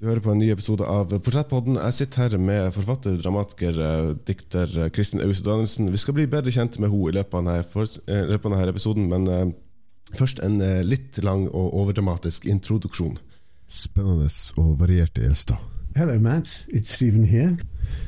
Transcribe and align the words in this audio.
Du 0.00 0.06
hører 0.08 0.22
på 0.24 0.32
en 0.32 0.38
ny 0.40 0.46
episode 0.48 0.86
av 0.88 1.10
Portrettpodden. 1.12 1.74
Jeg 1.76 1.92
sitter 1.92 2.22
her 2.22 2.40
med 2.40 2.70
forfatter, 2.72 3.18
dramatiker, 3.20 3.80
eh, 3.84 4.06
dikter 4.24 4.70
eh, 4.80 4.88
Kristin 4.96 5.20
Ause 5.20 5.44
Danielsen. 5.44 5.90
Vi 5.92 5.98
skal 6.00 6.14
bli 6.16 6.24
bedre 6.24 6.54
kjent 6.54 6.78
med 6.80 6.88
henne 6.88 7.10
i 7.10 7.16
løpet 7.18 7.36
av 7.36 7.42
denne, 7.44 7.64
for, 7.68 7.84
eh, 8.08 8.22
løpet 8.30 8.48
av 8.48 8.54
denne 8.54 8.72
episoden, 8.72 9.10
men 9.10 9.28
uh, 9.28 9.52
først 10.16 10.40
en 10.46 10.56
uh, 10.64 10.80
litt 10.88 11.20
lang 11.20 11.44
og 11.50 11.76
overdramatisk 11.82 12.48
introduksjon. 12.48 13.18
Spennende 13.68 14.30
og 14.62 14.70
varierte 14.80 15.20
gjester. 15.20 15.60
Hello, 15.92 16.16
Matt. 16.16 16.48
It's 16.72 16.96
Steven 16.96 17.28
here. 17.28 17.58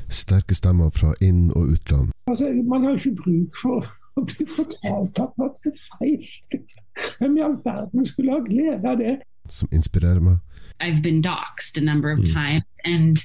Sterke 0.09 0.57
stemmer 0.57 0.89
fra 0.89 1.13
inn- 1.21 1.53
og 1.53 1.75
utland. 1.75 2.09
Altså, 2.25 2.49
man 2.65 2.89
har 2.89 2.97
ikke 2.97 3.19
bruk 3.21 3.61
for 3.61 3.85
å 4.17 4.25
bli 4.33 4.49
fortalt 4.49 5.21
at 5.27 5.37
man 5.37 5.53
er 5.53 5.77
feil. 5.77 6.25
Hvem 7.19 7.37
i 7.37 7.45
all 7.51 7.59
verden 7.61 8.09
skulle 8.09 8.33
ha 8.33 8.41
glede 8.49 8.81
av 8.81 8.97
det? 8.97 9.19
Som 9.45 9.69
inspirerer 9.69 10.25
meg. 10.25 10.41
I've 10.79 11.01
been 11.01 11.21
doxxed 11.21 11.77
a 11.77 11.81
number 11.81 12.11
of 12.11 12.19
mm. 12.19 12.33
times 12.33 12.63
and 12.85 13.17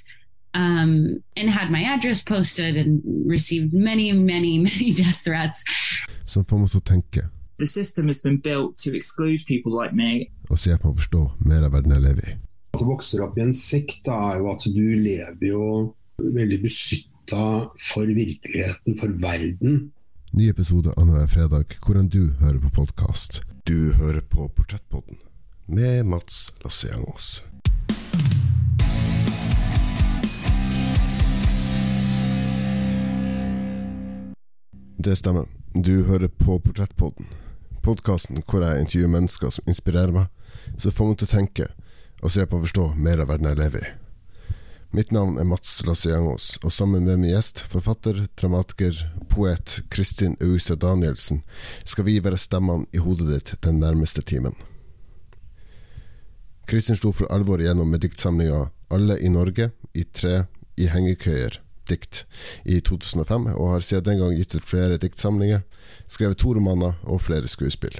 um, 0.54 1.22
and 1.36 1.50
had 1.50 1.70
my 1.70 1.82
address 1.82 2.22
posted 2.22 2.76
and 2.76 3.02
received 3.30 3.74
many, 3.74 4.12
many, 4.12 4.58
many 4.68 4.92
death 4.92 5.24
threats. 5.24 5.64
Som 6.24 6.44
får 6.44 6.58
meg 6.62 6.72
til 6.72 6.82
å 6.82 6.88
tenke. 6.94 7.26
The 7.58 7.66
system 7.66 8.06
has 8.06 8.22
been 8.22 8.38
built 8.38 8.76
to 8.84 8.94
exclude 8.94 9.42
people 9.46 9.72
like 9.74 9.94
me. 9.94 10.28
Og 10.48 10.58
se 10.60 10.76
på 10.78 10.92
å 10.92 10.96
forstå 10.96 11.24
mer 11.50 11.66
av 11.66 11.74
verden 11.74 11.96
jeg 11.96 12.04
lever 12.04 12.32
i. 12.32 12.36
At 12.74 12.82
du 12.82 12.86
vokser 12.86 13.24
opp 13.24 13.38
i 13.38 13.44
en 13.44 13.54
sekt, 13.56 14.02
da, 14.06 14.18
er 14.32 14.42
jo 14.42 14.50
at 14.52 14.66
du 14.68 14.84
lever 15.02 15.46
jo 15.48 15.64
veldig 16.22 16.60
beskytta 16.62 17.44
for 17.90 18.06
virkeligheten, 18.06 18.98
for 19.00 19.14
verden. 19.22 19.88
Ny 20.36 20.50
episode 20.52 20.92
annenhver 21.00 21.30
fredag, 21.32 21.78
hvordan 21.84 22.10
du 22.12 22.22
hører 22.42 22.60
på 22.62 22.74
podkast. 22.82 23.42
Du 23.66 23.92
hører 23.96 24.20
på 24.20 24.46
Portrettpodden 24.54 25.18
med 25.68 26.06
Mats 26.06 26.52
Lasse-Jangås. 26.60 27.42
Det 34.96 35.16
stemmer. 35.16 35.44
Du 35.74 36.04
hører 36.04 36.28
på 36.28 36.60
Portrettpodden. 36.60 37.26
Podkasten 37.82 38.40
hvor 38.48 38.64
jeg 38.64 38.80
intervjuer 38.80 39.12
mennesker 39.12 39.52
som 39.52 39.68
inspirerer 39.68 40.14
meg, 40.14 40.30
som 40.80 40.94
får 40.94 41.10
meg 41.10 41.20
til 41.20 41.28
å 41.28 41.34
tenke 41.34 41.68
og 42.22 42.32
se 42.32 42.46
på 42.48 42.56
å 42.56 42.64
forstå 42.64 42.86
mer 42.96 43.20
av 43.22 43.28
verden 43.28 43.50
jeg 43.50 43.60
lever 43.60 43.84
i. 43.84 43.92
Mitt 44.96 45.12
navn 45.12 45.36
er 45.36 45.44
Mats 45.44 45.82
Lasse-Jangås, 45.84 46.48
og 46.64 46.72
sammen 46.72 47.04
med 47.04 47.20
min 47.20 47.34
gjest, 47.34 47.60
forfatter, 47.68 48.24
dramatiker, 48.40 48.96
poet 49.28 49.82
Kristin 49.92 50.32
Ause 50.40 50.80
Danielsen, 50.80 51.44
skal 51.84 52.08
vi 52.08 52.16
være 52.24 52.40
stemmene 52.40 52.88
i 52.96 53.04
hodet 53.04 53.28
ditt 53.34 53.54
den 53.68 53.84
nærmeste 53.84 54.24
timen. 54.24 54.56
Kristin 56.68 56.96
sto 56.96 57.12
for 57.12 57.32
alvor 57.32 57.60
igjennom 57.60 57.90
med 57.90 58.00
diktsamlinga 58.00 58.68
Alle 58.88 59.18
i 59.18 59.28
Norge 59.28 59.70
i 59.96 60.02
tre 60.04 60.42
i 60.76 60.88
hengekøyer 60.92 61.62
dikt 61.88 62.26
i 62.68 62.82
2005, 62.84 63.46
og 63.56 63.70
har 63.72 63.86
siden 63.86 64.04
den 64.04 64.20
gang 64.20 64.34
gitt 64.36 64.52
ut 64.52 64.68
flere 64.68 64.98
diktsamlinger, 65.00 65.62
skrevet 66.04 66.36
to 66.36 66.52
romaner 66.58 66.98
og 67.08 67.22
flere 67.24 67.48
skuespill. 67.48 67.96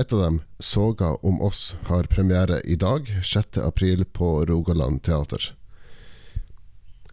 Et 0.00 0.16
av 0.16 0.24
dem, 0.24 0.40
Soga 0.58 1.12
om 1.20 1.42
oss, 1.44 1.76
har 1.92 2.08
premiere 2.08 2.62
i 2.64 2.80
dag, 2.80 3.04
6. 3.20 3.60
april, 3.60 4.06
på 4.16 4.46
Rogaland 4.48 5.02
teater. 5.04 5.52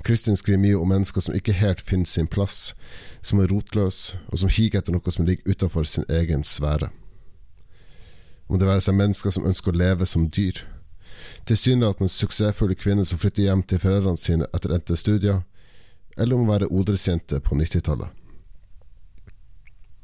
Kristin 0.08 0.40
skriver 0.40 0.64
mye 0.64 0.80
om 0.80 0.88
mennesker 0.88 1.20
som 1.20 1.36
ikke 1.36 1.60
helt 1.60 1.84
finner 1.84 2.08
sin 2.08 2.32
plass, 2.32 2.72
som 3.20 3.44
er 3.44 3.52
rotløse, 3.52 4.22
og 4.32 4.40
som 4.40 4.56
higer 4.56 4.80
etter 4.80 4.96
noe 4.96 5.12
som 5.12 5.28
ligger 5.28 5.52
utenfor 5.52 5.84
sin 5.84 6.08
egen 6.08 6.48
sfære 6.48 6.94
om 8.48 8.60
det 8.60 8.68
være 8.68 8.84
seg 8.86 8.98
mennesker 8.98 9.34
som 9.34 9.46
ønsker 9.48 9.74
å 9.74 9.80
leve 9.80 10.08
som 10.10 10.28
dyr. 10.30 10.62
Tilsynelatende 11.50 12.10
suksessfulle 12.10 12.78
kvinner 12.78 13.06
som 13.06 13.20
flytter 13.22 13.48
hjem 13.48 13.64
til 13.66 13.82
foreldrene 13.82 14.22
sine 14.22 14.48
etter 14.54 14.74
endte 14.76 14.98
studier, 14.98 15.42
eller 16.18 16.38
om 16.38 16.46
å 16.46 16.54
være 16.54 16.70
odelsjente 16.72 17.42
på 17.44 17.58
90-tallet. 17.60 18.10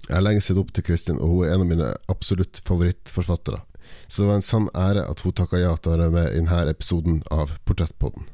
Jeg 0.08 0.18
har 0.18 0.26
lenge 0.26 0.42
sett 0.44 0.60
opp 0.60 0.74
til 0.76 0.84
Kristin, 0.84 1.22
og 1.22 1.30
hun 1.30 1.46
er 1.46 1.54
en 1.54 1.64
av 1.64 1.70
mine 1.70 1.90
absolutt 2.12 2.60
favorittforfattere, 2.68 3.62
så 4.08 4.22
det 4.22 4.30
var 4.30 4.40
en 4.40 4.46
sann 4.46 4.70
ære 4.76 5.06
at 5.08 5.24
hun 5.24 5.36
takka 5.38 5.62
ja 5.62 5.72
til 5.78 5.94
å 5.94 5.96
være 5.96 6.14
med 6.14 6.32
i 6.32 6.42
denne 6.42 6.64
episoden 6.74 7.22
av 7.32 7.54
Portrettpodden. 7.66 8.26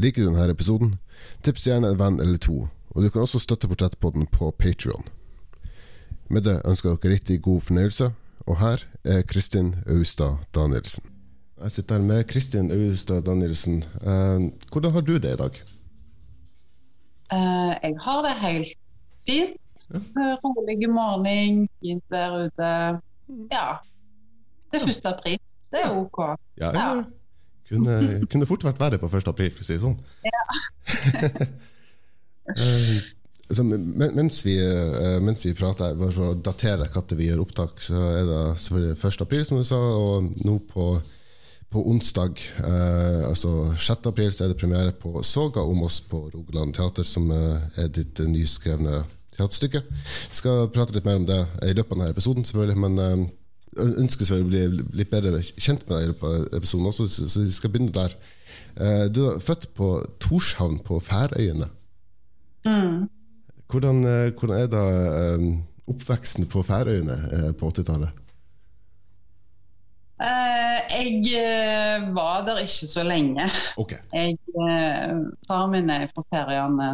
Liker 0.00 0.24
du 0.24 0.30
denne 0.30 0.46
episoden? 0.50 0.96
Tips 1.46 1.68
gjerne 1.68 1.92
en 1.92 2.00
venn 2.00 2.16
eller 2.22 2.40
to, 2.42 2.64
og 2.94 3.02
du 3.02 3.10
kan 3.10 3.26
også 3.26 3.42
støtte 3.42 3.70
Portrettpodden 3.70 4.26
på 4.32 4.50
Patrion. 4.58 5.06
Med 6.28 6.46
det 6.46 6.60
ønsker 6.64 6.90
jeg 6.90 7.02
dere 7.02 7.12
riktig 7.12 7.42
god 7.42 7.60
fornøyelse, 7.60 8.10
og 8.46 8.56
her 8.60 8.84
er 9.04 9.22
Kristin 9.28 9.74
Austad 9.86 10.40
Danielsen. 10.54 11.04
Jeg 11.62 11.72
sitter 11.72 11.94
her 11.94 12.02
med 12.02 12.24
Kristin 12.24 12.70
Austad 12.72 13.22
Danielsen. 13.22 13.82
Eh, 13.82 14.40
hvordan 14.72 14.92
har 14.92 15.00
du 15.00 15.14
det 15.18 15.34
i 15.34 15.40
dag? 15.40 15.60
Uh, 17.32 17.72
jeg 17.82 17.94
har 18.00 18.22
det 18.22 18.34
helt 18.40 18.78
fint. 19.26 19.60
Ja. 19.90 19.96
Eh, 19.96 20.34
rolig 20.44 20.90
morgen, 20.90 21.68
fint 21.80 22.04
vær 22.10 22.30
ute. 22.44 22.70
Ja. 23.52 23.66
Det 24.72 24.82
er 24.82 24.88
1. 24.88 25.06
april. 25.06 25.38
Det 25.70 25.80
er 25.84 25.96
OK. 25.96 26.18
Ja, 26.60 26.70
ja. 26.72 27.04
Kunne, 27.68 28.26
kunne 28.30 28.46
fort 28.46 28.64
vært 28.64 28.80
verre 28.80 28.98
på 29.00 29.06
1. 29.08 29.28
april, 29.28 29.52
for 29.52 29.64
å 29.64 29.66
si 29.66 29.76
det 29.76 29.84
sånn. 29.84 29.98
Ja. 30.24 30.42
altså, 33.54 34.14
mens, 34.18 34.40
vi, 34.46 34.54
uh, 34.58 35.22
mens, 35.22 35.44
vi, 35.46 35.54
prater 35.54 35.90
her, 35.90 35.98
bare 35.98 36.14
for 36.14 36.32
å 36.32 36.38
datere 36.38 36.88
når 36.88 37.18
vi 37.18 37.28
gjør 37.28 37.44
opptak, 37.44 37.82
så 37.82 38.00
er 38.10 38.24
det 38.26 38.40
selvfølgelig 38.64 38.96
1. 38.98 39.20
april, 39.26 39.44
som 39.46 39.60
du 39.60 39.66
sa, 39.68 39.78
og 39.78 40.32
nå 40.42 40.56
på, 40.70 40.86
på 41.74 41.84
onsdag, 41.90 42.40
eh, 42.62 43.20
altså 43.28 43.52
6. 43.74 44.08
april, 44.10 44.32
så 44.34 44.44
er 44.44 44.52
det 44.52 44.58
premiere 44.58 44.94
på 44.98 45.22
Soga 45.26 45.62
om 45.62 45.84
oss 45.86 46.00
på 46.08 46.24
Rogaland 46.32 46.74
teater, 46.74 47.06
som 47.06 47.30
uh, 47.30 47.62
er 47.78 47.92
ditt 47.94 48.22
nyskrevne 48.26 49.04
teaterstykke. 49.36 49.82
Vi 49.92 50.40
skal 50.40 50.68
prate 50.74 50.94
litt 50.94 51.06
mer 51.06 51.22
om 51.22 51.26
det 51.30 51.40
i 51.66 51.72
løpet 51.74 51.94
av 51.94 51.98
denne 51.98 52.12
episoden, 52.14 52.46
selvfølgelig, 52.46 52.78
men 52.84 53.26
ønsker 53.74 54.28
selvfølgelig 54.28 54.44
å 54.44 54.74
bli 54.74 55.00
litt 55.00 55.10
bedre 55.10 55.40
kjent 55.42 55.82
med 55.86 55.96
deg 55.96 56.04
i 56.04 56.12
løpet 56.12 56.28
av 56.28 56.60
episoden 56.60 56.90
også, 56.90 57.08
så 57.10 57.42
vi 57.42 57.54
skal 57.54 57.72
begynne 57.74 57.94
der. 57.94 58.14
Du 59.10 59.24
er 59.32 59.42
født 59.42 59.72
på 59.74 59.96
Torshavn 60.22 60.78
på 60.86 61.00
Færøyene. 61.02 61.66
Mm. 62.64 63.10
Hvordan, 63.74 64.04
eh, 64.06 64.32
hvordan 64.38 64.58
er 64.62 64.68
da 64.70 64.82
eh, 65.18 65.46
oppveksten 65.90 66.46
på 66.46 66.62
Færøyene 66.62 67.16
eh, 67.34 67.48
på 67.58 67.72
80-tallet? 67.72 68.20
jeg 70.94 72.12
var 72.14 72.44
der 72.46 72.60
ikke 72.62 72.86
så 72.88 73.02
lenge. 73.02 73.48
Okay. 73.76 73.98
Jeg, 74.14 74.38
far 75.48 75.66
min 75.72 75.90
er 75.90 76.06
fra 76.14 76.22
Færøyene, 76.30 76.92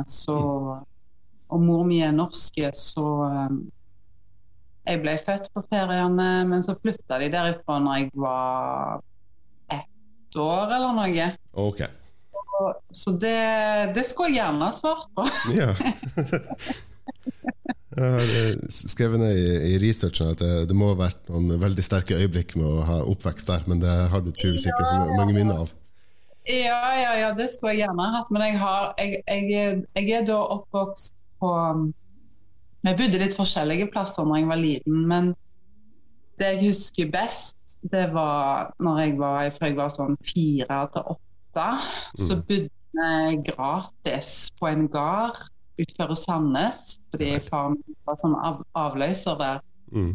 og 1.52 1.62
mor 1.62 1.84
mi 1.84 2.00
er 2.00 2.16
norske, 2.16 2.72
så 2.74 3.06
jeg 4.88 5.02
ble 5.04 5.18
født 5.20 5.52
på 5.52 5.62
Færøyene, 5.68 6.30
men 6.48 6.64
så 6.64 6.78
flytta 6.80 7.20
de 7.20 7.30
derifra 7.30 7.78
når 7.84 8.00
jeg 8.00 8.10
var 8.24 9.04
ett 9.76 10.42
år 10.48 10.76
eller 10.78 10.96
noe. 10.96 11.32
Okay 11.68 11.99
så 12.90 13.14
det, 13.20 13.36
det, 13.96 14.04
skulle 14.08 14.32
jeg 14.32 14.40
gjerne 14.40 14.66
ha 14.66 14.70
svart 14.74 15.10
på. 15.16 15.26
ja. 15.60 15.72
Jeg 17.90 18.06
har 18.06 18.60
skrevet 18.70 19.20
ned 19.20 19.34
i, 19.34 19.74
i 19.74 19.78
researchen 19.82 20.30
at 20.32 20.40
det, 20.40 20.52
det, 20.70 20.76
må 20.78 20.92
ha 20.92 20.98
vært 21.00 21.26
noen 21.30 21.58
veldig 21.60 21.84
sterke 21.84 22.18
øyeblikk 22.20 22.54
med 22.58 22.66
å 22.68 22.86
ha 22.86 22.98
oppvekst 23.10 23.50
der, 23.50 23.66
men 23.70 23.82
det 23.82 23.90
har 24.12 24.22
du 24.22 24.30
tydeligvis 24.30 24.68
ikke 24.70 24.86
så 24.86 24.98
mange 25.18 25.34
minner 25.34 25.64
av. 25.64 25.72
Ja, 26.48 26.80
ja, 26.96 27.14
ja, 27.20 27.30
det 27.36 27.50
skulle 27.52 27.74
jeg 27.74 27.82
gjerne 27.84 28.06
ha 28.06 28.20
hatt, 28.20 28.30
men 28.32 28.44
jeg, 28.46 28.58
har, 28.62 28.92
jeg, 28.98 29.22
jeg, 29.26 29.80
jeg 29.98 30.14
er 30.16 30.28
da 30.28 30.38
oppvokst 30.56 31.16
på 31.40 31.50
Vi 32.80 32.92
bodde 32.96 33.20
litt 33.20 33.36
forskjellige 33.36 33.90
plasser 33.92 34.24
når 34.24 34.38
jeg 34.38 34.48
var 34.48 34.60
liten, 34.60 35.00
men 35.08 35.34
det 36.40 36.54
jeg 36.54 36.70
husker 36.70 37.10
best, 37.12 37.58
det 37.92 38.06
var 38.14 38.70
når 38.80 39.02
jeg 39.02 39.18
var, 39.20 39.50
jeg 39.50 39.76
var 39.76 39.90
sånn 39.92 40.16
fire 40.24 40.78
til 40.94 41.12
åtte 41.12 41.29
så 41.54 42.36
mm. 42.36 42.44
bodde 42.48 42.68
vi 43.00 43.36
gratis 43.50 44.50
på 44.58 44.68
en 44.70 44.86
gard 44.90 45.38
utenfor 45.80 46.14
Sandnes, 46.18 46.98
fordi 47.10 47.38
far 47.46 47.76
var 48.06 48.18
som 48.20 48.34
av, 48.36 48.60
avløser 48.76 49.38
der. 49.40 49.62
Mm. 49.92 50.12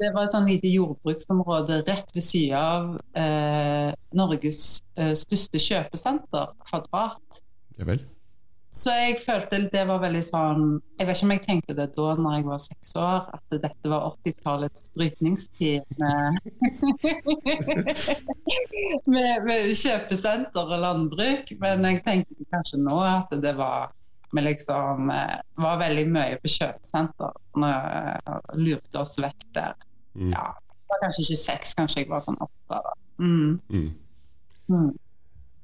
Det 0.00 0.10
var 0.14 0.26
et 0.26 0.34
sånn 0.34 0.48
lite 0.48 0.70
jordbruksområde 0.72 1.84
rett 1.86 2.10
ved 2.16 2.24
siden 2.24 2.58
av 2.58 2.88
eh, 3.14 3.92
Norges 4.18 4.82
eh, 4.98 5.12
største 5.18 5.60
kjøpesenter, 5.62 6.50
Kvadrat. 6.66 7.42
Ja 7.78 7.86
vel. 7.86 8.02
Så 8.74 8.90
jeg 8.90 9.20
følte 9.22 9.60
det 9.70 9.84
var 9.86 10.00
veldig 10.02 10.20
sånn 10.26 10.62
Jeg 10.98 11.06
vet 11.06 11.16
ikke 11.16 11.26
om 11.28 11.32
jeg 11.34 11.42
tenkte 11.44 11.76
det 11.78 11.86
da 11.94 12.14
når 12.18 12.32
jeg 12.34 12.46
var 12.48 12.62
seks 12.64 12.94
år, 12.98 13.28
at 13.36 13.54
dette 13.62 13.90
var 13.92 14.06
80-tallets 14.24 14.88
brytningstid 14.96 16.00
med, 16.00 16.40
med, 19.14 19.46
med, 19.46 19.70
kjøpesenter 19.78 20.74
og 20.74 20.82
landbruk. 20.82 21.54
Men 21.62 21.86
jeg 21.86 22.02
tenkte 22.06 22.48
kanskje 22.50 22.82
nå 22.82 22.98
at 23.06 23.36
det 23.44 23.54
var 23.58 23.94
vi 24.34 24.42
liksom 24.42 25.10
eh, 25.14 25.38
var 25.62 25.78
veldig 25.78 26.04
mye 26.10 26.38
på 26.42 26.50
kjøpesenter. 26.50 27.36
Vi 27.54 27.70
lurte 28.64 28.98
oss 28.98 29.14
vekk 29.22 29.44
der. 29.54 29.76
Mm. 30.18 30.32
Ja, 30.32 30.48
det 30.50 30.90
var 30.90 31.04
kanskje 31.04 31.22
ikke 31.28 31.42
seks, 31.44 31.74
kanskje 31.78 32.02
jeg 32.02 32.10
var 32.10 32.24
sånn 32.24 32.40
åtte. 32.42 32.80
da. 32.80 32.94
Mm. 33.22 33.60
Mm. 33.70 34.90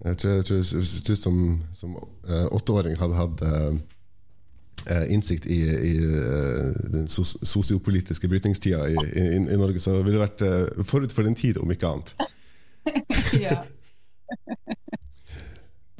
Jeg 0.05 0.17
tror, 0.17 0.31
jeg 0.39 0.45
tror 0.49 0.61
hvis 0.61 1.03
du 1.05 1.17
som, 1.17 1.63
som 1.77 1.97
eh, 2.29 2.47
åtteåring 2.57 2.97
hadde 2.97 3.19
hatt 3.19 3.43
eh, 3.45 3.75
eh, 4.95 5.07
innsikt 5.13 5.45
i, 5.45 5.61
i 5.61 5.93
eh, 6.01 6.71
den 6.95 7.09
sos 7.13 7.37
sosiopolitiske 7.43 8.29
brytningstida 8.33 8.87
i, 8.89 8.97
i, 8.97 9.27
i 9.37 9.59
Norge, 9.61 9.81
så 9.83 9.99
ville 10.01 10.17
det 10.17 10.25
vært 10.25 10.89
forut 10.89 11.13
for 11.13 11.29
din 11.29 11.37
tid, 11.37 11.61
om 11.61 11.71
ikke 11.73 11.93
annet. 11.93 12.15
ja. 13.45 13.61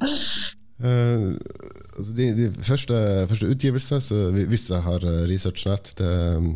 Eh, 0.81 1.25
altså 1.97 2.13
de, 2.17 2.27
de 2.33 2.47
første, 2.65 2.95
første 3.29 3.49
utgivelsene, 3.53 4.01
så 4.01 4.21
hvis 4.33 4.63
jeg 4.71 4.81
har 4.81 5.03
eh, 5.05 5.23
research 5.29 5.67
rett, 5.69 5.91
det 5.99 6.11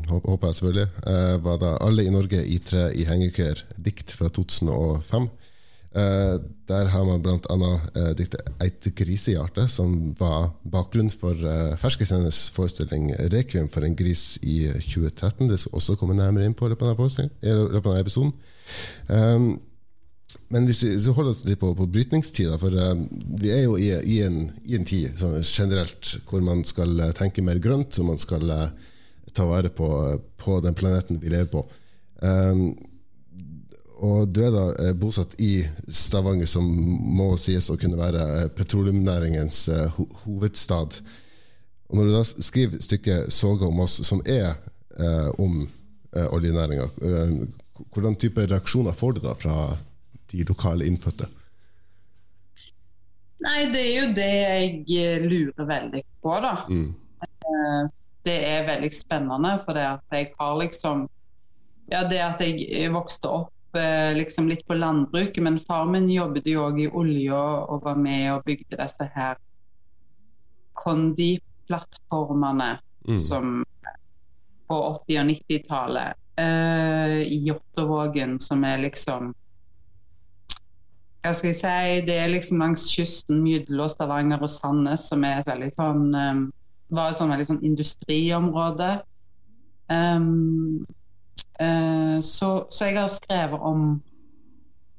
håper 0.10 0.48
jeg 0.48 0.58
selvfølgelig, 0.60 0.88
uh, 1.06 1.36
var 1.46 1.60
da 1.62 1.74
'Alle 1.78 2.06
i 2.06 2.14
Norge 2.14 2.42
i 2.42 2.58
tre 2.58 2.88
i 2.98 3.06
hengekøyer', 3.06 3.62
dikt 3.78 4.16
fra 4.18 4.30
2005. 4.34 5.30
Eh, 5.96 6.40
der 6.68 6.90
har 6.92 7.06
man 7.08 7.22
blant 7.24 7.46
annet 7.54 7.96
eh, 7.96 8.10
diktet 8.20 8.50
'Eit 8.60 8.88
grisehjarte', 8.98 9.68
som 9.72 9.94
var 10.20 10.50
bakgrunn 10.68 11.08
for 11.10 11.32
eh, 11.32 11.76
Ferskesenders 11.80 12.50
forestilling 12.52 13.14
'Rekviem 13.32 13.70
for 13.72 13.86
en 13.86 13.96
gris' 13.96 14.36
i 14.44 14.68
2013. 14.74 15.48
Det 15.48 15.60
skal 15.60 15.78
også 15.80 15.96
komme 15.96 16.18
nærmere 16.18 16.50
inn 16.50 16.58
på 16.58 16.68
løpet 16.68 16.90
av 16.90 17.00
denne 17.00 18.00
episoden. 18.02 18.34
Um, 19.08 19.62
men 20.52 20.66
hvis 20.68 20.84
vi 20.84 21.14
holder 21.16 21.32
oss 21.32 21.46
litt 21.46 21.62
på, 21.62 21.72
på 21.78 21.88
brytningstida, 21.88 22.58
for 22.60 22.76
eh, 22.76 23.06
vi 23.40 23.54
er 23.56 23.64
jo 23.64 23.78
i, 23.80 23.94
i, 24.04 24.18
en, 24.26 24.50
i 24.66 24.76
en 24.76 24.90
tid 24.90 25.16
sånn 25.16 25.38
generelt 25.44 26.18
hvor 26.28 26.44
man 26.44 26.66
skal 26.68 26.92
tenke 27.16 27.46
mer 27.46 27.62
grønt, 27.64 27.96
og 28.02 28.10
man 28.10 28.20
skal 28.20 28.52
ta 29.32 29.48
vare 29.48 29.72
på, 29.72 29.88
på 30.44 30.60
den 30.66 30.76
planeten 30.76 31.24
vi 31.24 31.32
lever 31.32 31.48
på. 31.56 31.64
Um, 32.20 32.76
og 34.06 34.30
du 34.34 34.42
er 34.46 34.52
da 34.54 34.66
eh, 34.82 34.94
bosatt 34.98 35.36
i 35.42 35.60
Stavanger, 35.88 36.48
som 36.50 36.66
må 36.66 37.32
sies 37.42 37.70
å 37.72 37.78
kunne 37.80 38.00
være 38.00 38.26
eh, 38.40 38.50
petroleumsnæringens 38.58 39.62
eh, 39.74 39.86
ho 39.96 40.06
hovedstad. 40.26 41.00
Og 41.90 41.98
når 42.00 42.10
du 42.10 42.14
da 42.16 42.24
skriver 42.26 42.82
stykket 42.82 43.32
'Soga 43.34 43.70
om 43.70 43.80
oss', 43.86 44.04
som 44.08 44.22
er 44.26 44.52
eh, 45.00 45.30
om 45.42 45.64
eh, 46.16 46.28
oljenæringa, 46.34 46.90
hvordan 47.94 48.16
type 48.20 48.46
reaksjoner 48.46 48.96
får 48.96 49.18
du 49.18 49.24
da 49.26 49.34
fra 49.38 49.56
de 50.32 50.46
lokale 50.48 50.88
innfødte? 50.90 51.28
Nei, 53.46 53.66
det 53.72 53.82
er 53.84 53.96
jo 54.00 54.14
det 54.16 54.30
jeg 54.34 55.26
lurer 55.28 55.68
veldig 55.70 56.02
på, 56.24 56.38
da. 56.42 56.54
Mm. 56.72 56.94
Det 58.26 58.38
er 58.48 58.64
veldig 58.66 58.90
spennende, 58.96 59.52
for 59.66 59.78
det 59.78 59.84
at 59.98 60.16
jeg 60.18 60.32
har 60.40 60.56
liksom 60.62 61.10
Ja, 61.92 62.00
det 62.10 62.18
at 62.18 62.40
jeg 62.42 62.90
vokste 62.90 63.30
opp 63.30 63.52
liksom 64.16 64.48
litt 64.50 64.68
på 64.68 64.78
landbruket, 64.78 65.44
men 65.44 65.60
far 65.60 65.86
min 65.90 66.10
jobbet 66.10 66.48
jo 66.48 66.68
òg 66.68 66.80
i 66.84 66.88
olja 66.88 67.42
og 67.66 67.84
var 67.86 67.96
med 68.00 68.32
og 68.34 68.44
bygde 68.48 68.78
disse 68.80 69.10
her 69.16 69.36
Kondi-plattformene 70.76 72.76
Mm. 73.08 73.20
som 73.20 73.66
på 74.68 74.76
80- 75.08 75.22
og 75.22 75.28
90-tallet 75.30 76.14
uh, 76.40 77.22
i 77.22 77.48
Jåttåvågen, 77.48 78.40
som 78.40 78.64
er 78.66 78.78
liksom 78.88 79.34
hva 81.26 81.32
skal 81.34 81.50
jeg 81.50 81.58
si, 81.58 82.02
Det 82.06 82.16
er 82.22 82.28
liksom 82.30 82.60
langs 82.62 82.84
kysten 82.94 83.40
mellom 83.42 83.90
Stavanger 83.90 84.44
og 84.46 84.50
Sandnes, 84.50 85.08
som 85.10 85.24
er 85.26 85.40
et 85.40 85.48
veldig 85.50 85.72
sånn 85.74 86.04
um, 86.14 86.44
var 86.94 87.10
et 87.10 87.18
sånn 87.18 87.32
veldig 87.34 87.48
sånn 87.50 87.64
industriområde. 87.66 88.92
Um, 89.90 90.86
eh, 90.86 90.94
så, 91.56 92.50
så 92.70 92.90
jeg 92.90 92.98
har 93.00 93.12
skrevet 93.12 93.62
om, 93.64 93.86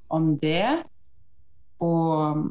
om 0.08 0.31
det. 0.41 0.82
Og 1.85 2.47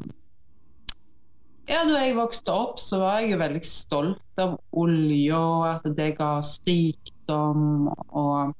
ja, 1.66 1.82
da 1.82 1.98
jeg 1.98 2.14
vokste 2.14 2.54
opp, 2.54 2.78
så 2.78 3.00
var 3.02 3.20
jeg 3.20 3.32
jo 3.34 3.40
veldig 3.40 3.64
stolt 3.66 4.42
av 4.42 4.54
olja, 4.78 5.40
og 5.40 5.66
at 5.72 5.88
det 5.98 6.12
ga 6.18 6.36
oss 6.38 6.60
rikdom. 6.66 7.88
Og 7.90 8.54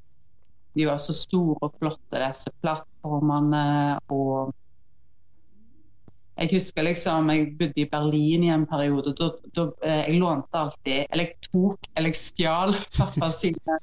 de 0.77 0.87
var 0.89 0.99
så 1.01 1.15
store 1.15 1.61
og 1.63 1.77
flotte, 1.79 2.19
disse 2.19 2.51
plattformene. 2.65 3.99
og 4.11 4.55
jeg 6.37 6.51
husker 6.53 6.85
liksom, 6.85 7.31
jeg 7.33 7.53
bodde 7.57 7.81
i 7.81 7.89
Berlin 7.89 8.43
i 8.45 8.51
en 8.53 8.67
periode. 8.69 9.15
Da, 9.17 9.31
da, 9.57 9.71
eh, 9.87 10.03
jeg 10.11 10.19
lånte 10.21 10.59
alltid 10.61 11.07
Eller 11.09 11.31
jeg 11.31 11.49
tok 11.49 11.87
eller 11.97 12.13
jeg 12.13 12.21
stjal 12.21 12.75
pappa 12.99 13.31
sine 13.33 13.79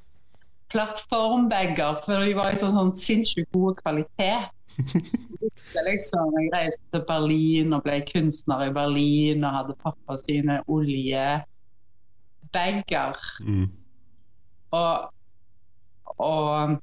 plattformbager, 0.74 2.02
for 2.04 2.26
de 2.26 2.34
var 2.38 2.52
i 2.52 2.60
sånn, 2.60 2.76
sånn 2.76 2.94
sinnssykt 2.98 3.52
god 3.56 3.80
kvalitet. 3.84 4.44
Liksom, 5.88 6.34
jeg 6.40 6.50
reiste 6.54 6.86
til 6.94 7.04
Berlin 7.06 7.76
og 7.76 7.84
ble 7.86 8.00
kunstner 8.08 8.60
i 8.68 8.74
Berlin 8.74 9.44
og 9.46 9.56
hadde 9.58 9.82
pappa 9.84 10.14
sine 10.22 10.56
oljebager. 10.72 11.46
Mm. 13.44 13.68
Og, 14.74 14.96
og 16.18 16.78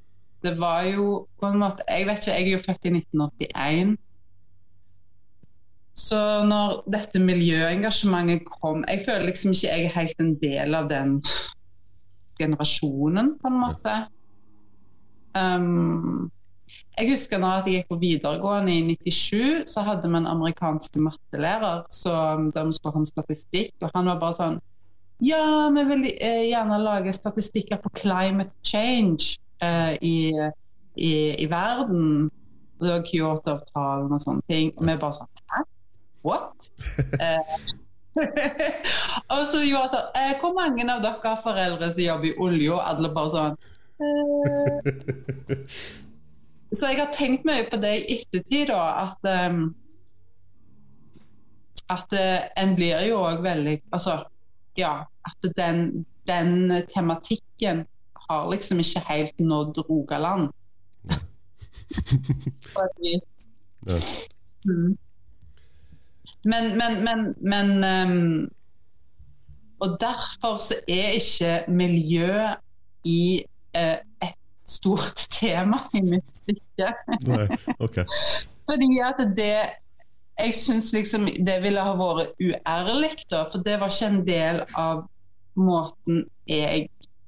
det 0.44 0.54
var 0.60 0.86
jo 0.88 1.26
på 1.40 1.46
en 1.50 1.58
måte 1.60 1.84
Jeg 1.88 2.06
vet 2.06 2.20
ikke, 2.22 2.36
jeg 2.36 2.46
er 2.46 2.52
jo 2.52 2.62
født 2.62 2.86
i 2.86 2.92
1981. 2.94 3.96
Så 6.00 6.20
når 6.46 6.82
dette 6.88 7.18
miljøengasjementet 7.20 8.46
kom 8.46 8.84
Jeg 8.88 9.02
føler 9.06 9.26
liksom 9.28 9.52
ikke 9.56 9.72
jeg 9.72 9.88
er 9.88 9.96
helt 9.98 10.22
en 10.22 10.34
del 10.42 10.78
av 10.78 10.88
den 10.92 11.18
generasjonen, 12.40 13.34
på 13.40 13.50
en 13.50 13.60
måte. 13.60 13.96
Um, 15.36 16.30
jeg 16.98 17.10
husker 17.10 17.40
når 17.40 17.60
jeg 17.66 17.80
gikk 17.80 17.90
på 17.90 17.98
videregående 18.00 18.74
i 18.74 18.96
97, 19.10 19.70
så 19.70 19.82
hadde 19.86 20.08
vi 20.10 20.18
en 20.18 20.28
amerikansk 20.30 20.98
mattelærer 21.02 21.84
som, 21.94 22.50
der 22.54 22.66
vi 22.68 22.76
skulle 22.76 23.02
om 23.02 23.06
statistikk, 23.08 23.72
og 23.82 23.90
han 23.94 24.10
var 24.10 24.20
bare 24.22 24.38
sånn 24.38 24.58
Ja, 25.20 25.68
vi 25.74 25.82
vil 25.84 26.06
eh, 26.14 26.46
gjerne 26.48 26.78
lage 26.80 27.12
statistikker 27.12 27.80
på 27.82 27.92
climate 27.98 28.54
change 28.64 29.36
eh, 29.60 29.92
i, 30.00 30.32
i, 30.96 31.10
i 31.44 31.48
verden. 31.50 32.30
Og 32.78 32.86
det 32.86 32.94
var 32.94 33.04
Kyoto-avtalen 33.04 34.14
og 34.16 34.22
sånne 34.22 34.46
ting. 34.48 34.70
Og 34.78 34.86
vi 34.88 34.94
bare 35.02 35.18
sånn 35.18 35.28
Hæ? 35.52 35.60
What? 36.24 36.70
eh, 37.26 37.60
og 39.34 39.42
så 39.48 39.62
de 39.62 39.72
var 39.72 39.88
sånn 39.92 40.16
eh, 40.18 40.32
Hvor 40.40 40.52
mange 40.56 40.84
av 40.84 41.02
dere 41.04 41.20
har 41.24 41.40
foreldre 41.42 41.90
som 41.90 42.04
jobber 42.04 42.28
i 42.30 42.38
olje? 42.46 42.70
Og 42.74 42.80
alle 42.84 43.10
bare 43.14 43.30
sånn 43.34 43.54
eh. 44.04 44.76
Så 46.70 46.86
jeg 46.86 47.00
har 47.00 47.10
tenkt 47.10 47.46
mye 47.48 47.64
på 47.66 47.80
det 47.82 47.96
i 47.98 48.18
ettertid, 48.20 48.68
da. 48.70 49.08
At 49.08 49.18
um, 49.50 49.72
at 51.90 52.12
eh, 52.14 52.44
en 52.62 52.76
blir 52.78 53.02
jo 53.08 53.18
òg 53.24 53.42
veldig 53.42 53.80
Altså, 53.90 54.20
ja. 54.78 55.00
At 55.26 55.50
den, 55.56 56.06
den 56.30 56.70
tematikken 56.94 57.84
har 58.28 58.46
liksom 58.50 58.78
ikke 58.80 59.02
helt 59.08 59.40
nådd 59.42 59.82
Rogaland. 59.88 60.48
På 62.74 62.86
et 62.86 63.02
vis. 63.02 63.48
Ja. 63.86 63.98
Mm. 64.70 64.94
Men, 66.44 66.76
men, 66.78 67.04
men, 67.04 67.34
men 67.40 67.84
um, 67.84 68.48
Og 69.80 69.96
derfor 70.00 70.58
så 70.58 70.74
er 70.88 71.16
ikke 71.16 71.64
miljø 71.68 72.48
i 73.04 73.42
uh, 73.76 73.98
et 74.22 74.36
stort 74.68 75.26
tema 75.40 75.78
i 75.94 76.02
mitt 76.04 76.36
stykke. 76.36 76.92
Nei, 77.26 77.46
ok. 77.78 78.02
Fordi 78.70 78.90
at 79.04 79.22
det 79.36 79.54
Jeg 80.40 80.54
syns 80.56 80.92
liksom 80.96 81.26
det 81.46 81.58
ville 81.60 81.82
ha 81.84 81.90
vært 81.98 82.38
uærlig, 82.40 83.12
da. 83.28 83.42
For 83.52 83.60
det 83.64 83.76
var 83.80 83.92
ikke 83.92 84.08
en 84.08 84.22
del 84.24 84.62
av 84.78 85.02
måten 85.58 86.22
jeg 86.48 86.86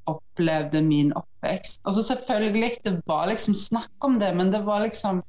opplevde 0.08 0.82
min 0.82 1.12
oppvekst. 1.16 1.82
Altså 1.84 2.02
Selvfølgelig, 2.02 2.70
det 2.84 3.00
var 3.06 3.26
liksom 3.28 3.54
snakk 3.54 4.04
om 4.04 4.18
det, 4.20 4.32
men 4.36 4.52
det 4.52 4.64
var 4.66 4.80
liksom 4.80 5.22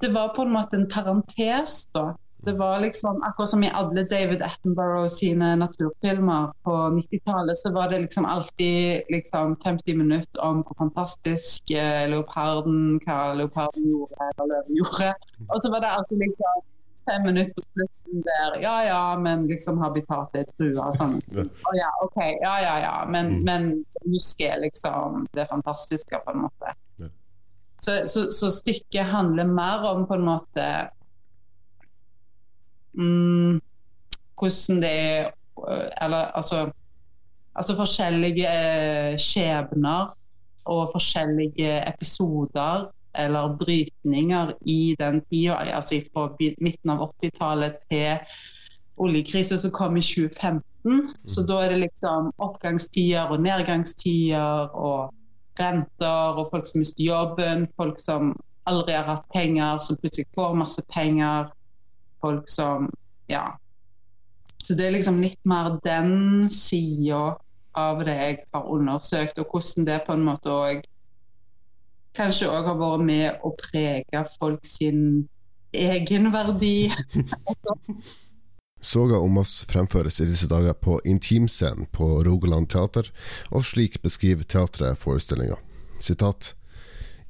Det 0.00 0.14
var 0.14 0.34
på 0.36 0.42
en 0.42 0.52
måte 0.52 0.76
en 0.76 0.88
parentes, 0.88 1.86
da. 1.94 2.12
Det 2.46 2.52
var 2.58 2.80
liksom, 2.80 3.18
Akkurat 3.26 3.48
som 3.50 3.64
i 3.66 3.70
alle 3.74 4.04
David 4.06 4.42
Attenborough 4.46 5.08
sine 5.10 5.56
naturfilmer 5.58 6.52
på 6.62 6.70
90-tallet, 6.96 7.58
så 7.58 7.72
var 7.74 7.90
det 7.90 7.98
liksom 8.04 8.24
alltid 8.24 9.02
liksom 9.10 9.56
50 9.64 9.96
minutter 9.98 10.40
om 10.44 10.62
hvor 10.62 10.78
fantastisk 10.78 11.70
eh, 11.74 12.06
leoparden, 12.12 13.00
hva 13.06 13.18
leoparden 13.34 13.90
gjorde, 13.90 14.14
eller 14.30 14.48
løven 14.54 14.78
gjorde. 14.80 15.12
Og 15.48 15.60
så 15.62 15.70
var 15.74 15.82
det 15.84 15.90
alltid 15.98 16.18
liksom 16.22 16.64
fem 17.06 17.22
minutter 17.26 17.54
på 17.54 17.62
slutten 17.74 18.22
der 18.26 18.56
Ja 18.62 18.76
ja, 18.84 19.02
men 19.18 19.44
liksom 19.46 19.78
habitatet 19.82 20.40
er 20.40 20.48
trua 20.56 20.88
og 20.88 20.96
sånn. 20.98 21.18
Å 21.38 21.74
ja, 21.78 21.90
OK. 22.02 22.16
Ja 22.42 22.56
ja 22.62 22.76
ja. 22.82 22.94
Men, 23.10 23.26
Mm. 23.36 23.44
men 23.44 23.84
husker 24.14 24.58
liksom 24.62 25.26
det 25.34 25.46
fantastiske, 25.50 26.18
på 26.24 26.30
en 26.34 26.46
måte. 26.46 26.74
Så, 27.78 27.92
så, 28.08 28.30
så 28.32 28.48
stykket 28.50 29.10
handler 29.12 29.44
mer 29.44 29.82
om 29.90 30.06
på 30.08 30.14
en 30.16 30.24
måte 30.24 30.66
mm, 32.96 33.60
hvordan 34.36 34.82
det 34.82 34.92
er 34.92 35.30
øh, 35.68 35.88
Eller 36.02 36.32
altså 36.36 36.70
Altså 37.56 37.76
forskjellige 37.76 38.48
eh, 38.48 39.18
skjebner 39.18 40.12
og 40.64 40.90
forskjellige 40.92 41.88
episoder 41.88 42.90
eller 43.18 43.56
brytninger 43.56 44.52
i 44.66 44.96
den 45.00 45.22
tida, 45.30 45.54
altså 45.54 46.02
fra 46.12 46.26
midten 46.60 46.90
av 46.90 47.06
80-tallet 47.22 47.78
til 47.90 48.18
oljekrisen 48.96 49.58
som 49.58 49.72
kom 49.72 49.96
i 49.96 50.04
2015. 50.04 51.14
Så 51.26 51.46
da 51.48 51.62
er 51.64 51.72
det 51.72 51.86
liksom 51.86 52.30
oppgangstider 52.38 53.32
og 53.32 53.40
nedgangstider 53.40 54.76
og 54.76 55.14
renter 55.60 56.36
og 56.36 56.48
folk 56.50 56.68
som 56.68 56.82
mister 56.84 57.04
jobben, 57.04 57.66
folk 57.76 58.00
som 58.00 58.34
aldri 58.66 58.92
har 58.98 59.08
hatt 59.08 59.26
penger, 59.32 59.80
som 59.80 59.96
plutselig 60.02 60.28
får 60.34 60.58
masse 60.58 60.82
penger, 60.92 61.48
folk 62.20 62.48
som 62.48 62.90
Ja. 63.28 63.58
Så 64.58 64.74
det 64.74 64.86
er 64.86 64.94
liksom 64.94 65.20
litt 65.20 65.40
mer 65.44 65.78
den 65.84 66.48
sida 66.50 67.36
av 67.76 68.04
det 68.04 68.14
jeg 68.16 68.36
har 68.54 68.68
undersøkt, 68.72 69.38
og 69.38 69.50
hvordan 69.52 69.84
det 69.84 70.02
på 70.06 70.14
en 70.16 70.24
måte 70.24 70.52
òg 70.52 70.84
kanskje 72.16 72.48
òg 72.48 72.70
har 72.70 72.78
vært 72.80 73.04
med 73.04 73.42
å 73.44 73.52
prege 73.60 74.22
folk 74.38 74.64
sin 74.64 75.26
egenverdi. 75.76 76.88
Soga 78.86 79.18
om 79.18 79.38
oss 79.40 79.64
fremføres 79.68 80.20
i 80.20 80.28
disse 80.28 80.46
dager 80.48 80.76
på 80.78 81.00
Intimscenen 81.04 81.88
på 81.92 82.06
Rogaland 82.24 82.70
teater, 82.70 83.08
og 83.50 83.64
slik 83.66 83.98
beskriver 84.04 84.46
teatret 84.46 85.00
forestillinga. 85.00 85.56
Sitat 86.00 86.54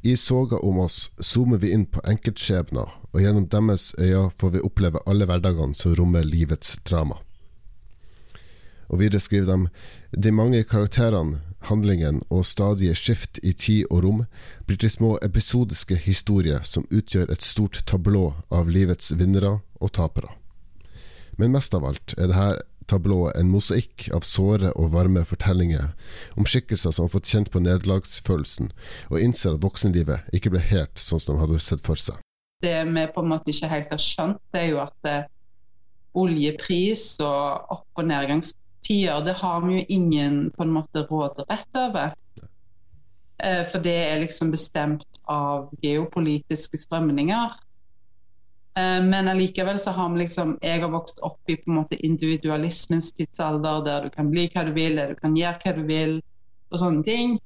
I 0.04 0.16
Soga 0.20 0.60
om 0.62 0.82
oss 0.84 1.10
zoomer 1.22 1.62
vi 1.62 1.72
inn 1.74 1.86
på 1.88 2.02
enkeltskjebner, 2.04 2.92
og 3.16 3.22
gjennom 3.24 3.46
deres 3.48 3.94
øyne 3.96 4.28
får 4.36 4.50
vi 4.52 4.64
oppleve 4.68 5.00
alle 5.08 5.24
hverdagene 5.24 5.74
som 5.74 5.94
rommer 5.96 6.26
livets 6.26 6.76
drama. 6.84 7.16
Og 8.92 9.00
videre 9.00 9.20
skriver 9.24 9.48
de 9.48 9.68
de 10.22 10.32
mange 10.32 10.62
karakterene, 10.64 11.40
handlingen 11.66 12.20
og 12.30 12.44
stadige 12.46 12.94
skift 12.94 13.40
i 13.42 13.52
tid 13.52 13.88
og 13.90 14.04
rom 14.04 14.20
blir 14.66 14.78
til 14.78 14.92
små 14.92 15.16
episodiske 15.24 15.96
historier 15.96 16.60
som 16.62 16.86
utgjør 16.92 17.32
et 17.32 17.42
stort 17.42 17.80
tablå 17.88 18.34
av 18.52 18.68
livets 18.70 19.10
vinnere 19.18 19.58
og 19.80 19.92
tapere. 19.92 20.30
Men 21.36 21.56
mest 21.56 21.74
av 21.74 21.84
alt 21.88 22.14
er 22.16 22.30
dette 22.30 22.64
tablået 22.86 23.34
en 23.36 23.50
mosaikk 23.50 24.06
av 24.14 24.22
såre 24.22 24.70
og 24.78 24.92
varme 24.94 25.24
fortellinger 25.26 25.90
om 26.38 26.46
skikkelser 26.46 26.94
som 26.94 27.08
har 27.08 27.14
fått 27.16 27.32
kjent 27.32 27.50
på 27.50 27.64
nederlagsfølelsen, 27.64 28.70
og 29.10 29.20
innser 29.20 29.56
at 29.56 29.64
voksenlivet 29.64 30.30
ikke 30.36 30.54
ble 30.54 30.62
helt 30.70 31.02
sånn 31.02 31.22
som 31.22 31.34
de 31.34 31.42
hadde 31.42 31.64
sett 31.64 31.82
for 31.86 31.98
seg. 31.98 32.20
Det 32.62 32.84
vi 32.84 33.06
på 33.14 33.20
en 33.20 33.28
måte 33.28 33.52
ikke 33.52 33.68
helt 33.68 33.90
har 33.92 34.00
skjønt, 34.00 34.40
det 34.52 34.62
er 34.62 34.70
jo 34.70 34.78
at 34.80 35.10
eh, 35.10 35.26
oljepris 36.16 37.18
og 37.24 37.72
opp- 37.74 38.00
og 38.00 38.08
nedgangstider, 38.08 39.20
det 39.26 39.36
har 39.42 39.60
vi 39.66 39.80
jo 39.80 39.84
ingen 39.98 40.38
på 40.56 40.64
en 40.64 40.72
måte 40.78 41.04
råderett 41.10 41.80
over. 41.82 42.14
Eh, 43.44 43.62
for 43.68 43.84
det 43.84 43.96
er 44.06 44.22
liksom 44.22 44.50
bestemt 44.54 45.04
av 45.28 45.68
geopolitiske 45.82 46.80
strømninger. 46.80 47.56
Eh, 48.78 49.02
Men 49.04 49.28
allikevel 49.28 49.78
så 49.78 49.90
har 49.90 50.08
vi 50.12 50.24
liksom 50.24 50.58
Jeg 50.62 50.80
har 50.80 50.90
vokst 50.92 51.20
opp 51.20 51.40
i 51.48 51.56
på 51.56 51.70
en 51.70 51.82
måte 51.82 52.00
individualismens 52.00 53.12
tidsalder, 53.12 53.84
der 53.84 54.08
du 54.08 54.10
kan 54.10 54.30
bli 54.30 54.48
hva 54.48 54.64
du 54.64 54.72
vil, 54.72 54.96
der 54.96 55.12
du 55.12 55.20
kan 55.20 55.36
gjøre 55.36 55.60
hva 55.64 55.76
du 55.76 55.84
vil, 55.84 56.22
og 56.72 56.78
sånne 56.80 57.04
ting. 57.04 57.38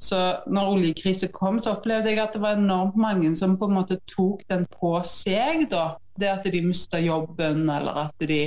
Så 0.00 0.18
når 0.48 0.72
oljekrise 0.74 1.28
kom, 1.32 1.58
så 1.60 1.74
opplevde 1.76 2.08
jeg 2.08 2.20
at 2.22 2.32
det 2.32 2.40
var 2.40 2.56
enormt 2.56 2.96
mange 2.96 3.34
som 3.36 3.58
på 3.60 3.68
en 3.68 3.76
måte 3.76 3.98
tok 4.08 4.46
den 4.48 4.64
på 4.72 4.94
seg, 5.04 5.66
da. 5.72 5.98
Det 6.20 6.28
at 6.28 6.46
de 6.52 6.62
mista 6.64 7.00
jobben, 7.00 7.66
eller 7.70 8.06
at 8.06 8.28
de 8.28 8.42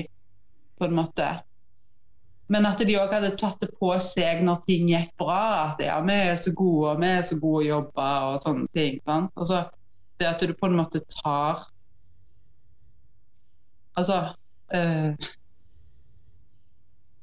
på 0.78 0.86
en 0.86 0.96
måte 0.98 1.28
Men 2.52 2.66
at 2.68 2.82
de 2.86 2.98
òg 3.00 3.14
hadde 3.16 3.32
tatt 3.40 3.62
det 3.64 3.70
på 3.80 3.88
seg 4.04 4.42
når 4.46 4.66
ting 4.68 4.90
gikk 4.92 5.14
bra. 5.18 5.70
At 5.70 5.80
ja, 5.82 5.96
vi 6.06 6.18
er 6.28 6.36
så 6.38 6.52
gode, 6.58 6.98
vi 7.00 7.08
er 7.08 7.24
så 7.26 7.38
gode 7.42 7.62
å 7.64 7.70
jobbe, 7.70 8.10
og 8.28 8.42
sånne 8.44 8.68
ting. 8.76 9.00
Sant? 9.08 9.32
Altså, 9.40 9.62
det 10.20 10.28
at 10.30 10.44
du 10.44 10.54
på 10.54 10.70
en 10.70 10.78
måte 10.78 11.02
tar 11.22 11.64
Altså 13.94 14.16
eh, 14.74 15.14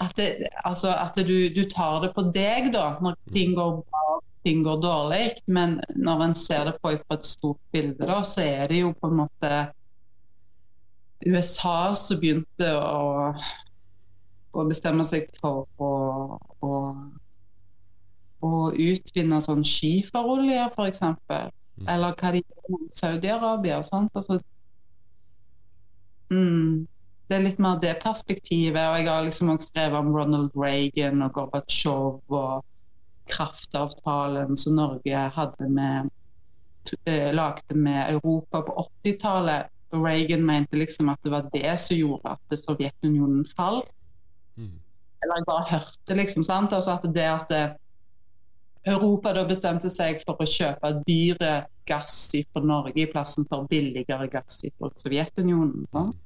at, 0.00 0.16
det, 0.16 0.48
altså 0.64 0.94
at 0.96 1.16
du, 1.26 1.36
du 1.54 1.62
tar 1.68 2.00
det 2.04 2.14
på 2.16 2.24
deg 2.34 2.72
da, 2.74 2.94
når 3.04 3.18
ting 3.34 3.54
går 3.58 3.80
bra 3.82 4.20
ting 4.44 4.62
går 4.64 4.80
dårlig. 4.82 5.30
Men 5.46 5.80
når 5.96 6.24
en 6.24 6.34
ser 6.34 6.64
det 6.64 6.78
på 6.80 6.94
fra 6.96 7.18
et 7.18 7.26
stort 7.26 7.60
bilde, 7.72 8.06
da, 8.06 8.20
så 8.24 8.44
er 8.44 8.68
det 8.70 8.82
jo 8.82 8.92
på 8.96 9.10
en 9.10 9.18
måte 9.22 9.54
USA 11.26 11.92
som 11.94 12.20
begynte 12.20 12.68
å, 12.80 13.32
å 14.52 14.68
bestemme 14.68 15.04
seg 15.04 15.28
for 15.40 15.66
å, 15.76 15.90
å, 16.64 16.78
å 18.40 18.52
utvinne 18.72 19.42
sånn 19.44 19.66
skiferolje, 19.66 20.70
f.eks. 20.70 21.04
Eller 21.88 22.16
hva 22.16 22.32
de 22.32 22.40
gjør 22.40 22.78
i 22.78 22.88
Saudi-Arabia. 22.96 23.82
sant? 23.84 24.16
Altså, 24.16 24.40
mm, 26.32 26.86
det 27.30 27.36
er 27.36 27.44
litt 27.44 27.60
mer 27.62 27.78
det 27.78 27.94
perspektivet. 28.02 28.80
Og 28.80 28.96
jeg 28.98 29.06
har 29.06 29.26
liksom 29.26 29.52
også 29.52 29.70
skrevet 29.70 29.98
om 30.00 30.10
Ronald 30.14 30.50
Reagan 30.58 31.22
og 31.22 31.36
Gorbatsjov 31.36 32.34
og 32.34 32.64
kraftavtalen 33.30 34.56
som 34.58 34.74
Norge 34.80 35.20
hadde 35.36 35.68
med 35.70 36.10
eh, 37.06 37.30
lagde 37.34 37.76
med 37.78 38.16
Europa 38.16 38.64
på 38.66 38.74
80-tallet. 39.04 39.70
Reagan 39.94 40.42
mente 40.46 40.78
liksom 40.78 41.08
at 41.10 41.22
det 41.22 41.32
var 41.32 41.46
det 41.54 41.76
som 41.82 41.98
gjorde 41.98 42.34
at 42.34 42.58
Sovjetunionen 42.58 43.46
falt. 43.56 43.92
Eller 45.22 45.36
jeg 45.36 45.46
bare 45.46 45.68
hørte 45.70 46.16
liksom, 46.16 46.44
sant? 46.44 46.72
Altså 46.72 46.96
at 46.96 47.06
det 47.14 47.26
at 47.28 47.46
det, 47.50 47.64
Europa 48.88 49.34
da 49.36 49.44
bestemte 49.44 49.90
seg 49.92 50.22
for 50.24 50.40
å 50.40 50.48
kjøpe 50.48 50.94
dyre 51.04 51.66
gass 51.86 52.30
fra 52.32 52.62
Norge 52.64 52.96
i 53.02 53.06
plassen 53.10 53.44
for 53.50 53.68
billigere 53.68 54.26
gass 54.32 54.62
fra 54.78 54.90
Sovjetunionen. 54.96 55.84
Sant? 55.92 56.16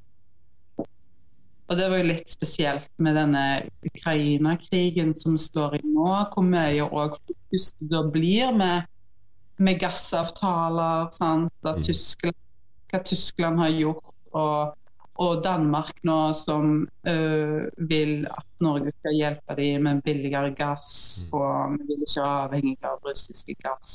Og 1.64 1.78
det 1.78 1.86
var 1.88 2.00
jo 2.00 2.08
litt 2.10 2.28
spesielt 2.28 2.90
med 3.00 3.16
denne 3.16 3.44
Ukraina-krigen 3.88 5.14
som 5.16 5.38
står 5.40 5.78
i 5.78 5.84
nå, 5.86 6.08
hvor 6.34 6.44
mye 6.44 6.84
òg 6.84 7.16
fokus 7.16 7.70
det 7.80 7.88
da 7.88 8.02
blir 8.12 8.52
med, 8.52 8.90
med 9.56 9.78
gassavtaler. 9.80 11.08
Sant? 11.16 11.54
At 11.64 11.80
Tyskland, 11.86 12.36
hva 12.92 13.00
Tyskland 13.08 13.62
har 13.62 13.72
gjort, 13.72 14.10
og, 14.36 14.74
og 15.24 15.40
Danmark 15.46 16.02
nå 16.04 16.18
som 16.36 16.82
øh, 17.08 17.62
vil 17.88 18.26
at 18.28 18.46
Norge 18.64 18.92
skal 18.98 19.16
hjelpe 19.16 19.56
dem 19.56 19.88
med 19.88 20.02
billigere 20.04 20.52
gass, 20.58 21.24
og 21.32 21.78
vi 21.78 21.88
vil 21.88 22.04
ikke 22.04 22.20
være 22.20 22.42
avhengig 22.42 22.76
av 22.90 23.00
russisk 23.08 23.54
gass. 23.64 23.94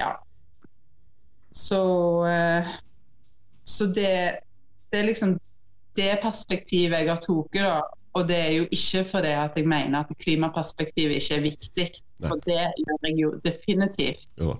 Ja. 0.00 0.16
Så, 1.54 1.84
øh, 2.26 2.74
så 3.64 3.86
det 3.94 4.42
det 4.92 5.00
er 5.00 5.08
liksom 5.10 5.36
det 5.96 6.12
perspektivet 6.22 7.02
jeg 7.02 7.10
har 7.10 7.22
tatt. 7.24 7.94
Og 8.16 8.24
det 8.28 8.36
er 8.36 8.52
jo 8.54 8.64
ikke 8.72 9.02
fordi 9.10 9.32
at 9.36 9.56
jeg 9.56 9.68
mener 9.68 9.98
at 9.98 10.18
klimaperspektivet 10.22 11.18
ikke 11.18 11.36
er 11.36 11.42
viktig, 11.44 11.88
Nei. 12.20 12.28
for 12.28 12.40
det 12.46 12.62
gjør 12.80 13.02
jeg 13.08 13.18
jo 13.20 13.32
definitivt. 13.44 14.30
Jo. 14.40 14.54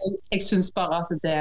Jeg, 0.00 0.12
jeg 0.32 0.42
syns 0.46 0.70
bare 0.76 1.00
at 1.02 1.16
det 1.24 1.40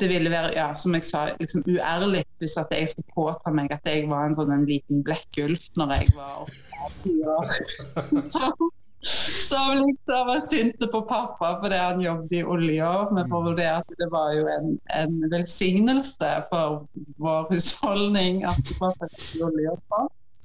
det 0.00 0.08
ville 0.08 0.30
være, 0.30 0.50
ja, 0.56 0.74
som 0.76 0.94
jeg 0.94 1.04
sa, 1.08 1.22
liksom 1.40 1.62
uærlig 1.68 2.24
hvis 2.38 2.56
at 2.60 2.66
jeg 2.70 2.88
skulle 2.88 3.14
påta 3.14 3.50
meg 3.50 3.72
at 3.72 3.80
jeg 3.88 4.08
var 4.10 4.26
en 4.26 4.34
sånn 4.36 4.52
en 4.52 4.66
liten 4.68 5.00
blekkulf 5.04 5.70
når 5.76 5.94
jeg 5.96 6.10
var 6.16 6.42
åtte 6.44 7.14
år. 7.36 8.66
Som, 9.00 9.76
som 9.76 9.86
liksom 9.86 10.26
var 10.26 10.40
sinte 10.40 10.86
på 10.90 11.02
pappa 11.06 11.52
fordi 11.62 11.78
han 11.78 12.00
jobbet 12.02 12.32
i 12.38 12.42
olja. 12.44 12.90
Men 13.12 13.28
for 13.30 13.52
det 13.58 13.68
at 13.70 13.96
det 14.00 14.08
var 14.12 14.32
jo 14.34 14.46
en, 14.50 14.72
en 14.96 15.18
velsignelse 15.30 16.32
for 16.50 16.86
vår 17.22 17.52
husholdning 17.52 18.42
at 18.48 18.74
pappa 18.80 19.10
jobbet 19.10 19.36
i 19.38 19.44
olje. 19.46 19.76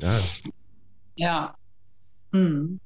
Ja. 0.01 0.17
Ja. 1.21 1.39
Mm. 2.33 2.79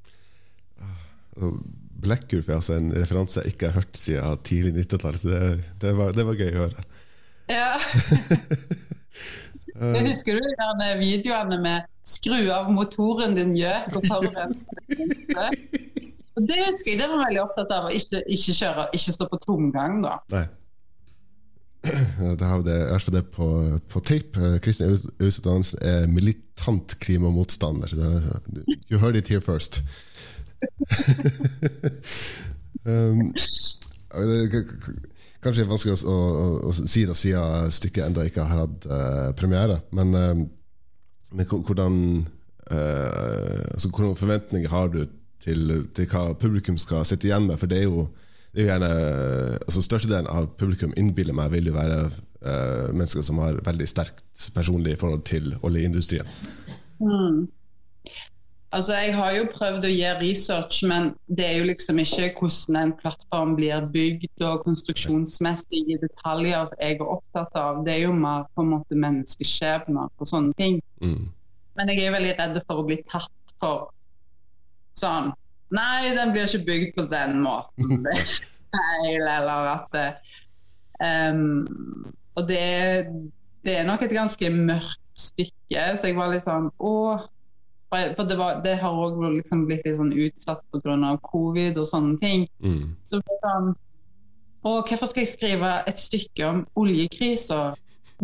Og 1.36 1.60
Blekkulf 2.06 2.50
er 2.50 2.60
altså 2.60 2.78
en 2.78 2.92
referanse 2.96 3.42
jeg 3.42 3.56
ikke 3.56 3.70
har 3.70 3.80
hørt 3.82 3.98
siden 3.98 4.44
tidlig 4.46 4.74
90-tall, 4.86 5.18
så 5.18 5.32
det, 5.32 5.42
det, 5.82 5.96
var, 5.98 6.14
det 6.16 6.26
var 6.28 6.40
gøy 6.40 6.52
å 6.54 6.66
høre. 6.66 6.86
ja. 7.52 7.74
Jeg 9.76 10.06
husker 10.06 10.38
du 10.40 10.46
de 10.80 10.92
videoene 11.02 11.58
med 11.60 11.88
'skru 12.06 12.50
av 12.54 12.70
motoren 12.74 13.36
din, 13.38 13.56
gjøk'? 13.58 13.96
og 13.98 14.04
forurense? 14.06 14.60
Og 16.36 16.44
Det 16.48 16.56
husker 16.68 16.92
jeg, 16.92 17.00
det 17.00 17.08
var 17.10 17.18
veldig 17.24 17.42
opptatt 17.46 17.72
av 17.72 17.86
å 17.88 17.90
ikke, 17.96 18.20
ikke, 18.28 18.54
kjøre, 18.60 18.84
ikke 18.94 19.12
stå 19.16 19.26
på 19.32 19.38
tomgang. 19.46 20.02
da. 20.04 20.18
Nei. 20.34 20.46
Det 21.86 22.48
har 22.50 22.58
vi 22.60 22.66
det, 22.66 22.80
jeg 22.90 23.14
det 23.14 23.24
på, 23.36 23.48
på 23.94 24.00
tape. 24.02 24.40
Eh, 24.42 24.58
Kristin 24.60 24.90
Aus- 24.90 25.06
Auseth 25.22 25.50
Hansen 25.50 25.80
er 25.86 26.08
militant 26.10 26.96
klimamotstander. 27.00 27.90
You 28.90 28.98
heard 29.00 29.16
it 29.16 29.28
here 29.30 29.42
first. 29.42 29.82
um, 32.90 33.30
det 34.16 34.38
er 34.42 34.50
kanskje 35.44 35.68
vanskelig 35.70 35.98
å, 36.10 36.16
å, 36.16 36.46
å 36.70 36.72
si 36.74 37.04
det 37.06 37.16
siden 37.20 37.72
stykket 37.74 38.08
ennå 38.08 38.24
ikke 38.26 38.46
har 38.50 38.64
hatt 38.66 38.88
uh, 38.90 39.30
premiere, 39.38 39.78
men, 39.94 40.14
eh, 40.18 40.34
men 41.36 41.48
hvordan, 41.50 41.98
uh, 42.72 43.64
altså, 43.74 43.90
hvordan 43.90 44.16
forventninger 44.20 44.70
har 44.72 44.92
du 44.94 45.04
til, 45.46 45.74
til 45.96 46.08
hva 46.10 46.30
publikum 46.42 46.78
skal 46.82 47.06
sitte 47.06 47.30
igjen 47.30 47.50
med. 47.50 47.60
For 47.62 47.70
det 47.70 47.84
er 47.84 47.90
jo, 47.90 48.08
det 48.54 48.64
er 48.64 48.66
jo 48.66 48.72
gjerne 48.72 48.92
altså 49.66 49.84
Størstedelen 49.86 50.32
av 50.32 50.50
publikum 50.60 50.96
innbiller 50.98 51.38
meg 51.38 51.52
vil 51.54 51.70
jo 51.70 51.76
være 51.76 52.00
uh, 52.08 52.88
mennesker 52.94 53.26
som 53.26 53.42
har 53.44 53.60
veldig 53.66 53.90
sterkt 53.90 54.50
personlig 54.56 54.98
forhold 55.02 55.26
til 55.30 55.54
oljeindustrien. 55.62 56.28
Mm. 57.04 57.46
Altså, 58.76 58.94
Jeg 58.94 59.16
har 59.16 59.32
jo 59.32 59.44
prøvd 59.54 59.86
å 59.88 59.90
gjøre 59.94 60.20
research, 60.20 60.82
men 60.90 61.14
det 61.32 61.46
er 61.48 61.54
jo 61.62 61.68
liksom 61.70 62.00
ikke 62.02 62.26
hvordan 62.42 62.80
en 62.82 62.94
plattform 63.00 63.54
blir 63.56 63.86
bygd 63.94 64.44
og 64.44 64.66
konstruksjonsmessige 64.66 65.96
detaljer 66.02 66.74
jeg 66.82 66.98
er 66.98 67.06
opptatt 67.06 67.56
av. 67.56 67.80
Det 67.86 67.94
er 67.94 68.02
jo 68.04 68.16
mer 68.18 68.44
på 68.52 68.66
en 68.66 68.74
måte 68.74 68.98
menneskeskjebner 69.00 70.12
og 70.12 70.28
sånne 70.28 70.52
ting. 70.60 70.82
Mm. 71.00 71.30
Men 71.80 71.92
jeg 71.92 72.04
er 72.04 72.16
veldig 72.18 72.34
redd 72.42 72.60
for 72.66 72.82
å 72.82 72.88
bli 72.90 73.00
tatt 73.08 73.56
for 73.64 73.88
sånn 75.00 75.32
Nei, 75.76 76.12
den 76.14 76.30
blir 76.32 76.46
ikke 76.46 76.68
bygd 76.68 76.92
på 77.00 77.06
den 77.10 77.40
måten. 77.42 78.04
Det 78.04 78.12
er 78.12 78.34
feil, 78.76 79.24
eller 79.24 79.72
at 79.72 79.98
um, 81.32 81.64
Og 82.38 82.44
det, 82.48 82.68
det 83.66 83.80
er 83.80 83.88
nok 83.88 84.04
et 84.06 84.14
ganske 84.14 84.52
mørkt 84.54 85.02
stykke, 85.16 85.88
så 85.96 86.12
jeg 86.12 86.20
var 86.20 86.32
litt 86.32 86.44
sånn 86.44 86.70
Å, 86.76 86.94
for 87.90 88.28
det, 88.28 88.38
var, 88.38 88.62
det 88.64 88.76
har 88.82 88.98
òg 89.06 89.20
liksom 89.38 89.66
blitt 89.70 89.86
litt 89.86 89.98
sånn 90.00 90.14
utsatt 90.14 90.64
pga. 90.74 91.12
covid 91.24 91.78
og 91.80 91.88
sånne 91.88 92.18
ting. 92.20 92.48
Mm. 92.64 92.96
Så 93.08 93.22
sånn, 93.30 93.74
og 94.66 94.90
hvorfor 94.90 95.06
skal 95.10 95.22
jeg 95.22 95.34
skrive 95.34 95.72
et 95.86 96.02
stykke 96.02 96.48
om 96.50 96.66
oljekrisa 96.82 97.70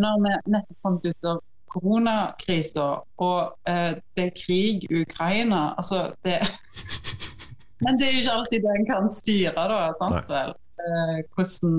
når 0.01 0.21
vi 0.23 0.35
nettopp 0.55 0.77
kom 0.81 0.97
ut 1.03 1.27
av 1.29 1.41
koronakrisa 1.71 2.87
og 3.23 3.69
eh, 3.69 3.93
det 4.17 4.25
er 4.25 4.35
krig 4.35 4.87
i 4.89 5.03
Ukraina? 5.05 5.71
Altså, 5.77 6.09
det 6.25 6.39
Men 7.85 7.97
det 7.97 8.07
er 8.07 8.13
jo 8.13 8.21
ikke 8.21 8.37
alltid 8.37 8.65
det 8.65 8.73
en 8.77 8.89
kan 8.89 9.07
styre, 9.09 9.53
da. 9.57 9.79
Sant, 10.01 10.27
vel? 10.29 10.51
Eh, 10.81 11.15
hvordan 11.35 11.77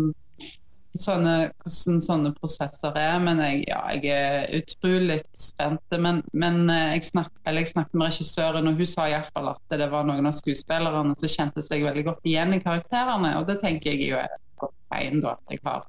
sånne, 0.98 1.34
hvordan 1.62 2.00
sånne 2.04 2.32
prosesser 2.36 2.96
er. 2.98 3.16
Men 3.24 3.40
jeg, 3.44 3.62
ja, 3.70 3.80
jeg 3.96 4.12
er 4.12 4.60
utrolig 4.60 5.18
spent. 5.38 5.96
Men, 6.02 6.22
men 6.32 6.62
eh, 6.72 6.94
jeg, 6.96 7.08
snak, 7.12 7.32
jeg, 7.46 7.70
snakket 7.72 7.98
med 7.98 8.10
regissøren, 8.10 8.68
og 8.70 8.80
hun 8.80 8.90
sa 8.90 9.08
iallfall 9.10 9.52
at 9.54 9.78
det 9.80 9.88
var 9.92 10.06
noen 10.08 10.28
av 10.28 10.36
skuespillerne 10.36 11.16
som 11.20 11.34
kjente 11.36 11.64
seg 11.64 11.86
veldig 11.86 12.06
godt 12.10 12.28
igjen 12.28 12.56
i 12.56 12.62
karakterene. 12.64 13.34
Og 13.40 13.48
det 13.48 13.60
tenker 13.64 13.94
jeg 13.94 14.12
jo 14.12 14.20
er 14.20 14.28
et 14.28 14.46
godt 14.60 14.76
tegn, 14.92 15.22
da. 15.24 15.36
At 15.38 15.52
jeg 15.56 15.64
har 15.66 15.88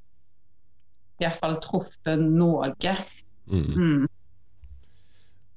iallfall 1.24 1.60
truffet 1.62 2.24
noe. 2.24 2.72
Mm. 3.46 3.68
Mm. 3.74 4.08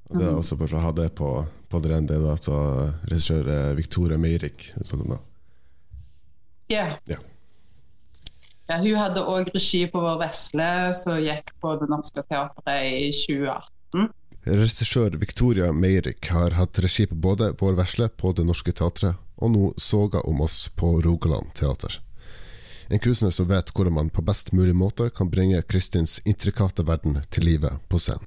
Og 0.08 0.20
det 0.20 0.28
er 0.28 0.36
også 0.36 0.56
bare 0.60 0.72
for 0.72 0.80
å 0.80 0.84
ha 0.86 0.92
det 0.96 1.08
på, 1.20 1.32
på 1.68 1.80
det 1.84 1.90
rene, 1.92 2.08
det 2.08 2.20
er 2.20 2.30
altså 2.32 2.60
regissør 3.10 3.50
eh, 3.52 3.72
Victoria 3.80 4.20
Meirik. 4.22 4.70
Sånn 4.88 5.08
da. 5.10 5.20
Yeah. 6.72 6.96
Ja. 7.08 7.20
Ja, 8.68 8.78
hun 8.84 8.98
hadde 9.00 9.24
òg 9.24 9.48
regi 9.56 9.86
på 9.88 10.00
Vår 10.04 10.18
Vesle, 10.20 10.70
som 10.98 11.22
gikk 11.24 11.54
på 11.64 11.78
Det 11.80 11.88
Norske 11.88 12.24
Teatret 12.28 12.88
i 12.92 13.12
2018. 13.16 14.10
Regissør 14.48 15.16
Victoria 15.20 15.70
Meirik 15.72 16.28
har 16.32 16.56
hatt 16.56 16.80
regi 16.84 17.06
på 17.08 17.16
både 17.16 17.54
Vår 17.60 17.78
Vesle 17.80 18.10
på 18.10 18.34
Det 18.36 18.44
Norske 18.48 18.74
Teatret 18.76 19.16
og 19.38 19.54
nå 19.54 19.70
Soga 19.80 20.20
om 20.28 20.42
oss 20.44 20.66
på 20.76 20.98
Rogaland 21.06 21.54
Teater. 21.56 22.00
En 22.92 23.00
kunstner 23.00 23.32
som 23.32 23.48
vet 23.48 23.72
hvordan 23.76 23.96
man 23.96 24.10
på 24.12 24.24
best 24.28 24.52
mulig 24.52 24.76
måte 24.76 25.10
kan 25.16 25.32
bringe 25.32 25.62
Kristins 25.68 26.20
intrikate 26.26 26.84
verden 26.88 27.22
til 27.32 27.48
livet 27.48 27.80
på 27.88 28.00
scenen. 28.00 28.24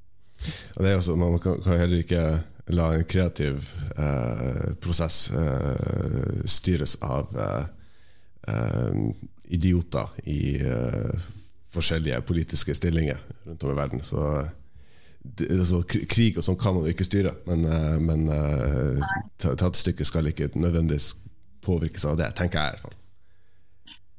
Det 0.77 0.89
er 0.89 0.97
også, 0.97 1.17
Man 1.21 1.37
kan, 1.39 1.61
kan 1.61 1.81
heller 1.81 2.01
ikke 2.01 2.25
la 2.73 2.95
en 2.95 3.05
kreativ 3.05 3.67
eh, 3.97 4.73
prosess 4.81 5.31
eh, 5.37 6.47
styres 6.49 6.97
av 7.05 7.37
eh, 7.37 7.67
eh, 8.49 9.05
idioter 9.51 10.13
i 10.31 10.41
uh, 10.63 11.29
forskjellige 11.71 12.23
politiske 12.27 12.75
stillinger 12.75 13.19
rundt 13.47 13.65
om 13.65 13.73
i 13.73 13.79
verden. 13.79 14.03
Så 14.05 14.23
det, 15.21 15.51
altså, 15.53 15.83
krig 15.85 16.39
og 16.39 16.47
sånn 16.47 16.59
kan 16.61 16.79
man 16.79 16.89
ikke 16.91 17.07
styre, 17.07 17.35
men, 17.49 17.67
uh, 17.67 17.99
men 18.03 18.27
uh, 18.31 19.11
teaterstykket 19.43 20.09
skal 20.09 20.31
ikke 20.31 20.53
nødvendigvis 20.55 21.13
påvirkes 21.65 22.07
av 22.09 22.19
det, 22.21 22.31
tenker 22.39 22.61
jeg 22.61 22.67
i 22.67 22.77
hvert 22.77 22.89
fall. 22.89 22.97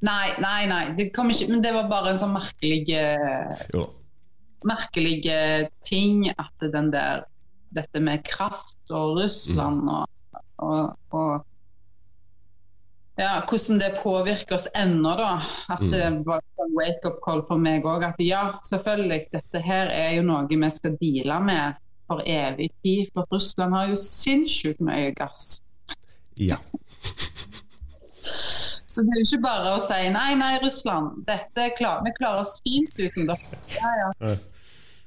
Nei, 0.02 0.28
nei, 0.42 0.62
nei. 0.66 0.84
Det 0.98 1.10
kom 1.14 1.30
ikke, 1.30 1.48
men 1.52 1.62
det 1.62 1.74
var 1.76 1.90
bare 1.90 2.12
en 2.12 2.18
sånn 2.18 2.34
merkelig 2.34 2.90
eh, 2.98 3.66
Jo 3.70 3.84
Merkelig 4.66 5.20
ting 5.86 6.26
at 6.30 6.66
den 6.70 6.90
der 6.94 7.24
dette 7.74 8.02
med 8.04 8.22
kraft 8.26 8.92
og 8.94 9.16
Russland 9.18 9.88
og, 9.90 10.10
og, 10.62 10.92
og 11.16 11.46
ja, 13.20 13.42
hvordan 13.48 13.78
det 13.78 13.90
påvirker 14.02 14.56
oss 14.56 14.68
ennå, 14.74 15.14
da. 15.18 15.34
At 15.68 15.82
det 15.92 16.04
var 16.26 16.40
en 16.40 16.74
wake-up 16.78 17.18
call 17.24 17.42
for 17.48 17.60
meg 17.60 17.84
òg. 17.84 18.06
At 18.08 18.20
ja, 18.24 18.44
selvfølgelig, 18.64 19.26
dette 19.34 19.62
her 19.64 19.92
er 19.92 20.14
jo 20.16 20.24
noe 20.26 20.48
vi 20.48 20.70
skal 20.72 20.96
deale 21.00 21.40
med 21.44 21.80
for 22.08 22.24
evig 22.24 22.70
tid. 22.82 23.10
For 23.12 23.28
Russland 23.32 23.76
har 23.76 23.90
jo 23.92 23.98
sinnssykt 24.00 24.80
mye 24.84 25.12
gass. 25.16 25.60
Ja. 26.40 26.56
Så 28.92 29.04
det 29.04 29.12
er 29.14 29.20
jo 29.22 29.28
ikke 29.28 29.44
bare 29.44 29.76
å 29.76 29.80
si 29.80 30.00
nei, 30.12 30.32
nei, 30.36 30.54
Russland, 30.60 31.22
dette 31.28 31.70
klar, 31.78 32.02
vi 32.04 32.12
klarer 32.16 32.42
oss 32.44 32.58
fint 32.64 32.92
uten 32.98 33.28
dere. 33.30 33.60
Ja, 33.72 33.92
ja. 34.00 34.10
Ja. 34.20 34.34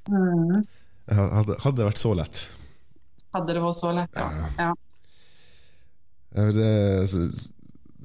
Mm. 0.09 0.63
Hadde, 1.09 1.57
hadde 1.61 1.77
det 1.77 1.85
vært 1.91 2.01
så 2.01 2.13
lett. 2.17 2.45
Hadde 3.35 3.53
det 3.53 3.61
vært 3.61 3.77
så 3.77 3.91
lett, 3.93 4.17
ja. 4.17 4.49
ja. 4.61 4.71
Ja, 6.35 6.47
Det, 6.51 6.71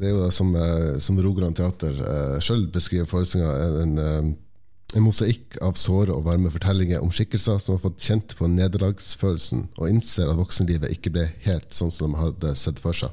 det 0.00 0.08
er 0.08 0.14
jo 0.14 0.22
det 0.24 0.32
som, 0.32 0.54
eh, 0.56 0.98
som 1.04 1.18
Rogaland 1.20 1.58
Teater 1.58 1.92
eh, 1.92 2.36
sjøl 2.40 2.64
beskriver 2.72 3.08
forestillinga, 3.10 3.52
en, 3.66 3.80
en, 3.82 3.98
eh, 3.98 4.96
en 4.96 5.04
mosaikk 5.04 5.58
av 5.62 5.76
såre 5.78 6.14
og 6.16 6.24
varme 6.26 6.50
fortellinger 6.50 7.04
om 7.04 7.12
skikkelser 7.14 7.60
som 7.62 7.76
har 7.76 7.82
fått 7.84 8.00
kjent 8.02 8.34
på 8.38 8.48
nederlagsfølelsen 8.50 9.66
og 9.76 9.90
innser 9.90 10.30
at 10.32 10.40
voksenlivet 10.40 10.96
ikke 10.96 11.12
ble 11.14 11.26
helt 11.44 11.76
sånn 11.76 11.92
som 11.94 12.16
de 12.16 12.22
hadde 12.22 12.54
sett 12.58 12.80
for 12.82 12.96
seg. 12.96 13.12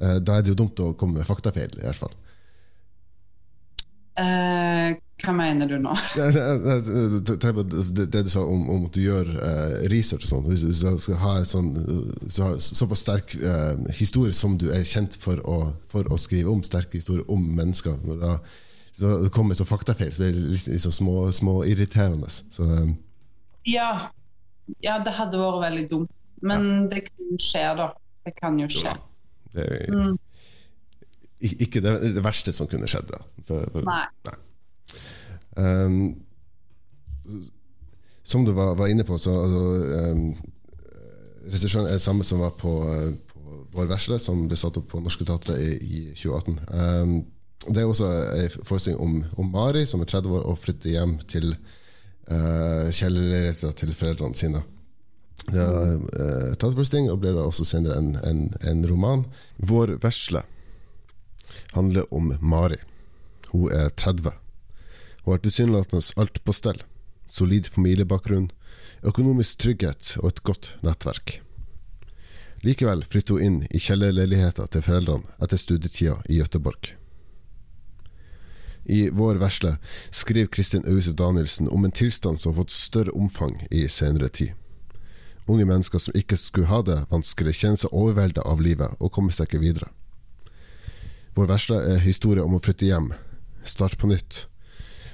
Eh, 0.00 0.18
Da 0.20 0.38
er 0.38 0.46
det 0.46 0.54
jo 0.54 0.60
dumt 0.62 0.78
å 0.80 0.94
komme 0.94 1.18
med 1.18 1.28
faktafeil, 1.28 1.74
i 1.80 1.84
hvert 1.88 2.00
fall. 2.04 2.14
Eh, 4.16 4.94
hva 5.22 5.32
mener 5.32 5.70
du 5.70 5.78
nå? 5.80 5.94
Det, 6.16 6.26
det, 6.34 6.74
det, 7.40 7.84
det, 7.96 8.04
det 8.12 8.22
du 8.26 8.30
sa 8.32 8.42
om, 8.44 8.66
om 8.74 8.84
at 8.88 8.96
du 8.96 9.00
gjør 9.00 9.30
uh, 9.38 9.76
research 9.92 10.26
og 10.26 10.30
sånn. 10.30 10.48
Hvis 10.50 10.66
du 10.66 10.72
skal 11.00 11.18
ha 11.22 11.32
sånn, 11.48 11.70
så 12.28 12.50
såpass 12.60 13.04
sterk 13.06 13.32
uh, 13.40 13.74
historie 13.96 14.34
som 14.36 14.58
du 14.60 14.68
er 14.76 14.84
kjent 14.84 15.16
for 15.22 15.40
å, 15.48 15.58
for 15.88 16.08
å 16.12 16.18
skrive 16.20 16.52
om, 16.52 16.60
sterke 16.66 17.00
historier 17.00 17.24
om 17.32 17.42
mennesker 17.56 17.96
da, 18.20 18.36
så 18.96 19.14
det 19.24 19.32
kommer 19.32 19.56
så 19.56 19.66
faktafeil, 19.68 20.12
så 20.12 20.22
blir 20.22 20.36
det 20.36 20.44
litt 20.54 20.84
sånn 20.84 20.94
små, 21.00 21.16
små 21.36 21.56
irriterende. 21.68 22.30
Så, 22.32 22.64
um. 22.64 22.94
Ja. 23.68 23.90
ja, 24.80 24.94
det 25.04 25.12
hadde 25.18 25.40
vært 25.40 25.64
veldig 25.66 25.88
dumt. 25.90 26.12
Men 26.44 26.86
det 26.92 27.02
kan 27.08 27.28
jo 27.32 27.36
skje, 27.40 27.66
da. 27.76 27.90
Det 28.24 28.32
kan 28.36 28.56
jo 28.60 28.68
skje. 28.72 28.94
det 29.56 29.66
er 29.66 29.92
Mm. 29.96 30.16
ikke 31.60 31.82
det, 31.84 31.92
det 32.16 32.24
verste 32.24 32.52
som 32.56 32.68
kunne 32.70 32.88
skjedd. 32.88 33.12
Da. 33.12 33.20
For, 33.44 33.68
for, 33.74 33.84
Nei. 33.84 34.36
Um, 35.56 36.14
som 38.22 38.44
du 38.44 38.52
var, 38.52 38.74
var 38.74 38.88
inne 38.88 39.04
på, 39.04 39.18
så 39.18 39.32
altså, 39.42 39.62
um, 40.12 40.34
Regissøren 41.46 41.86
er 41.86 42.02
samme 42.02 42.24
som 42.26 42.42
var 42.42 42.56
på, 42.58 42.72
på 43.30 43.56
Vår 43.76 43.86
vesle, 43.90 44.18
som 44.18 44.46
ble 44.48 44.58
satt 44.58 44.78
opp 44.80 44.88
på 44.90 45.00
Norske 45.04 45.24
Teatre 45.28 45.54
i, 45.62 45.74
i 45.78 46.00
2018. 46.16 46.56
Um, 46.74 47.16
det 47.66 47.82
er 47.82 47.90
også 47.90 48.08
en 48.08 48.56
forestilling 48.66 49.00
om, 49.02 49.18
om 49.38 49.50
Mari, 49.52 49.84
som 49.86 50.02
er 50.02 50.10
30 50.10 50.38
år 50.38 50.48
og 50.50 50.58
flytter 50.58 50.94
hjem 50.96 51.16
til 51.30 51.52
uh, 51.52 52.88
kjellerleiligheten 52.90 53.76
til 53.78 53.94
foreldrene 53.96 54.38
sine. 54.38 54.62
Det 55.46 55.62
er 55.62 55.94
uh, 56.00 56.50
teaterforestilling, 56.56 57.10
og 57.12 57.20
ble 57.22 57.34
da 57.36 57.46
også 57.46 57.66
senere 57.68 57.98
en, 58.00 58.14
en, 58.26 58.42
en 58.66 58.82
roman. 58.90 59.24
Vår 59.58 59.96
vesle 60.02 60.42
handler 61.76 62.10
om 62.14 62.32
Mari. 62.40 62.80
Hun 63.52 63.70
er 63.72 63.92
30 63.94 64.34
og 65.26 65.34
har 65.34 65.42
tilsynelatende 65.42 66.14
alt 66.22 66.38
på 66.46 66.54
stell. 66.54 66.78
Solid 67.26 67.66
familiebakgrunn, 67.66 68.52
økonomisk 69.02 69.58
trygghet 69.58 70.14
og 70.22 70.30
et 70.30 70.44
godt 70.46 70.70
nettverk. 70.86 71.40
Likevel 72.64 73.02
flytter 73.04 73.36
hun 73.36 73.42
inn 73.46 73.58
i 73.70 73.80
kjellerleiligheten 73.82 74.70
til 74.70 74.84
foreldrene 74.86 75.34
etter 75.42 75.60
studietida 75.60 76.16
i 76.30 76.38
Gøteborg. 76.40 76.94
I 78.86 79.08
Vår 79.10 79.40
vesle 79.42 79.74
skriver 80.14 80.50
Kristin 80.54 80.86
Ause 80.86 81.12
Danielsen 81.18 81.68
om 81.68 81.84
en 81.84 81.94
tilstand 81.94 82.40
som 82.40 82.52
har 82.52 82.62
fått 82.62 82.74
større 82.74 83.14
omfang 83.18 83.58
i 83.70 83.88
senere 83.90 84.30
tid. 84.30 84.54
Unge 85.46 85.66
mennesker 85.66 86.02
som 86.02 86.14
ikke 86.18 86.38
skulle 86.38 86.70
ha 86.70 86.80
det 86.86 87.00
vanskelig, 87.10 87.54
kjenner 87.54 87.82
seg 87.82 87.94
overveldet 87.94 88.46
av 88.46 88.62
livet 88.62 88.94
og 88.98 89.12
kommer 89.14 89.34
seg 89.34 89.50
ikke 89.50 89.62
videre. 89.62 89.90
Vår 91.34 91.50
vesle 91.50 91.78
er 91.94 92.02
historie 92.02 92.42
om 92.42 92.54
å 92.56 92.62
flytte 92.62 92.86
hjem, 92.88 93.10
starte 93.66 93.98
på 94.00 94.10
nytt, 94.10 94.46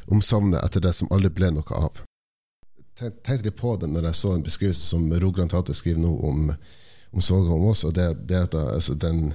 om 0.06 0.22
savnet 0.22 0.64
etter 0.64 0.82
det 0.84 0.94
som 0.96 1.10
aldri 1.12 1.30
ble 1.34 1.52
noe 1.54 1.78
av. 1.78 2.02
Jeg 3.00 3.14
tenkte 3.24 3.48
litt 3.48 3.58
på 3.58 3.76
det 3.80 3.88
når 3.90 4.10
jeg 4.10 4.18
så 4.18 4.34
en 4.34 4.44
beskrivelse 4.44 4.84
som 4.92 5.06
Rogaland 5.10 5.50
Teater 5.50 5.76
skriver 5.76 6.02
nå 6.02 6.12
om, 6.28 6.50
om 7.12 7.24
Soga 7.24 7.54
om 7.54 7.70
oss, 7.70 7.84
og 7.88 7.94
det, 7.96 8.08
det 8.28 8.42
at 8.48 8.54
altså, 8.54 8.94
den, 8.94 9.32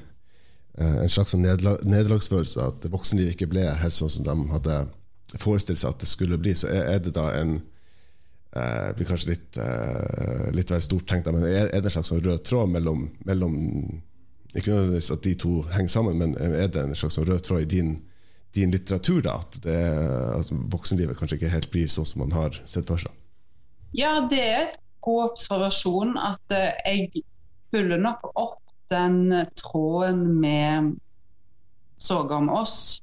eh, 0.78 1.00
en 1.04 1.12
slags 1.12 1.34
sånn 1.34 1.44
nederlagsfølelse, 1.44 2.68
at 2.68 2.88
voksenlivet 2.94 3.36
ikke 3.36 3.50
ble 3.52 3.66
helt 3.82 3.96
sånn 3.96 4.14
som 4.14 4.28
de 4.28 4.38
hadde 4.54 4.78
forestilt 5.36 5.82
seg 5.82 5.92
at 5.96 6.06
det 6.06 6.12
skulle 6.12 6.40
bli, 6.40 6.54
så 6.56 6.70
er, 6.72 7.02
det 7.04 7.16
da 7.18 7.32
en 7.40 7.58
det 8.58 8.94
blir 8.98 9.06
kanskje 9.06 9.34
litt, 9.36 9.58
eh, 9.62 10.48
litt 10.56 10.72
vel 10.72 10.82
stort 10.82 11.06
tenkt, 11.10 11.28
men 11.30 11.44
er 11.46 11.68
det 11.70 11.84
en 11.84 11.94
slags 11.94 12.10
sånn 12.10 12.24
rød 12.24 12.46
tråd 12.48 12.72
mellom, 12.74 13.08
mellom 13.28 13.58
Ikke 14.56 14.72
nødvendigvis 14.72 15.12
at 15.12 15.22
de 15.22 15.34
to 15.38 15.52
henger 15.70 15.92
sammen, 15.92 16.16
men 16.18 16.32
er 16.40 16.70
det 16.72 16.82
en 16.82 16.96
slags 16.96 17.18
sånn 17.20 17.28
rød 17.28 17.44
tråd 17.46 17.66
i 17.66 17.70
din, 17.70 17.90
din 18.56 18.72
litteratur? 18.72 19.22
da, 19.26 19.38
At 19.42 19.60
det, 19.64 19.78
altså, 20.36 20.58
voksenlivet 20.72 21.18
kanskje 21.18 21.40
ikke 21.40 21.54
helt 21.54 21.72
blir 21.74 21.90
sånn 21.92 22.08
som 22.08 22.24
man 22.26 22.36
har 22.38 22.58
sett 22.66 22.88
for 22.90 23.02
seg? 23.02 23.14
Ja, 23.98 24.20
det 24.30 24.44
er 24.44 24.62
et 24.68 24.80
god 25.06 25.32
observasjon 25.32 26.18
at 26.20 26.56
eh, 26.56 26.80
jeg 26.86 27.26
følger 27.72 28.00
nok 28.02 28.26
opp 28.34 28.64
den 28.92 29.32
eh, 29.32 29.50
tråden 29.60 30.40
med 30.42 30.96
Såga 31.98 32.38
om 32.38 32.50
oss. 32.54 33.00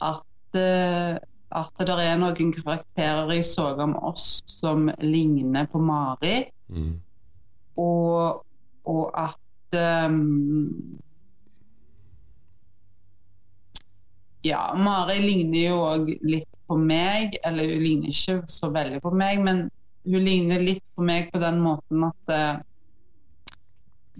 At, 0.00 0.56
eh, 0.56 1.18
at 1.54 1.82
det 1.84 1.96
er 2.00 2.16
noen 2.16 2.52
karakterer 2.54 3.32
i 3.34 3.42
Såga 3.44 3.84
om 3.84 3.96
oss 4.08 4.38
som 4.48 4.88
ligner 5.02 5.68
på 5.70 5.82
Mari. 5.84 6.38
Mm. 6.72 6.94
Og, 7.82 8.40
og 8.88 9.04
at 9.18 9.76
ehm, 9.76 10.96
Ja, 14.44 14.74
Mari 14.76 15.18
ligner 15.24 15.70
jo 15.70 15.80
òg 15.86 16.12
litt 16.24 16.60
på 16.68 16.76
meg. 16.80 17.38
Eller 17.46 17.70
hun 17.72 17.82
ligner 17.84 18.12
ikke 18.12 18.42
så 18.50 18.70
veldig 18.74 19.00
på 19.04 19.12
meg, 19.16 19.40
men 19.44 19.66
hun 20.04 20.20
ligner 20.20 20.60
litt 20.60 20.84
på 20.94 21.04
meg 21.06 21.30
på 21.32 21.40
den 21.40 21.62
måten 21.64 22.04
at 22.04 22.32
uh, 22.34 22.62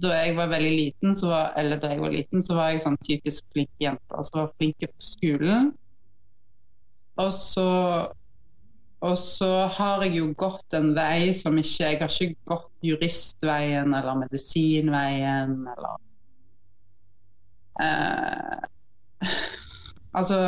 da 0.01 0.17
jeg 0.17 0.35
var 0.35 0.49
veldig 0.51 0.73
liten, 0.75 1.15
var, 1.29 1.53
eller 1.61 1.79
da 1.79 1.93
jeg 1.93 2.03
var 2.03 2.15
liten, 2.15 2.43
så 2.43 2.57
var 2.59 2.73
jeg 2.73 2.83
sånn 2.83 2.99
typisk 3.05 3.47
flink 3.55 3.71
jente. 3.83 4.11
Altså 4.17 4.41
var 4.41 4.53
flink 4.59 4.81
på 4.83 5.09
skolen. 5.13 5.73
Og 7.21 7.31
så 7.37 7.71
og 9.05 9.19
så 9.21 9.67
har 9.69 10.03
jeg 10.07 10.17
jo 10.17 10.31
gått 10.39 10.73
en 10.79 10.95
vei 10.97 11.29
som 11.37 11.59
ikke 11.61 11.91
Jeg 11.91 11.99
har 12.01 12.13
ikke 12.13 12.49
gått 12.49 12.87
juristveien 12.89 13.93
eller 13.93 14.17
medisinveien 14.23 15.59
eller 15.75 15.99
eh, 17.85 18.71
Altså 20.15 20.39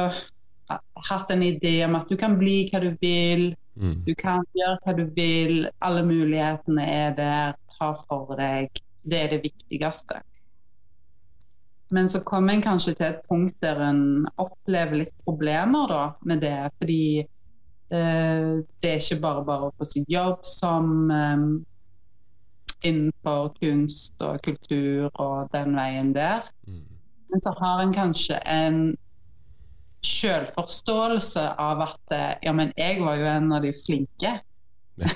ha- 0.71 0.81
hatt 1.11 1.31
en 1.31 1.43
idé 1.43 1.85
om 1.87 1.95
at 1.99 2.09
du 2.09 2.17
kan 2.17 2.39
bli 2.39 2.69
hva 2.71 2.81
du 2.83 2.93
vil, 3.03 3.55
Mm. 3.77 4.05
du 4.07 4.15
kan 4.17 4.41
gjøre 4.57 4.79
hva 4.87 4.93
du 4.97 5.05
vil, 5.15 5.67
alle 5.85 6.03
mulighetene 6.03 6.81
er 6.89 7.11
der, 7.19 7.55
ta 7.79 7.91
for 7.93 8.35
deg. 8.39 8.71
Det 9.05 9.19
er 9.21 9.29
det 9.35 9.43
viktigste. 9.43 10.23
Men 11.91 12.09
så 12.09 12.23
kommer 12.25 12.55
en 12.55 12.63
kanskje 12.65 12.95
til 12.97 13.07
et 13.07 13.21
punkt 13.29 13.55
der 13.63 13.83
en 13.91 14.27
opplever 14.39 14.97
litt 15.03 15.13
problemer 15.27 15.87
da, 15.93 16.01
med 16.25 16.41
det. 16.41 16.71
Fordi 16.81 17.19
eh, 17.21 18.63
det 18.81 18.91
er 18.95 18.97
ikke 18.99 19.21
bare 19.23 19.45
bare 19.45 19.69
å 19.69 19.75
få 19.79 19.85
sin 19.87 20.07
jobb 20.11 20.41
som 20.49 21.11
eh, 21.11 21.45
innenfor 22.89 23.53
kunst 23.61 24.21
og 24.23 24.41
kultur 24.43 25.11
og 25.15 25.51
den 25.53 25.77
veien 25.77 26.15
der. 26.17 26.43
Mm. 26.67 26.83
Men 27.31 27.41
så 27.45 27.53
har 27.61 27.83
en 27.85 27.95
kanskje 27.95 28.41
en 28.47 28.81
selvforståelse 30.05 31.47
av 31.63 31.83
at 31.87 32.15
eh, 32.15 32.33
ja, 32.47 32.53
men 32.57 32.73
jeg 32.77 33.01
var 33.03 33.19
jo 33.21 33.29
en 33.31 33.53
av 33.57 33.65
de 33.65 33.73
flinke. 33.77 34.37
Ja. 35.01 35.15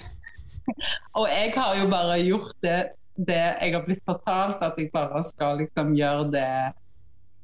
og 1.18 1.26
jeg 1.30 1.52
har 1.56 1.76
jo 1.80 1.88
bare 1.92 2.18
gjort 2.22 2.56
det, 2.64 2.78
det 3.16 3.40
jeg 3.40 3.74
har 3.74 3.84
blitt 3.86 4.04
fortalt, 4.06 4.62
at 4.62 4.78
jeg 4.78 4.92
bare 4.92 5.22
skal 5.26 5.60
liksom 5.62 5.94
gjøre 5.98 6.28
det 6.34 6.52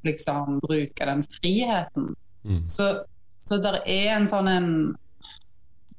liksom 0.07 0.61
bruke 0.63 1.09
den 1.09 1.25
friheten. 1.37 2.13
Mm. 2.47 2.63
Så, 2.69 3.03
så 3.39 3.59
der 3.61 3.81
er 3.83 4.15
en 4.15 4.29
sånn 4.29 4.49
en 4.51 4.71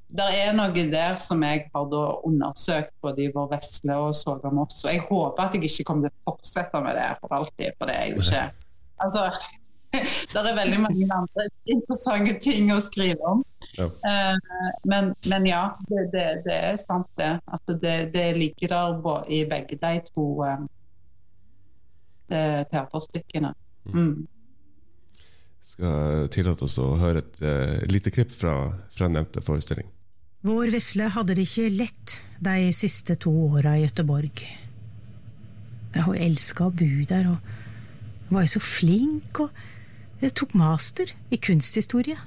der 0.09 0.33
er 0.33 0.55
noe 0.57 0.85
der 0.89 1.19
som 1.21 1.43
jeg 1.45 1.67
har 1.69 1.89
da 1.93 2.05
undersøkt 2.25 2.95
både 3.05 3.27
i 3.27 3.33
Vår 3.35 3.51
Vesle 3.51 3.97
og 4.01 4.15
Soga 4.17 4.49
Moss. 4.49 4.81
Og 4.87 4.95
jeg 4.95 5.03
håper 5.05 5.43
at 5.45 5.57
jeg 5.57 5.69
ikke 5.69 5.85
kommer 5.91 6.09
til 6.09 6.23
å 6.23 6.33
fortsette 6.33 6.81
med 6.81 6.97
det 6.97 7.09
for 7.21 7.35
alltid. 7.37 7.77
For 7.77 7.91
det 7.91 7.97
er 7.99 8.15
jo 8.15 8.23
ikke 8.23 8.47
Altså, 9.05 9.29
det 10.33 10.43
er 10.43 10.57
veldig 10.59 10.81
mange 10.85 11.09
andre 11.19 11.47
interessante 11.69 12.35
ting 12.45 12.73
å 12.75 12.81
skrive 12.85 13.35
om. 13.35 13.45
Ja. 13.79 13.89
Eh, 14.11 14.37
men, 14.91 15.13
men 15.31 15.47
ja, 15.49 15.63
det, 15.91 16.09
det, 16.15 16.27
det 16.47 16.59
er 16.73 16.81
sant 16.81 17.09
det. 17.21 17.35
At 17.47 17.77
det, 17.83 17.97
det 18.15 18.27
ligger 18.39 18.75
der 18.75 19.31
i 19.33 19.45
begge 19.51 19.79
de 19.81 19.95
to 20.11 20.27
eh, 20.47 20.67
teaterstykkene. 22.73 23.55
Mm. 23.95 24.27
Skal 25.69 26.29
tillate 26.33 26.65
oss 26.65 26.79
å 26.81 26.95
høre 27.01 27.21
et 27.21 27.41
uh, 27.45 27.77
lite 27.93 28.13
klipp 28.13 28.33
fra, 28.33 28.55
fra 28.95 29.09
nevnte 29.13 29.43
forestilling. 29.45 29.89
Vår 30.47 30.71
Vesle 30.73 31.11
hadde 31.13 31.35
det 31.37 31.45
ikke 31.49 31.73
lett 31.75 32.15
de 32.45 32.71
siste 32.73 33.19
to 33.21 33.33
åra 33.51 33.75
i 33.77 33.83
Gøteborg. 33.83 34.45
Hun 35.99 36.15
elska 36.15 36.69
å 36.69 36.73
bo 36.73 36.89
der, 37.11 37.27
og 37.33 38.29
hun 38.29 38.37
var 38.37 38.47
jo 38.47 38.53
så 38.55 38.63
flink, 38.63 39.41
og 39.43 39.51
jeg 40.19 40.35
tok 40.35 40.55
master 40.59 41.11
i 41.31 41.39
kunsthistorie. 41.39 42.19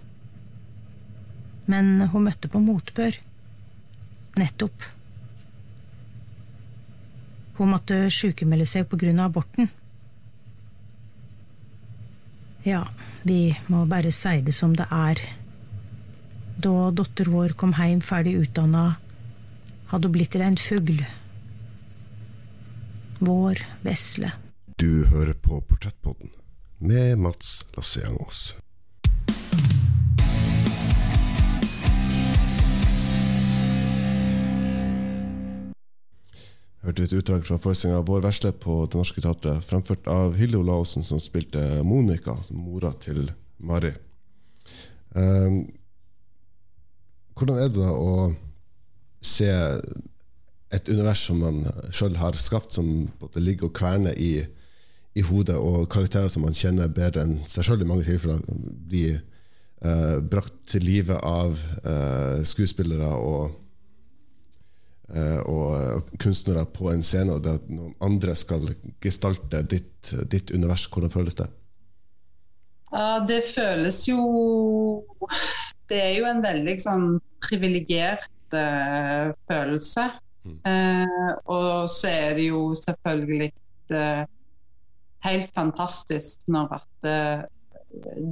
Men 1.72 2.08
hun 2.14 2.26
møtte 2.28 2.50
på 2.52 2.62
motbør. 2.64 3.18
Nettopp. 4.40 4.88
Hun 7.60 7.74
måtte 7.74 8.08
sjukemelde 8.10 8.66
seg 8.66 8.88
av 8.88 9.26
aborten. 9.26 9.70
Ja, 12.64 12.86
vi 13.24 13.52
må 13.68 13.86
bare 13.86 14.12
si 14.12 14.40
det 14.42 14.54
som 14.54 14.76
det 14.76 14.88
er. 14.88 15.20
Da 16.62 16.92
datter 16.96 17.30
vår 17.30 17.58
kom 17.58 17.74
hjem 17.74 18.02
ferdig 18.02 18.38
utdanna, 18.38 18.96
hadde 19.92 20.08
hun 20.08 20.16
blitt 20.16 20.36
rein 20.38 20.58
fugl. 20.58 21.02
Vår 23.20 23.60
vesle. 23.82 24.32
Du 24.78 25.06
hører 25.10 25.34
på 25.34 25.60
Portrettpodden 25.62 26.41
med 26.82 27.18
Mats 27.18 27.66
Lasse-Jangås. 27.78 28.56
Hørte 36.82 37.04
et 37.06 37.14
utdrag 37.14 37.44
fra 37.46 37.60
forestillinga 37.62 38.02
Vår 38.08 38.24
verste 38.26 38.50
på 38.58 38.80
Det 38.90 38.98
Norske 38.98 39.22
Teatret, 39.22 39.62
fremført 39.68 40.08
av 40.10 40.34
Hilde 40.40 40.58
Olavsen, 40.58 41.06
som 41.06 41.22
spilte 41.22 41.62
Monica, 41.86 42.34
mora 42.58 42.90
til 43.04 43.28
Mari. 43.62 43.92
Um, 45.14 45.68
hvordan 47.38 47.60
er 47.62 47.70
det 47.70 47.78
da 47.78 47.92
å 47.94 48.32
se 49.22 49.52
et 50.72 50.90
univers 50.90 51.22
som 51.28 51.44
man 51.44 51.62
sjøl 51.94 52.18
har 52.18 52.34
skapt, 52.42 52.74
som 52.74 52.90
både 53.22 53.46
ligger 53.46 53.70
og 53.70 53.78
kverner 53.78 54.18
i, 54.18 54.40
i 55.18 55.24
hodet, 55.28 55.58
og 55.60 55.90
karakterer 55.92 56.32
som 56.32 56.46
man 56.46 56.56
kjenner 56.56 56.92
bedre 56.92 57.26
enn 57.26 57.40
seg 57.50 57.68
sjøl 57.68 57.84
i 57.84 57.88
mange 57.88 58.06
tilfeller, 58.08 58.40
blir 58.92 59.18
eh, 59.18 60.18
brakt 60.24 60.62
til 60.72 60.86
live 60.88 61.18
av 61.28 61.58
eh, 61.84 62.40
skuespillere 62.48 63.10
og, 63.18 63.58
eh, 65.12 65.40
og 65.52 66.14
kunstnere 66.22 66.64
på 66.72 66.92
en 66.94 67.04
scene, 67.04 67.36
og 67.36 67.44
det 67.44 67.58
at 67.60 67.68
noen 67.74 67.96
andre 68.08 68.38
skal 68.40 68.70
gestalte 69.04 69.66
ditt, 69.68 70.14
ditt 70.32 70.56
univers. 70.56 70.88
Hvordan 70.88 71.14
føles 71.14 71.36
det? 71.42 71.50
Ja, 72.92 73.22
det 73.24 73.44
føles 73.48 74.02
jo 74.10 74.20
Det 75.88 75.96
er 75.96 76.14
jo 76.18 76.26
en 76.28 76.42
veldig 76.44 76.74
sånn 76.80 77.06
privilegert 77.44 78.56
uh, 78.56 79.32
følelse. 79.48 80.06
Eh, 80.42 81.32
og 81.46 81.90
så 81.90 82.10
er 82.10 82.38
det 82.38 82.48
jo 82.48 82.62
selvfølgelig 82.78 83.50
eh, 83.94 84.24
helt 85.26 85.52
fantastisk 85.56 86.46
når 86.52 86.78
at 86.80 87.10
eh, 87.10 87.44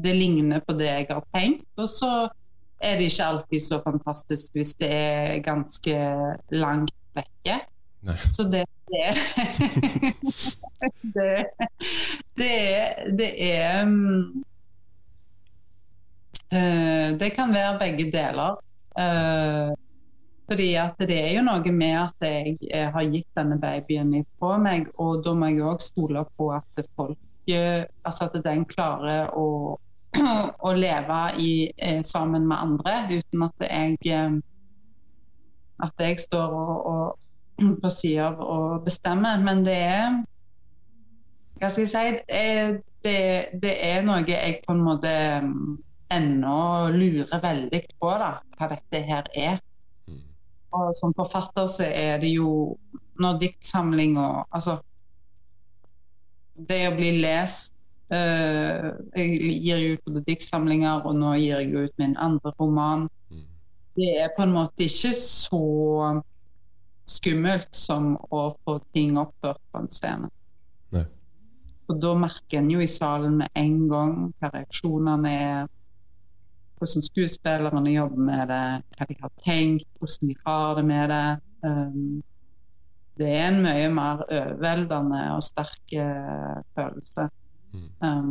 det 0.03 0.13
ligner 0.15 0.61
på 0.63 0.75
det 0.79 0.87
jeg 0.87 1.07
har 1.09 1.25
tenkt. 1.35 1.67
Og 1.77 1.89
så 1.91 2.29
er 2.79 2.99
det 2.99 3.09
ikke 3.09 3.25
alltid 3.25 3.63
så 3.63 3.81
fantastisk 3.83 4.55
hvis 4.55 4.73
det 4.79 4.91
er 4.93 5.41
ganske 5.43 5.97
langt 6.55 6.95
vekke. 7.17 7.59
Nei. 8.07 8.15
Så 8.31 8.45
det, 8.47 8.63
det 8.87 9.09
det, 11.17 11.33
det 12.39 12.53
det 13.19 13.29
er 13.43 13.83
mm, 13.85 14.43
eh, 16.55 17.19
Det 17.19 17.33
kan 17.35 17.53
være 17.53 17.79
begge 17.81 18.07
deler. 18.11 18.55
Fordi 20.49 20.69
at 20.81 21.01
det 21.05 21.17
er 21.17 21.33
jo 21.37 21.43
noe 21.45 21.73
med 21.73 21.95
at 21.99 22.25
jeg 22.25 22.55
eh, 22.73 22.87
har 22.89 23.05
gitt 23.13 23.27
denne 23.37 23.59
babyen 23.61 24.15
ifra 24.17 24.57
meg, 24.61 24.87
og 24.97 25.21
da 25.25 25.35
må 25.37 25.51
jeg 25.51 25.65
òg 25.69 25.83
stole 25.83 26.23
på 26.37 26.49
at 26.55 26.83
folk 26.97 27.17
eh, 27.49 27.85
Altså 28.05 28.29
at 28.29 28.37
den 28.45 28.65
klarer 28.69 29.29
å, 29.37 29.77
å 30.67 30.73
leve 30.73 31.21
i, 31.37 31.51
eh, 31.77 32.01
sammen 32.05 32.47
med 32.49 32.57
andre 32.57 32.97
uten 33.13 33.45
at 33.45 33.67
jeg 33.69 34.41
At 35.79 36.01
jeg 36.01 36.19
står 36.19 36.57
og, 36.59 36.75
og, 36.89 37.25
på 37.81 37.89
sida 37.91 38.31
av 38.33 38.83
bestemmer. 38.83 39.37
bestemme. 39.37 39.45
Men 39.45 39.65
det 39.65 39.77
er 39.77 40.19
Hva 41.59 41.69
skal 41.69 41.83
jeg 41.83 41.91
si? 41.91 42.19
Det 42.27 42.83
det, 43.03 43.19
det 43.61 43.75
er 43.85 44.03
noe 44.03 44.23
jeg 44.27 44.59
på 44.65 44.75
en 44.75 44.83
måte 44.83 45.11
mm, 45.43 45.77
ennå 46.11 46.59
lurer 46.95 47.41
veldig 47.43 47.81
på, 47.95 48.11
da, 48.21 48.31
hva 48.57 48.69
dette 48.73 49.03
her 49.07 49.29
er. 49.37 49.59
Og 50.75 50.93
som 50.97 51.13
forfatter 51.17 51.67
så 51.71 51.87
er 51.89 52.19
det 52.21 52.33
jo 52.35 52.77
når 53.19 53.39
diktsamling 53.41 54.17
og 54.21 54.45
Altså 54.55 54.77
det 56.69 56.79
å 56.89 56.95
bli 56.97 57.13
lest 57.23 57.73
uh, 58.11 58.89
Jeg 59.15 59.59
gir 59.63 59.83
jo 59.83 59.93
ut 59.95 60.09
både 60.09 60.23
diktsamlinger, 60.27 61.05
og 61.07 61.15
nå 61.15 61.35
gir 61.39 61.61
jeg 61.61 61.87
ut 61.87 62.01
min 62.01 62.17
andre 62.19 62.53
roman. 62.59 63.07
Det 63.99 64.09
er 64.21 64.33
på 64.35 64.45
en 64.45 64.55
måte 64.55 64.85
ikke 64.85 65.11
så 65.15 65.63
skummelt 67.09 67.71
som 67.75 68.13
å 68.31 68.41
få 68.63 68.77
ting 68.95 69.17
oppført 69.19 69.59
på 69.71 69.81
en 69.81 69.89
scene. 69.91 70.29
Nei. 70.95 71.03
Og 71.89 71.97
da 71.99 72.13
merker 72.21 72.61
en 72.61 72.69
jo 72.71 72.83
i 72.83 72.87
salen 72.87 73.39
med 73.41 73.59
en 73.59 73.79
gang 73.89 74.13
hva 74.37 74.51
reaksjonene 74.53 75.33
er, 75.33 75.71
hvordan 76.79 77.03
skuespillerne 77.03 77.91
jobber 77.91 78.25
med 78.29 78.51
det, 78.51 78.65
hva 78.97 79.07
de 79.09 79.15
har 79.19 79.31
tenkt, 79.43 79.87
hvordan 79.99 80.29
de 80.29 80.35
har 80.45 80.75
det 80.77 80.85
med 80.87 81.09
det. 81.13 81.29
Um, 81.67 82.21
det 83.19 83.31
er 83.35 83.47
en 83.49 83.61
mye 83.63 83.87
mer 83.91 84.21
overveldende 84.23 85.23
og 85.35 85.43
sterk 85.43 85.95
eh, 85.99 86.59
følelse 86.77 87.25
um, 87.99 88.29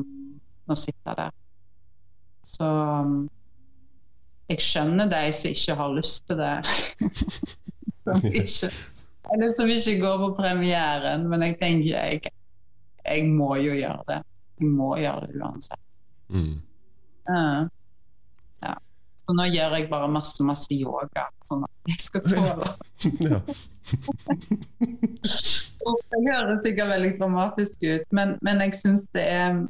å 0.64 0.76
sitte 0.80 1.16
der. 1.18 1.34
Så 2.48 2.68
um, 3.04 3.18
jeg 4.48 4.64
skjønner 4.64 5.10
de 5.12 5.20
som 5.36 5.52
ikke 5.52 5.76
har 5.82 5.92
lyst 5.92 6.24
til 6.30 6.40
det. 6.40 6.54
som 8.08 8.24
ikke, 8.32 8.72
eller 9.34 9.52
som 9.52 9.74
ikke 9.76 9.98
går 10.00 10.16
på 10.24 10.30
premieren, 10.40 11.28
men 11.28 11.44
jeg 11.44 11.58
tenker 11.60 11.90
jeg, 11.92 12.32
jeg 13.04 13.28
må 13.28 13.58
jo 13.60 13.76
gjøre 13.76 14.08
det. 14.08 14.22
Jeg 14.58 14.72
må 14.72 14.94
gjøre 14.96 15.28
det 15.28 15.42
uansett. 15.42 15.84
Mm. 16.32 16.54
Uh. 17.28 17.68
Så 19.28 19.34
nå 19.36 19.44
gjør 19.52 19.74
jeg 19.76 19.90
bare 19.90 20.08
masse, 20.08 20.40
masse 20.40 20.72
yoga, 20.72 21.26
sånn 21.44 21.66
at 21.66 21.90
jeg 21.92 22.00
skal 22.00 22.22
tåle 22.24 22.70
Ja. 23.28 23.40
Det 25.88 26.18
høres 26.24 26.64
sikkert 26.64 26.90
veldig 26.90 27.10
dramatisk 27.20 27.84
ut, 27.84 28.06
men, 28.16 28.34
men 28.44 28.60
jeg 28.64 28.74
syns 28.76 29.04
det 29.14 29.22
er 29.28 29.60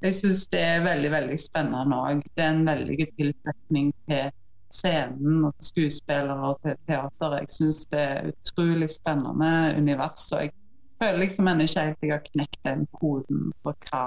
jeg 0.00 0.14
synes 0.16 0.46
det 0.48 0.60
er 0.64 0.84
veldig 0.84 1.10
veldig 1.12 1.36
spennende 1.40 1.96
òg. 1.96 2.22
Det 2.36 2.44
er 2.44 2.54
en 2.54 2.62
veldig 2.64 3.06
tiltrekning 3.18 3.90
til 4.08 4.30
scenen 4.72 5.44
og 5.44 5.66
skuespillere 5.66 6.52
og 6.52 6.62
til 6.64 6.78
teater. 6.88 7.36
Jeg 7.42 7.52
syns 7.52 7.82
det 7.92 8.00
er 8.00 8.30
utrolig 8.30 8.88
spennende 8.94 9.50
univers. 9.76 10.24
Og 10.32 10.46
jeg 10.46 10.54
føler 11.02 11.20
liksom 11.20 11.50
ennå 11.52 11.66
ikke 11.68 11.84
helt 11.84 12.06
jeg 12.06 12.14
har 12.14 12.24
knekt 12.30 12.60
den 12.64 12.86
koden 12.96 13.50
for 13.60 13.76
hva, 13.90 14.04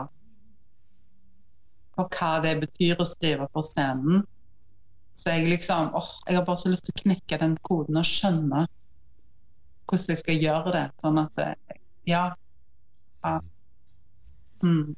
på 1.93 2.07
hva 2.17 2.31
det 2.47 2.55
betyr 2.65 3.03
å 3.03 3.09
skrive 3.13 3.49
på 3.53 3.65
scenen. 3.69 4.25
Så 5.13 5.35
jeg 5.35 5.49
liksom 5.51 5.93
åh, 5.97 6.09
jeg 6.27 6.39
har 6.39 6.45
bare 6.47 6.61
så 6.61 6.71
lyst 6.73 6.87
til 6.87 6.95
å 6.95 7.01
knekke 7.03 7.39
den 7.41 7.53
koden 7.65 7.99
og 7.99 8.07
skjønne 8.07 8.65
hvordan 9.83 10.13
jeg 10.13 10.21
skal 10.23 10.41
gjøre 10.41 10.73
det. 10.73 10.83
Sånn 11.03 11.21
at 11.21 11.39
det, 11.39 11.79
Ja. 12.09 12.25
ja. 13.23 13.37
Mm. 14.63 14.95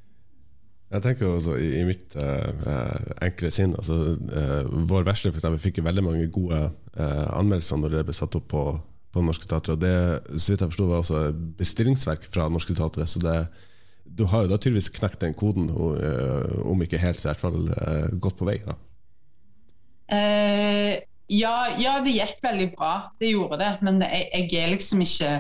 Jeg 0.94 1.02
tenker 1.02 1.28
også 1.28 1.56
i, 1.60 1.70
i 1.82 1.84
mitt 1.88 2.16
eh, 2.22 2.66
eh, 2.72 3.14
enkle 3.26 3.50
sinn 3.52 3.74
altså, 3.74 3.96
eh, 4.14 4.68
Vår 4.88 5.08
versle 5.08 5.32
for 5.32 5.40
eksempel, 5.40 5.60
fikk 5.60 5.82
veldig 5.84 6.04
mange 6.06 6.28
gode 6.34 6.60
eh, 6.62 7.26
anmeldelser 7.34 7.82
når 7.82 7.98
det 7.98 8.04
ble 8.08 8.16
satt 8.16 8.38
opp 8.38 8.48
på, 8.54 8.64
på 9.12 9.24
Norske 9.26 9.50
Teatre. 9.50 9.76
Og 9.76 9.82
det 9.82 9.96
så 10.38 10.54
vidt 10.54 10.64
jeg 10.64 10.72
forstod, 10.72 10.92
var 10.92 11.04
også 11.04 11.24
bestillingsverk 11.60 12.30
fra 12.30 12.48
Norske 12.54 12.78
Teatre. 12.78 13.10
Så 13.10 13.20
det, 13.24 13.36
du 14.06 14.28
har 14.32 14.46
jo 14.46 14.54
da 14.54 14.62
tydeligvis 14.62 14.94
knekt 14.96 15.26
den 15.26 15.36
koden, 15.38 15.72
og, 15.74 15.98
eh, 16.00 16.60
om 16.70 16.86
ikke 16.86 17.02
helt, 17.02 17.20
så 17.20 17.28
i 17.28 17.34
hvert 17.34 17.46
fall 17.48 17.74
eh, 17.76 18.12
godt 18.22 18.40
på 18.40 18.48
vei. 18.48 18.60
da 18.64 18.78
Eh, 20.12 20.94
ja, 21.28 21.56
ja, 21.82 21.98
det 22.06 22.14
gikk 22.14 22.40
veldig 22.44 22.70
bra. 22.76 22.94
Det 23.20 23.34
gjorde 23.34 23.60
det. 23.62 23.74
Men 23.86 24.02
jeg, 24.06 24.30
jeg 24.34 24.64
er 24.64 24.74
liksom 24.76 25.04
ikke 25.06 25.34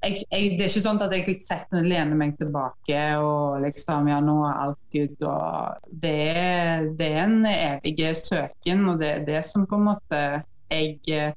jeg, 0.00 0.16
jeg, 0.32 0.52
Det 0.56 0.64
er 0.64 0.70
ikke 0.70 0.82
sånn 0.86 1.02
at 1.04 1.12
jeg 1.12 1.34
setter 1.36 1.84
lener 1.84 2.16
meg 2.16 2.38
tilbake 2.40 3.00
og 3.20 3.60
liksom 3.66 4.08
Ja, 4.10 4.20
nå 4.24 4.38
er 4.48 4.62
alt 4.64 4.80
good. 4.94 5.16
Og 5.28 5.90
det, 6.02 6.16
er, 6.32 6.88
det 6.98 7.10
er 7.12 7.22
en 7.26 7.44
evig 7.52 7.98
søken, 8.16 8.88
og 8.88 9.02
det 9.02 9.12
er 9.18 9.28
det 9.28 9.44
som 9.46 9.68
på 9.68 9.78
en 9.78 9.86
måte 9.92 10.24
jeg 10.70 11.34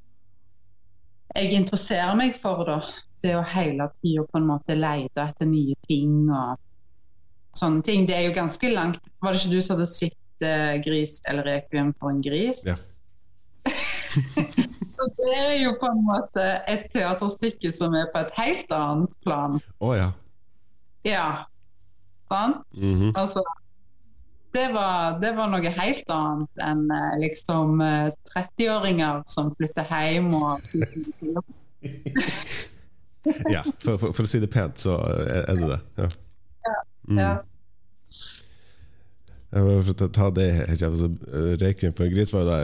jeg 1.33 1.57
interesserer 1.57 2.13
meg 2.17 2.37
for. 2.37 2.63
da 2.67 2.79
Det 3.23 3.37
å 3.37 3.45
hele 3.53 3.87
tida 4.01 4.25
på 4.27 4.39
en 4.39 4.49
måte 4.49 4.75
lete 4.77 5.27
etter 5.29 5.49
nye 5.49 5.75
ting 5.87 6.27
og 6.29 6.59
sånne 7.57 7.85
ting. 7.85 8.07
Det 8.07 8.17
er 8.17 8.27
jo 8.27 8.35
ganske 8.35 8.73
langt 8.73 8.99
Var 9.21 9.33
det 9.33 9.41
ikke 9.41 9.55
du 9.55 9.61
som 9.61 9.77
hadde 9.77 9.89
sett 9.89 10.17
eh, 10.47 10.81
'Gris 10.83 11.19
eller 11.29 11.47
rekviem 11.47 11.93
for 11.99 12.13
en 12.13 12.21
gris'? 12.23 12.63
Ja. 12.67 12.75
Så 14.93 15.09
det 15.17 15.31
er 15.35 15.55
jo 15.63 15.73
på 15.81 15.89
en 15.89 16.03
måte 16.05 16.43
et 16.69 16.85
teaterstykke 16.93 17.71
som 17.75 17.95
er 17.97 18.07
på 18.13 18.21
et 18.21 18.35
helt 18.37 18.71
annet 18.75 19.15
plan. 19.25 19.57
Å 19.81 19.95
ja. 19.97 20.09
Ja. 21.07 21.27
Sant? 22.29 22.79
Mhm. 22.79 23.11
Altså 23.15 23.43
det 24.53 24.67
var, 24.73 25.19
det 25.19 25.31
var 25.33 25.49
noe 25.49 25.69
helt 25.73 26.11
annet 26.13 26.61
enn 26.61 26.83
eh, 26.93 27.13
liksom 27.23 27.81
eh, 27.81 28.11
30-åringer 28.29 29.23
som 29.25 29.49
flytter 29.57 29.87
hjem 29.89 30.29
og 30.37 30.61
ja. 33.55 33.63
For, 33.81 33.97
for, 33.97 34.11
for 34.11 34.21
å 34.23 34.29
si 34.29 34.39
det 34.43 34.51
pent, 34.53 34.77
så 34.77 34.99
er 35.01 35.57
det 35.57 35.71
det. 35.71 35.79
Ja. 35.97 36.09
Mm. 37.09 37.17
ja. 37.17 37.31
Ja, 37.33 37.33
men 39.53 39.83
For 39.85 40.05
å 40.05 40.09
ta 40.13 40.29
det 40.33 40.47
helt 40.57 40.85
altså, 40.87 41.11
eh, 41.29 41.91
på 41.91 41.97
for 41.99 42.07
en 42.07 42.13
gris 42.13 42.33
var 42.33 42.43
jo 42.43 42.49
da 42.49 42.59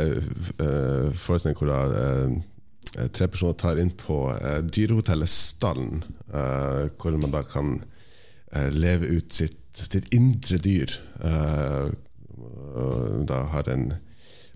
uh, 0.65 1.11
forestilling 1.13 1.57
hvor 1.59 1.69
da 1.69 1.81
uh, 1.85 3.07
tre 3.13 3.27
personer 3.29 3.57
tar 3.59 3.81
inn 3.81 3.91
på 3.93 4.17
uh, 4.31 4.59
dyrehotellet 4.65 5.29
Stallen, 5.29 6.03
uh, 6.33 6.89
hvor 6.97 7.17
man 7.17 7.35
da 7.35 7.43
kan 7.45 7.75
uh, 8.55 8.69
leve 8.73 9.11
ut 9.19 9.33
sitt, 9.33 9.59
sitt 9.77 10.09
indre 10.15 10.57
dyr. 10.57 10.91
Eh, 11.23 11.89
og 12.79 13.25
da 13.29 13.43
har 13.53 13.69
en 13.69 13.85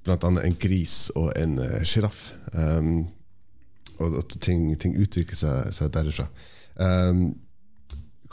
blant 0.04 0.26
annet 0.28 0.48
en 0.48 0.58
gris 0.60 1.12
og 1.20 1.30
en 1.40 1.58
sjiraff. 1.86 2.34
Um, 2.52 3.06
og 4.02 4.18
at 4.20 4.36
ting, 4.42 4.66
ting 4.80 4.98
utvikler 5.00 5.38
seg, 5.38 5.70
seg 5.76 5.92
derifra. 5.94 6.26
Um, 6.76 7.30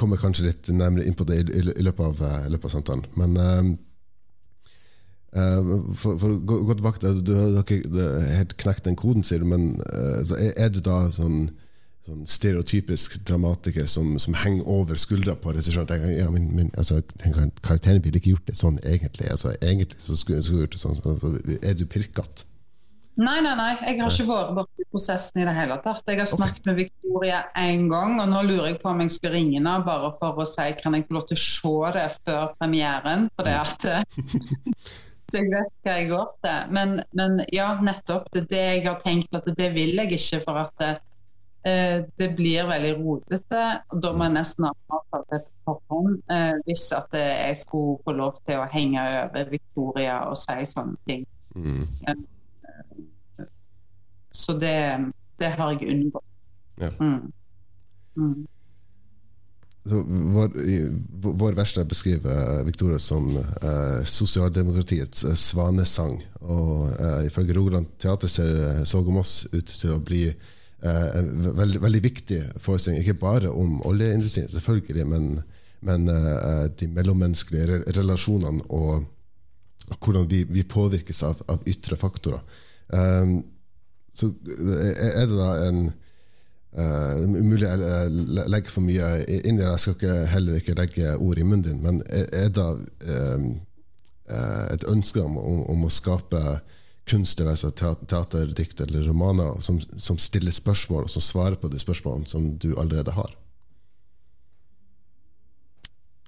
kommer 0.00 0.20
kanskje 0.20 0.48
litt 0.48 0.70
nærmere 0.72 1.04
inn 1.06 1.16
på 1.16 1.26
det 1.28 1.42
i, 1.42 1.46
i, 1.60 1.62
i, 1.74 1.84
løpet, 1.84 2.04
av, 2.06 2.22
eh, 2.24 2.48
løpet 2.52 2.70
av 2.70 2.74
samtalen. 2.78 3.06
Men 3.20 3.36
um, 3.36 3.70
for, 5.30 6.16
for, 6.18 6.26
å 6.26 6.38
gå, 6.42 6.74
tilbake 6.74 7.02
til 7.02 7.18
Du 7.22 7.34
har 7.36 7.60
ikke 7.62 8.06
helt 8.34 8.56
knekt 8.58 8.86
den 8.88 8.98
koden, 8.98 9.22
sier 9.26 9.42
du, 9.42 9.46
men 9.52 9.76
uh, 9.92 10.20
så 10.26 10.38
er, 10.40 10.54
er, 10.58 10.72
du 10.74 10.80
da 10.82 11.04
sånn, 11.14 11.44
sånn 12.06 12.24
stereotypisk 12.26 13.20
dramatiker 13.28 13.86
som, 13.86 14.16
som, 14.18 14.34
henger 14.42 14.66
over 14.66 14.98
skuldra 14.98 15.36
på 15.38 15.54
regissøren? 15.54 16.10
Ja, 16.16 16.26
men, 16.34 16.50
men 16.56 16.70
altså, 16.74 16.98
karakteren 17.62 18.02
ville 18.02 18.18
ikke 18.18 18.34
gjort 18.34 18.50
det 18.50 18.58
sånn, 18.58 18.80
egentlig. 18.82 19.30
Altså, 19.30 19.54
egentlig 19.60 20.00
så 20.02 20.18
skulle, 20.18 20.42
skulle 20.42 20.66
gjort 20.66 20.74
det 20.74 20.82
sånn, 20.82 20.98
så, 20.98 21.18
så, 21.22 21.34
Er 21.60 21.78
du 21.78 21.86
pirkete? 21.90 22.48
Nei, 23.20 23.40
nei, 23.44 23.52
nei. 23.58 23.72
Jeg 23.84 23.98
har 24.00 24.14
ikke 24.14 24.26
vært 24.30 24.52
borti 24.56 24.84
prosessen 24.88 25.42
i 25.42 25.44
det 25.44 25.52
hele 25.52 25.76
tatt. 25.84 26.06
Jeg 26.08 26.22
har 26.22 26.28
snakket 26.30 26.70
med 26.70 26.78
Victoria 26.78 27.40
én 27.58 27.84
gang, 27.90 28.16
og 28.22 28.30
nå 28.30 28.42
lurer 28.46 28.70
jeg 28.70 28.78
på 28.80 28.88
om 28.90 29.02
jeg 29.02 29.12
skal 29.12 29.34
ringe 29.34 29.58
henne 29.58 29.74
bare 29.84 30.12
for 30.16 30.40
å 30.40 30.46
si 30.48 30.70
kan 30.78 30.96
jeg 30.96 31.06
få 31.08 31.18
lov 31.18 31.26
til 31.28 31.38
å 31.38 31.44
se 31.44 31.92
det 31.98 32.06
før 32.16 32.54
premieren. 32.56 33.28
For 33.36 33.46
det 33.46 33.56
at 33.60 33.86
Så 35.30 35.38
jeg 35.40 35.52
vet 35.52 35.70
hva 35.86 35.94
jeg 35.98 36.08
går 36.10 36.26
til. 36.44 36.72
Men, 36.76 36.96
men 37.16 37.38
ja, 37.54 37.68
nettopp. 37.82 38.26
Det 38.34 38.42
er 38.42 38.50
det 38.50 38.64
jeg 38.64 38.82
har 38.88 38.98
tenkt 39.04 39.38
at 39.38 39.46
det 39.58 39.70
vil 39.76 39.94
jeg 40.00 40.12
ikke, 40.16 40.40
for 40.44 40.60
at 40.64 40.74
det, 40.82 40.90
eh, 41.70 41.96
det 42.18 42.30
blir 42.38 42.68
veldig 42.70 42.92
rotete. 42.98 43.64
Da 43.92 44.12
må 44.16 44.26
jeg 44.26 44.36
nesten 44.38 44.68
ha 44.68 44.74
avtalt 44.98 45.30
det 45.34 45.42
på 45.46 45.76
forhånd 45.78 46.18
eh, 46.32 46.56
hvis 46.66 46.88
at 46.96 47.14
jeg 47.14 47.60
skulle 47.62 47.98
få 48.04 48.16
lov 48.18 48.40
til 48.48 48.58
å 48.58 48.68
henge 48.72 49.06
over 49.22 49.54
Victoria 49.54 50.20
og 50.30 50.38
si 50.40 50.58
sånne 50.72 50.98
ting. 51.06 51.26
Mm. 51.54 51.84
Så 54.30 54.54
det, 54.58 54.76
det 55.38 55.54
har 55.58 55.74
jeg 55.74 55.90
unngått. 55.94 56.26
Ja. 56.80 56.90
Mm. 57.00 57.32
Mm. 58.16 58.46
Vår, 59.90 60.50
vår 61.40 61.52
verste 61.52 61.84
beskriver 61.84 62.64
Victoria 62.64 62.98
som 62.98 63.36
eh, 63.36 64.04
sosialdemokratiets 64.06 65.24
eh, 65.24 65.34
svanesang. 65.34 66.16
Og 66.40 66.90
eh, 66.94 67.26
ifølge 67.26 67.56
Rogaland 67.56 67.86
Teater 67.98 68.30
ser 68.30 68.84
Sog 68.88 69.08
om 69.10 69.20
oss 69.22 69.46
ut 69.52 69.66
til 69.66 69.94
å 69.96 70.02
bli 70.02 70.26
eh, 70.28 71.06
en 71.18 71.30
veldig, 71.58 71.80
veldig 71.82 72.02
viktig 72.04 72.40
forestilling. 72.62 73.02
Ikke 73.02 73.18
bare 73.22 73.50
om 73.50 73.80
oljeindustrien, 73.88 74.50
selvfølgelig, 74.52 75.06
men, 75.10 75.30
men 75.86 76.10
eh, 76.14 76.66
de 76.78 76.90
mellommenneskelige 76.94 77.82
relasjonene 77.98 78.68
og 78.68 79.08
hvordan 79.98 80.28
vi, 80.30 80.44
vi 80.46 80.62
påvirkes 80.62 81.24
av, 81.26 81.40
av 81.50 81.64
ytre 81.66 81.96
faktorer. 81.98 82.44
Så 84.14 84.28
er 84.30 85.26
det 85.26 85.34
da 85.34 85.48
en 85.66 85.80
Uh, 86.70 87.26
mulig 87.26 87.64
jeg 87.66 87.80
uh, 87.82 88.44
legger 88.46 88.70
for 88.70 88.86
mye 88.86 89.06
inn 89.26 89.56
i 89.56 89.58
det, 89.58 89.66
jeg 89.72 89.82
skal 89.82 89.94
ikke, 89.96 90.18
heller 90.30 90.58
ikke 90.60 90.74
legge 90.78 91.14
ord 91.18 91.38
i 91.42 91.42
munnen 91.42 91.64
din, 91.66 91.80
men 91.82 91.96
er, 92.14 92.46
det 92.54 92.66
uh, 93.10 93.48
et 94.70 94.84
ønske 94.86 95.18
om, 95.18 95.34
om, 95.66 95.80
å 95.82 95.90
skape 95.90 96.38
kunst, 97.10 97.40
teater, 97.74 98.52
dikt 98.54 98.84
eller 98.84 99.02
romaner, 99.08 99.56
som, 99.58 99.80
som, 99.98 100.18
stiller 100.22 100.54
spørsmål, 100.54 101.08
og 101.08 101.10
som 101.10 101.24
svarer 101.24 101.58
på 101.58 101.72
de 101.72 101.80
spørsmålene 101.82 102.30
som 102.30 102.46
du 102.62 102.68
allerede 102.78 103.16
har? 103.16 103.34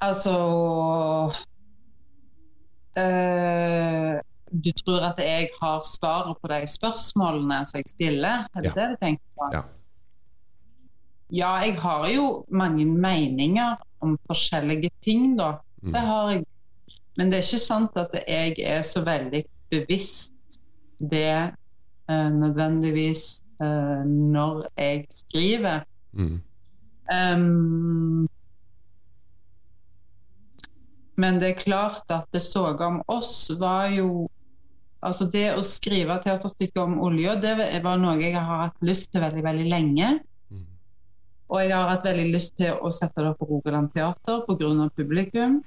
Altså 0.02 0.35
Du 4.50 4.72
tror 4.83 5.07
at 5.07 5.22
jeg 5.22 5.52
har 5.61 5.87
svaret 5.87 6.42
på 6.42 6.50
de 6.50 6.59
spørsmålene 6.66 7.62
som 7.70 7.78
jeg 7.78 7.94
stiller? 7.94 8.50
Er 8.50 8.66
det 8.66 8.74
ja. 8.74 8.81
det 8.81 8.88
du 8.90 8.98
tenker 9.07 9.38
på? 9.38 9.52
Ja. 9.55 9.62
Ja, 11.33 11.55
jeg 11.64 11.79
har 11.81 12.09
jo 12.12 12.27
mange 12.53 12.85
meninger 12.85 13.81
om 14.05 14.18
forskjellige 14.29 14.90
ting, 15.05 15.33
da. 15.38 15.55
Mm. 15.83 15.92
Det 15.95 16.03
har 16.09 16.31
jeg. 16.33 16.45
Men 17.16 17.31
det 17.31 17.38
er 17.38 17.47
ikke 17.47 17.61
sant 17.61 17.97
at 18.01 18.14
jeg 18.21 18.55
er 18.64 18.83
så 18.85 19.03
veldig 19.05 19.42
bevisst 19.73 20.61
det 21.01 21.53
uh, 22.11 22.31
nødvendigvis 22.33 23.42
uh, 23.62 24.05
når 24.07 24.66
jeg 24.77 25.07
skriver. 25.11 25.83
Mm. 26.12 26.40
Um, 27.12 28.29
men 31.16 31.40
det 31.40 31.49
er 31.51 31.64
klart 31.64 32.12
at 32.12 32.29
det 32.33 32.42
så 32.45 32.71
om 32.77 33.03
oss 33.09 33.51
var 33.61 33.90
jo 33.92 34.29
Altså 35.03 35.27
det 35.33 35.49
å 35.59 35.62
skrive 35.66 36.14
teaterstykket 36.23 36.79
om 36.79 37.01
olja, 37.03 37.33
det 37.35 37.57
var 37.83 37.97
noe 37.99 38.21
jeg 38.21 38.37
har 38.37 38.61
hatt 38.68 38.85
lyst 38.87 39.09
til 39.11 39.25
veldig, 39.25 39.42
veldig 39.42 39.64
lenge. 39.66 40.11
Og 41.53 41.61
jeg 41.61 41.75
har 41.77 41.91
hatt 41.91 42.07
veldig 42.09 42.31
lyst 42.33 42.57
til 42.57 42.79
å 42.81 42.91
sette 42.95 43.25
det 43.25 43.35
på 43.37 43.49
Rogaland 43.51 43.93
Teater 43.93 44.41
pga. 44.47 44.88
publikum. 44.97 45.61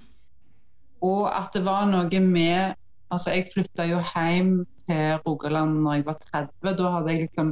Og 1.01 1.27
at 1.29 1.53
det 1.53 1.65
var 1.65 1.85
noe 1.85 2.19
med 2.19 2.75
Altså, 3.13 3.29
jeg 3.35 3.51
flytta 3.53 3.85
jo 3.85 3.99
hjem 4.01 4.65
til 4.89 5.19
Rogaland 5.27 5.77
når 5.83 5.93
jeg 5.93 6.05
var 6.07 6.17
30. 6.25 6.71
Da 6.77 6.89
hadde 6.89 7.11
jeg 7.11 7.21
liksom 7.21 7.51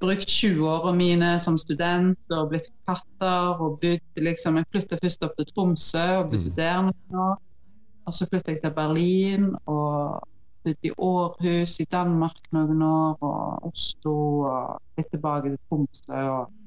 brukt 0.00 0.30
20-åra 0.30 0.92
mine 0.96 1.28
som 1.38 1.58
student 1.58 2.32
og 2.32 2.48
blitt 2.48 2.70
forfatter 2.70 3.60
og 3.60 3.76
bodd 3.82 4.22
liksom 4.24 4.56
Jeg 4.56 4.70
flytta 4.72 4.98
først 5.02 5.26
opp 5.26 5.36
til 5.36 5.50
Tromsø 5.52 6.06
og 6.22 6.32
bodde 6.32 6.50
mm. 6.50 6.56
der 6.56 6.82
noen 6.88 7.22
år. 7.28 7.36
Og 8.06 8.16
så 8.16 8.26
flytta 8.30 8.54
jeg 8.54 8.62
til 8.64 8.74
Berlin 8.74 9.50
og 9.66 10.24
bodde 10.64 10.88
i 10.88 10.94
Århus 10.96 11.78
i 11.84 11.88
Danmark 11.92 12.40
noen 12.56 12.82
år, 12.82 13.18
og 13.20 13.68
Oslo 13.68 14.16
og 14.48 14.78
litt 14.96 15.12
tilbake 15.12 15.52
til 15.52 15.60
Tromsø. 15.68 16.22
og 16.38 16.57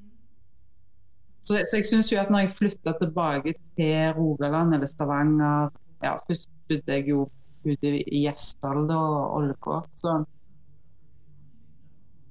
så, 1.52 1.62
så 1.68 1.80
jeg 1.80 1.88
syns 1.90 2.10
jo 2.12 2.20
at 2.22 2.32
når 2.32 2.46
jeg 2.46 2.56
flytta 2.58 2.94
tilbake 3.00 3.54
til 3.78 4.14
Rogaland 4.18 4.76
eller 4.78 4.90
Stavanger 4.90 5.72
ja, 6.02 6.16
Først 6.28 6.50
bodde 6.70 6.96
jeg 6.96 7.10
jo 7.12 7.26
ute 7.66 7.92
i 8.00 8.24
Gjesdal 8.24 8.88
og 8.90 9.36
Ålgård. 9.38 9.90
Så, 10.02 10.16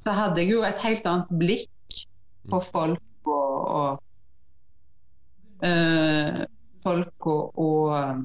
så 0.02 0.14
hadde 0.16 0.42
jeg 0.42 0.50
jo 0.50 0.64
et 0.66 0.80
helt 0.82 1.06
annet 1.06 1.30
blikk 1.38 2.00
på 2.50 2.58
mm. 2.58 2.66
folk 2.72 3.30
og, 3.30 3.68
og 3.80 4.02
øh, 5.68 6.40
Folk 6.80 7.26
og, 7.28 7.58
og 7.60 8.24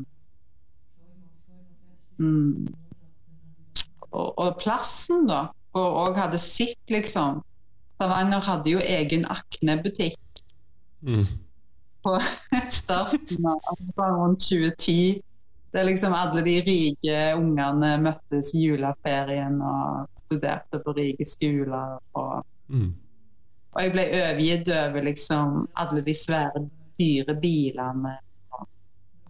mm, 2.18 2.68
og, 4.16 4.40
og, 4.40 4.56
plassen, 4.62 5.28
da. 5.28 5.42
Og, 5.76 5.88
og 6.00 6.16
hadde 6.16 6.40
sett, 6.40 6.80
liksom 6.88 7.42
Stavanger 7.96 8.44
hadde 8.44 8.72
jo 8.72 8.80
egen 8.80 9.28
Akne-butikk. 9.32 10.20
Mm. 11.06 11.26
På 12.04 12.20
starten 12.72 13.46
av 13.46 13.60
altså 13.72 14.10
rundt 14.16 14.42
2010. 14.50 15.22
Det 15.72 15.82
er 15.82 15.88
liksom 15.90 16.14
alle 16.16 16.42
de 16.46 16.60
rike 16.64 17.16
ungene 17.36 17.96
møttes 18.00 18.54
i 18.56 18.64
juleferien 18.64 19.58
og 19.60 20.06
studerte 20.22 20.80
på 20.84 20.94
rike 20.96 21.28
skoler. 21.28 21.98
Og, 22.16 22.46
mm. 22.72 22.92
og 23.74 23.82
jeg 23.84 23.94
ble 23.96 24.06
overgitt 24.22 24.72
over 24.72 25.08
liksom 25.10 25.58
alle 25.84 26.06
de 26.06 26.16
svære, 26.16 26.64
dyre 27.00 27.36
bilene. 27.42 28.14
Og 28.56 28.68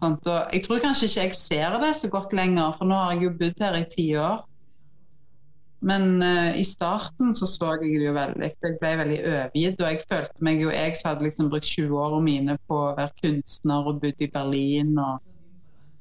sånt. 0.00 0.28
Og 0.30 0.54
jeg 0.54 0.62
tror 0.66 0.84
kanskje 0.84 1.10
ikke 1.10 1.26
jeg 1.26 1.40
ser 1.40 1.80
det 1.82 1.94
så 1.98 2.12
godt 2.12 2.36
lenger, 2.36 2.76
for 2.78 2.88
nå 2.88 3.00
har 3.00 3.16
jeg 3.16 3.26
jo 3.26 3.34
bodd 3.40 3.66
her 3.66 3.80
i 3.80 3.88
ti 3.96 4.06
år. 4.20 4.44
Men 5.86 6.22
uh, 6.22 6.58
i 6.58 6.64
starten 6.66 7.34
så 7.34 7.46
så 7.46 7.72
jeg 7.78 8.00
det 8.00 8.08
jo 8.08 8.14
veldig. 8.16 8.50
Jeg 8.62 8.78
ble 8.80 8.92
veldig 9.00 9.18
overgitt. 9.22 9.80
Og 9.80 9.86
jeg 9.86 10.02
følte 10.10 10.46
meg 10.48 10.62
jo 10.64 10.72
Jeg 10.74 10.96
som 10.98 11.12
hadde 11.12 11.28
liksom 11.28 11.50
brukt 11.52 11.70
20 11.70 12.00
årene 12.02 12.26
mine 12.26 12.58
på 12.66 12.80
å 12.88 12.94
være 12.96 13.14
kunstner 13.22 13.90
og 13.90 14.00
bodd 14.02 14.24
i 14.26 14.30
Berlin 14.32 14.96
og 14.98 15.20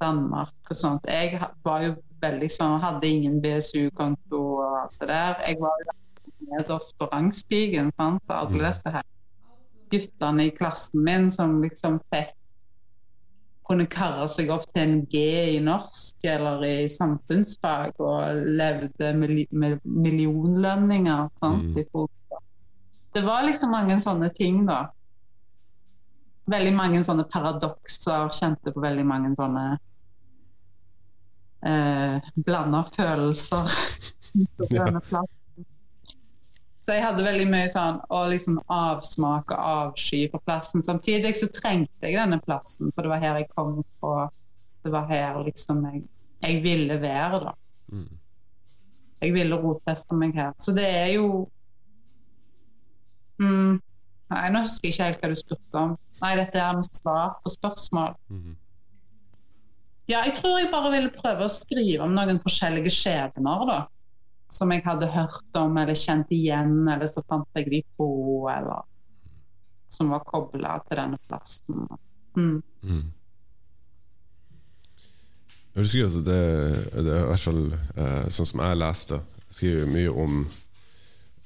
Danmark 0.01 0.71
og 0.71 0.79
sånt. 0.79 1.05
Jeg 1.09 1.37
var 1.63 1.85
jo 1.85 1.95
veldig 2.23 2.49
sånn 2.51 2.81
Hadde 2.81 3.11
ingen 3.11 3.37
BSU-konto 3.43 4.41
og 4.55 4.79
alt 4.81 4.97
det 5.01 5.11
der. 5.11 5.43
Jeg 5.51 5.61
var 5.61 5.83
jo 5.83 5.97
nederst 6.49 6.97
på 6.97 7.09
rangstigen. 7.11 7.93
sant? 7.99 8.25
Alle 8.27 8.57
mm. 8.57 8.65
disse 8.65 8.95
her 8.97 9.05
guttene 9.93 10.47
i 10.47 10.55
klassen 10.55 11.03
min 11.05 11.29
som 11.31 11.59
liksom 11.61 11.99
fikk 12.13 12.33
kunne 13.65 13.87
karre 13.89 14.27
seg 14.29 14.51
opp 14.53 14.67
til 14.69 14.83
en 14.83 14.99
G 15.09 15.21
i 15.55 15.61
norsk 15.63 16.27
eller 16.29 16.61
i 16.67 16.89
samfunnsfag 16.93 17.97
og 18.03 18.43
levde 18.59 19.13
med 19.17 19.79
millionlønninger. 19.83 21.29
Mm. 21.41 21.71
Det 23.15 23.23
var 23.25 23.47
liksom 23.47 23.73
mange 23.73 23.97
sånne 24.03 24.29
ting, 24.37 24.61
da. 24.67 24.83
Veldig 26.51 26.75
mange 26.77 27.01
sånne 27.05 27.25
paradokser. 27.31 28.29
Kjente 28.37 28.73
på 28.75 28.83
veldig 28.83 29.05
mange 29.07 29.33
sånne 29.39 29.65
eh, 31.65 32.29
blanda 32.45 32.83
følelser. 32.91 33.71
ja. 34.77 34.91
Så 36.85 36.93
jeg 36.93 37.01
hadde 37.01 37.23
veldig 37.25 37.45
mye 37.49 37.69
sånn 37.71 37.95
å 38.13 38.17
liksom 38.29 38.59
avsmake 38.69 39.55
og 39.55 39.69
avsky 39.89 40.19
på 40.29 40.37
plassen. 40.45 40.83
Samtidig 40.85 41.31
så 41.39 41.47
trengte 41.49 42.05
jeg 42.05 42.19
denne 42.19 42.37
plassen, 42.43 42.91
for 42.93 43.01
det 43.01 43.09
var 43.09 43.23
her 43.23 43.39
jeg 43.39 43.47
kom 43.55 43.79
fra. 43.97 44.27
Det 44.85 44.91
var 44.93 45.07
her 45.09 45.39
liksom 45.47 45.79
jeg, 45.87 46.03
jeg 46.43 46.59
ville 46.61 46.99
være, 47.01 47.39
da. 47.47 47.55
Mm. 47.89 48.11
Jeg 49.23 49.33
ville 49.33 49.57
rotfeste 49.63 50.19
meg 50.19 50.37
her. 50.37 50.53
Så 50.61 50.75
det 50.77 50.85
er 50.85 51.09
jo 51.15 51.25
mm, 53.41 53.81
Nei, 54.35 54.45
nå 54.53 54.61
husker 54.65 54.89
jeg 54.89 54.93
ikke 54.93 55.07
helt 55.07 55.25
hva 55.25 55.31
du 55.31 55.41
spurte 55.41 55.81
om. 55.81 55.97
Nei, 56.21 56.31
dette 56.37 56.61
er 56.61 56.77
med 56.77 56.85
svar 56.85 57.35
på 57.41 57.55
spørsmål. 57.55 58.13
Mm. 58.29 58.53
Ja, 60.09 60.21
jeg 60.21 60.37
tror 60.37 60.61
jeg 60.61 60.69
bare 60.69 60.93
ville 60.93 61.13
prøve 61.13 61.49
å 61.49 61.49
skrive 61.49 62.05
om 62.05 62.13
noen 62.13 62.37
forskjellige 62.45 62.93
skjebner, 62.93 63.65
da 63.73 63.81
som 64.51 64.71
jeg 64.71 64.83
hadde 64.85 65.09
hørt 65.11 65.59
om 65.59 65.77
eller 65.81 65.97
kjent 65.97 66.31
igjen, 66.33 66.87
eller 66.87 67.09
så 67.09 67.23
fant 67.27 67.47
jeg 67.57 67.69
de 67.71 67.81
på, 67.97 68.07
eller 68.51 68.85
som 69.91 70.11
var 70.13 70.25
kobla 70.27 70.77
til 70.87 70.99
denne 71.01 71.19
plassen. 71.27 71.85
Mm. 72.35 72.59
Mm. 72.83 73.05
Jeg 75.75 75.83
husker 75.83 76.05
altså 76.07 76.21
det, 76.23 76.41
det 76.95 77.15
er 77.15 77.23
i 77.23 77.31
hvert 77.31 77.47
fall 77.47 77.63
uh, 77.73 78.27
sånn 78.31 78.47
som 78.51 78.61
jeg 78.63 78.79
leste, 78.79 79.19
skriver 79.51 79.89
mye 79.91 80.13
om 80.23 80.37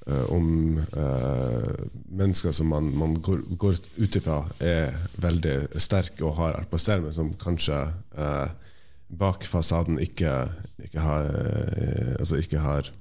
uh, 0.06 0.26
om 0.34 0.52
uh, 0.78 1.74
mennesker 2.10 2.54
som 2.54 2.70
man, 2.74 2.92
man 2.98 3.18
går, 3.26 3.42
går 3.62 3.80
ut 3.98 4.20
ifra 4.20 4.44
er 4.62 4.94
veldig 5.22 5.58
sterke 5.82 6.26
og 6.26 6.38
har 6.42 6.62
stell, 6.78 7.06
men 7.06 7.16
som 7.16 7.34
kanskje 7.42 7.80
bak 9.10 9.46
fasaden 9.50 9.98
ikke, 10.02 10.32
ikke 10.86 11.02
har, 11.02 11.30
altså 12.20 12.38
ikke 12.38 12.62
har 12.62 12.92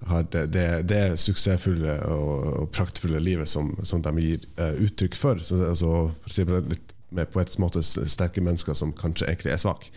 har 0.00 0.22
det, 0.22 0.46
det, 0.46 0.82
det, 0.88 1.02
suksessfulle 1.20 1.96
og, 2.08 2.46
og, 2.62 2.68
praktfulle 2.74 3.20
livet 3.22 3.48
som, 3.48 3.72
som 3.84 4.02
de 4.02 4.12
gir 4.18 4.46
uh, 4.60 4.74
uttrykk 4.84 5.16
for. 5.18 5.42
Så 5.44 5.60
altså, 5.68 5.90
for 6.20 6.30
å 6.30 6.34
si 6.34 6.46
det 6.48 6.62
litt 6.70 6.94
mer 7.14 7.28
på 7.30 7.42
et 7.42 7.56
måte 7.62 7.82
sterke 7.84 8.42
mennesker 8.44 8.76
som 8.78 8.94
kanskje 8.96 9.28
egentlig 9.30 9.54
er 9.54 9.62
svake. 9.62 9.90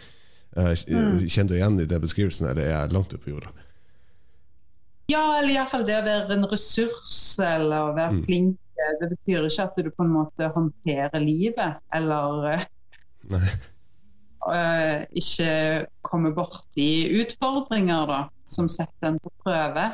Uh, 0.58 0.74
mm. 0.74 1.22
Kjenner 1.26 1.54
du 1.54 1.58
igjen 1.58 1.80
i 1.82 1.90
den 1.90 2.04
beskrivelsen, 2.04 2.50
eller 2.52 2.66
er 2.66 2.76
jeg 2.76 2.96
langt 2.96 3.16
oppe 3.16 3.28
på 3.28 3.36
jorda? 3.36 3.54
Ja, 5.12 5.24
eller 5.40 5.52
iallfall 5.56 5.88
det 5.88 5.98
å 6.00 6.06
være 6.06 6.38
en 6.38 6.48
ressurs 6.52 7.40
eller 7.44 7.90
å 7.90 7.96
være 7.96 8.20
mm. 8.20 8.22
flink. 8.28 8.60
Det 9.00 9.08
betyr 9.08 9.46
ikke 9.48 9.66
at 9.68 9.76
du 9.86 9.90
på 9.94 10.04
en 10.04 10.16
måte 10.16 10.48
håndterer 10.52 11.22
livet, 11.24 11.80
eller 11.96 12.48
uh, 13.32 13.60
ikke 15.16 15.52
kommer 16.06 16.34
borti 16.36 16.90
utfordringer, 17.22 18.08
da 18.10 18.22
som 18.46 18.70
setter 18.70 19.08
en 19.08 19.20
på 19.20 19.32
prøve. 19.44 19.90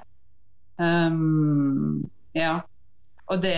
Um, 0.78 2.10
ja. 2.34 2.60
Og 3.30 3.41
det 3.43 3.58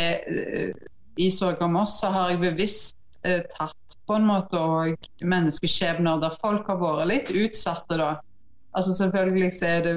I 1.17 1.29
Sorg 1.31 1.61
om 1.63 1.77
oss 1.81 1.99
så 2.01 2.11
har 2.11 2.33
jeg 2.33 2.41
bevisst 2.41 2.97
eh, 3.23 3.43
tatt 3.53 3.97
på 4.07 4.17
en 4.17 4.25
måte 4.27 4.59
og 4.59 5.07
menneskeskjebner 5.21 6.19
der 6.23 6.35
folk 6.41 6.67
har 6.67 6.79
vært 6.81 7.09
litt 7.11 7.31
utsatte, 7.31 7.99
da. 7.99 8.17
Altså 8.75 8.95
Selvfølgelig 8.97 9.51
så 9.55 9.69
er 9.69 9.85
det 9.85 9.95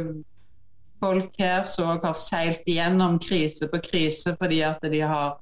folk 1.03 1.35
her 1.39 1.67
som 1.71 1.91
har 1.91 2.17
seilt 2.19 2.63
igjennom 2.71 3.19
krise 3.23 3.69
på 3.71 3.81
krise 3.85 4.35
fordi 4.41 4.63
at 4.67 4.83
de 4.91 5.03
har 5.05 5.37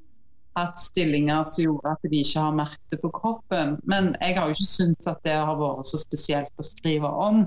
hatt 0.58 0.78
stillinger 0.80 1.44
som 1.48 1.64
gjorde 1.64 1.94
at 1.96 2.06
de 2.10 2.20
ikke 2.20 2.44
har 2.44 2.54
merket 2.56 2.94
det 2.94 3.00
på 3.02 3.10
kroppen. 3.14 3.76
Men 3.88 4.12
jeg 4.20 4.36
har 4.38 4.48
jo 4.48 4.56
ikke 4.56 4.68
syntes 4.68 5.10
at 5.10 5.20
det 5.26 5.34
har 5.38 5.58
vært 5.58 5.90
så 5.90 6.00
spesielt 6.00 6.52
å 6.60 6.66
skrive 6.66 7.10
om. 7.26 7.42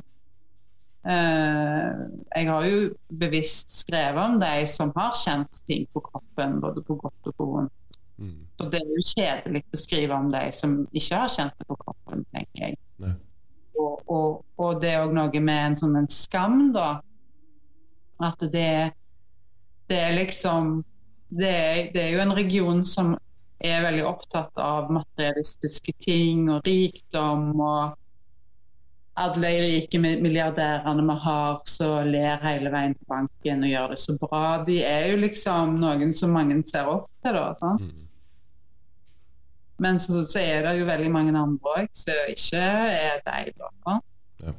Eh, 1.05 2.05
jeg 2.35 2.49
har 2.49 2.67
jo 2.69 2.79
bevisst 3.21 3.75
skrevet 3.83 4.21
om 4.23 4.39
de 4.41 4.53
som 4.69 4.93
har 4.95 5.13
kjent 5.19 5.61
ting 5.69 5.85
på 5.93 6.01
kroppen, 6.07 6.57
både 6.63 6.81
på 6.85 6.97
godt 7.03 7.29
og 7.29 7.37
på 7.37 7.49
vondt. 7.51 7.99
Mm. 8.17 8.41
Og 8.63 8.71
det 8.71 8.79
er 8.79 8.91
jo 8.95 9.05
kjedelig 9.11 9.61
å 9.75 9.79
skrive 9.79 10.17
om 10.17 10.31
de 10.33 10.43
som 10.55 10.75
ikke 10.95 11.21
har 11.21 11.31
kjent 11.31 11.55
det 11.59 11.67
på 11.69 11.77
kroppen, 11.83 12.25
tenker 12.33 12.69
jeg. 12.69 12.79
Og, 13.75 14.01
og, 14.07 14.43
og 14.61 14.81
det 14.81 14.93
er 14.95 15.03
òg 15.03 15.13
noe 15.15 15.41
med 15.43 15.61
en 15.61 15.77
sånn 15.79 15.97
en 15.99 16.09
skam, 16.11 16.69
da. 16.75 17.01
At 18.23 18.39
det, 18.53 18.95
det 19.91 19.97
er 19.99 20.15
liksom 20.15 20.77
det 21.35 21.51
er, 21.51 21.77
det 21.93 22.01
er 22.03 22.11
jo 22.15 22.23
en 22.23 22.33
region 22.37 22.81
som 22.87 23.13
er 23.65 23.83
veldig 23.85 24.03
opptatt 24.07 24.57
av 24.61 24.89
materialistiske 24.93 25.93
ting 26.03 26.49
og 26.53 26.65
rikdom 26.67 27.53
og 27.63 27.95
alle 29.15 29.47
de 29.47 29.59
rike 29.63 29.99
mi- 30.03 30.17
milliardærene 30.21 31.03
vi 31.07 31.15
har 31.23 31.61
så 31.71 31.89
ler 32.03 32.41
hele 32.43 32.71
veien 32.73 32.95
på 32.99 33.05
banken 33.13 33.63
og 33.63 33.69
gjør 33.71 33.93
det 33.93 33.99
så 34.03 34.15
bra, 34.19 34.41
de 34.67 34.81
er 34.83 35.05
jo 35.13 35.21
liksom 35.21 35.77
noen 35.79 36.11
som 36.13 36.33
mange 36.35 36.57
ser 36.67 36.89
opp 36.91 37.07
til. 37.23 37.37
da? 37.37 37.71
Mm. 37.79 38.01
Men 39.79 39.99
så, 39.99 40.19
så 40.27 40.39
er 40.39 40.67
det 40.67 40.73
jo 40.79 40.85
veldig 40.87 41.11
mange 41.11 41.31
andre 41.39 41.77
òg 41.79 41.87
som 41.99 42.29
ikke 42.31 42.59
er 42.59 43.23
deg. 43.25 43.53
da? 43.59 43.95
Ja. 44.43 44.53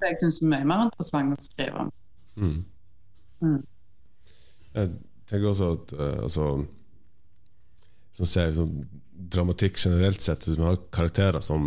Det 0.00 0.12
jeg 0.12 0.20
syns 0.22 0.42
er 0.44 0.52
mye 0.52 0.68
mer 0.68 0.84
interessant 0.90 1.36
å 1.36 1.40
skrive 1.48 1.86
om. 1.86 1.90
Mm. 2.36 2.60
Mm. 3.44 3.58
Tenker 5.30 5.48
også 5.50 5.70
at 5.74 5.92
uh, 5.96 6.22
altså, 6.26 6.48
Som 8.14 8.28
ser 8.28 8.52
sånn 8.54 8.74
dramatikk 9.34 9.78
generelt 9.80 10.20
sett, 10.20 10.44
hvis 10.46 10.58
man 10.58 10.72
har 10.72 10.80
karakterer 10.94 11.40
som, 11.42 11.62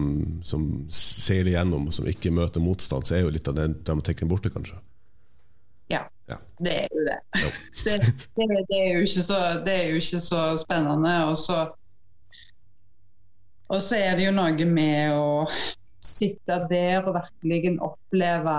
som 0.46 0.64
seiler 0.94 1.56
gjennom 1.56 1.88
og 1.90 1.96
som 1.96 2.08
ikke 2.08 2.32
møter 2.32 2.62
motstand, 2.64 3.08
så 3.08 3.18
er 3.18 3.24
jo 3.26 3.32
litt 3.34 3.48
av 3.50 3.56
den 3.58 3.74
dramatikken 3.88 4.30
borte, 4.30 4.52
kanskje. 4.54 4.78
Ja, 5.92 6.04
Ja. 6.28 6.38
det 6.60 6.74
er 6.84 6.88
jo 6.92 7.04
det. 7.08 7.18
Ja. 7.42 7.50
Det, 7.88 7.98
det, 8.36 8.48
det, 8.70 8.78
er 8.78 9.00
jo 9.00 9.08
så, 9.08 9.40
det 9.66 9.74
er 9.74 9.90
jo 9.90 10.00
ikke 10.02 10.20
så 10.22 10.42
spennende. 10.60 11.16
Og 11.32 11.38
så, 11.40 11.58
og 13.72 13.82
så 13.84 14.00
er 14.00 14.16
det 14.20 14.28
jo 14.28 14.36
noe 14.36 14.68
med 14.68 15.16
å 15.16 15.48
sitte 16.04 16.60
der 16.70 17.08
og 17.08 17.16
virkelig 17.18 17.78
oppleve 17.84 18.56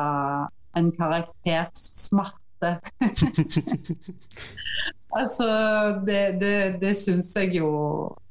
en 0.76 0.90
karakters 0.96 1.84
smerte. 2.08 2.40
altså, 5.18 5.48
det, 6.06 6.22
det, 6.40 6.54
det 6.82 6.94
syns 6.98 7.30
jeg 7.36 7.54
jo 7.58 7.70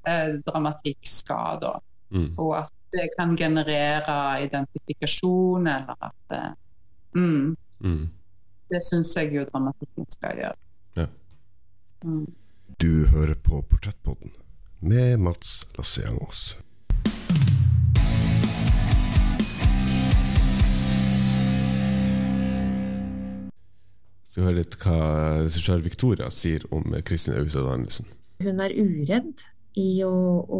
eh, 0.07 0.37
dramatikk 0.47 0.99
skal, 1.07 1.59
da. 1.63 1.73
Mm. 2.13 2.31
Og 2.39 2.53
at 2.61 2.71
det 2.95 3.09
kan 3.17 3.35
generere 3.37 4.17
identifikasjon, 4.45 5.67
eller 5.67 5.95
at 6.09 6.15
det, 6.31 6.43
mm, 7.15 7.55
Mm. 7.83 8.07
det 8.71 8.79
syns 8.81 9.11
jeg 9.19 9.35
jo 9.35 9.43
dramatikken 9.51 10.05
skal 10.09 10.37
gjøre. 10.39 10.55
Ja. 10.97 11.05
Mm. 12.03 12.25
Du 12.81 13.05
hører 13.11 13.35
på 13.35 13.61
Portrettpodden 13.69 14.31
med 14.79 15.19
Mats 15.19 15.67
Lasseangås. 15.77 16.57
Skal 24.37 24.51
høre 24.51 24.59
litt 24.59 24.75
hva 24.83 24.97
regissør 25.41 25.79
Victoria 25.81 26.27
sier 26.29 26.61
om 26.69 26.91
Kristin 27.09 27.39
Augstad 27.39 27.71
Andersen? 27.71 28.11
Hun 28.45 28.59
er 28.61 28.75
uredd 28.77 29.41
i 29.81 30.03
å, 30.05 30.11
å 30.45 30.59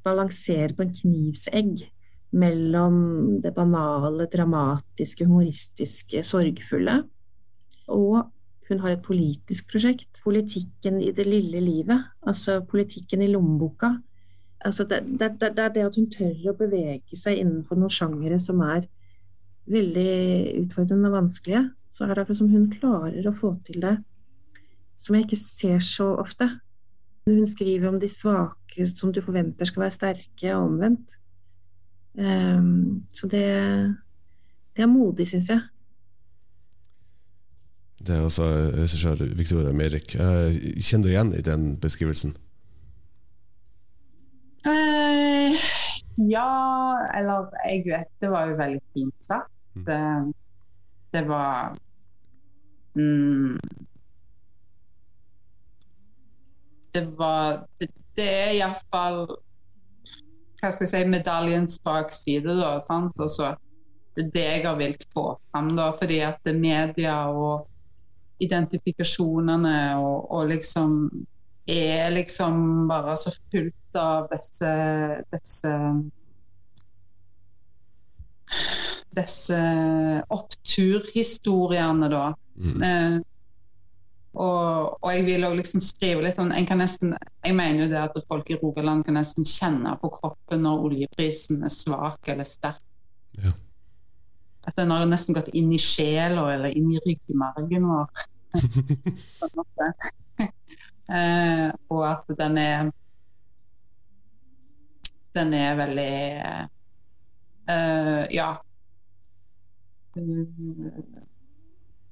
balansere 0.00 0.72
på 0.72 0.86
en 0.86 0.94
knivsegg 0.96 1.82
mellom 2.32 2.96
det 3.44 3.52
banale, 3.52 4.24
dramatiske, 4.32 5.26
humoristiske, 5.28 6.22
sorgfulle. 6.24 6.94
Og 7.92 8.16
hun 8.70 8.80
har 8.80 8.94
et 8.94 9.04
politisk 9.04 9.68
prosjekt. 9.74 10.22
Politikken 10.24 11.02
i 11.04 11.12
det 11.12 11.28
lille 11.28 11.60
livet. 11.60 12.08
Altså 12.24 12.62
politikken 12.64 13.26
i 13.26 13.28
lommeboka. 13.34 13.92
Altså 14.64 14.88
det, 14.88 15.02
det, 15.20 15.34
det, 15.36 15.52
det 15.60 15.66
er 15.66 15.76
det 15.76 15.84
at 15.90 16.00
hun 16.00 16.08
tør 16.16 16.48
å 16.48 16.56
bevege 16.64 17.20
seg 17.20 17.44
innenfor 17.44 17.76
noen 17.76 17.92
sjangere 17.92 18.40
som 18.40 18.64
er 18.64 18.88
veldig 19.68 20.10
utfordrende 20.64 21.12
og 21.12 21.20
vanskelige. 21.20 21.66
Så 21.92 22.06
er 22.06 22.14
det 22.14 22.24
akkurat 22.24 22.40
som 22.40 22.50
hun 22.52 22.70
klarer 22.72 23.28
å 23.28 23.36
få 23.36 23.52
til 23.66 23.82
det 23.84 23.98
som 25.02 25.16
jeg 25.16 25.26
ikke 25.26 25.40
ser 25.40 25.82
så 25.84 26.12
ofte. 26.20 26.48
Hun 27.26 27.46
skriver 27.48 27.90
om 27.90 27.98
de 28.02 28.08
svake 28.10 28.86
som 28.94 29.12
du 29.14 29.20
forventer 29.22 29.68
skal 29.68 29.86
være 29.86 29.96
sterke, 29.96 30.54
og 30.54 30.70
omvendt. 30.70 31.18
Um, 32.14 33.04
så 33.14 33.28
det, 33.30 33.44
det 34.76 34.84
er 34.84 34.90
modig, 34.90 35.28
syns 35.30 35.50
jeg. 35.52 35.62
Det 38.02 38.16
er 38.16 38.24
altså 38.26 38.46
regissør 38.74 39.22
Victoria 39.38 39.72
Meirik. 39.72 40.16
Eh, 40.18 40.56
Kjenner 40.82 41.06
du 41.06 41.12
igjen 41.12 41.34
i 41.38 41.44
den 41.46 41.66
beskrivelsen? 41.82 42.34
Uh, 44.66 45.54
ja, 46.30 46.48
eller 47.18 47.48
jeg 47.66 47.82
vet 47.86 48.10
Det 48.22 48.30
var 48.30 48.50
jo 48.50 48.58
veldig 48.58 48.82
fint 48.94 49.26
sagt. 49.26 49.50
Mm. 49.74 50.32
Det, 51.12 51.28
var 51.28 51.74
mm, 52.94 53.58
Det 56.92 57.06
var 57.18 57.66
Det, 57.80 57.88
det 58.16 58.28
er 58.28 58.54
iallfall 58.58 59.26
Hva 60.60 60.70
skal 60.70 60.86
jeg 60.86 60.92
si 60.92 61.02
medaljens 61.10 61.78
bakside, 61.82 62.54
da. 62.54 62.76
sant? 62.78 63.16
Altså, 63.18 63.54
det 64.14 64.26
er 64.26 64.32
det 64.36 64.46
jeg 64.46 64.64
har 64.68 64.76
villet 64.78 65.06
få 65.10 65.24
fram, 65.50 65.72
da. 65.76 65.88
Fordi 65.98 66.20
at 66.22 66.38
det 66.46 66.54
media 66.54 67.16
og 67.34 67.66
identifikasjonene 68.42 69.76
og, 69.98 70.30
og 70.30 70.46
liksom 70.52 70.94
er 71.66 72.10
liksom 72.10 72.88
bare 72.88 73.16
så 73.16 73.32
fullt 73.50 73.98
av 73.98 74.30
disse 74.32 74.70
disse 75.32 75.72
disse 79.16 79.58
oppturhistoriene, 80.32 82.08
da. 82.12 82.24
Mm. 82.56 82.82
Eh, 82.82 83.20
og, 84.32 84.96
og 85.04 85.10
jeg 85.12 85.26
vil 85.26 85.44
også 85.44 85.58
liksom 85.58 85.82
skrive 85.84 86.22
litt 86.24 86.38
om 86.40 86.52
en 86.56 86.66
kan 86.68 86.78
nesten, 86.80 87.12
Jeg 87.44 87.56
mener 87.56 87.84
jo 87.84 87.90
det 87.90 88.00
at 88.00 88.16
folk 88.28 88.48
i 88.48 88.56
Rogaland 88.56 89.04
kan 89.04 89.18
nesten 89.18 89.44
kjenne 89.44 89.92
på 90.00 90.08
kroppen 90.14 90.64
når 90.64 90.86
oljeprisen 90.88 91.60
er 91.66 91.72
svak 91.72 92.28
eller 92.32 92.48
sterk. 92.48 92.80
Ja. 93.42 93.52
At 94.64 94.76
den 94.78 94.92
har 94.94 95.04
nesten 95.10 95.36
gått 95.36 95.50
inn 95.52 95.72
i 95.74 95.80
sjela 95.80 96.46
eller 96.54 96.72
inn 96.72 96.88
i 96.94 97.00
ryggmargen 97.04 97.88
vår. 97.90 98.08
eh, 101.12 101.68
og 101.92 102.02
at 102.04 102.34
den 102.38 102.58
er 102.60 102.90
Den 105.32 105.54
er 105.56 105.76
veldig 105.78 106.16
eh, 107.72 108.24
Ja. 108.36 108.50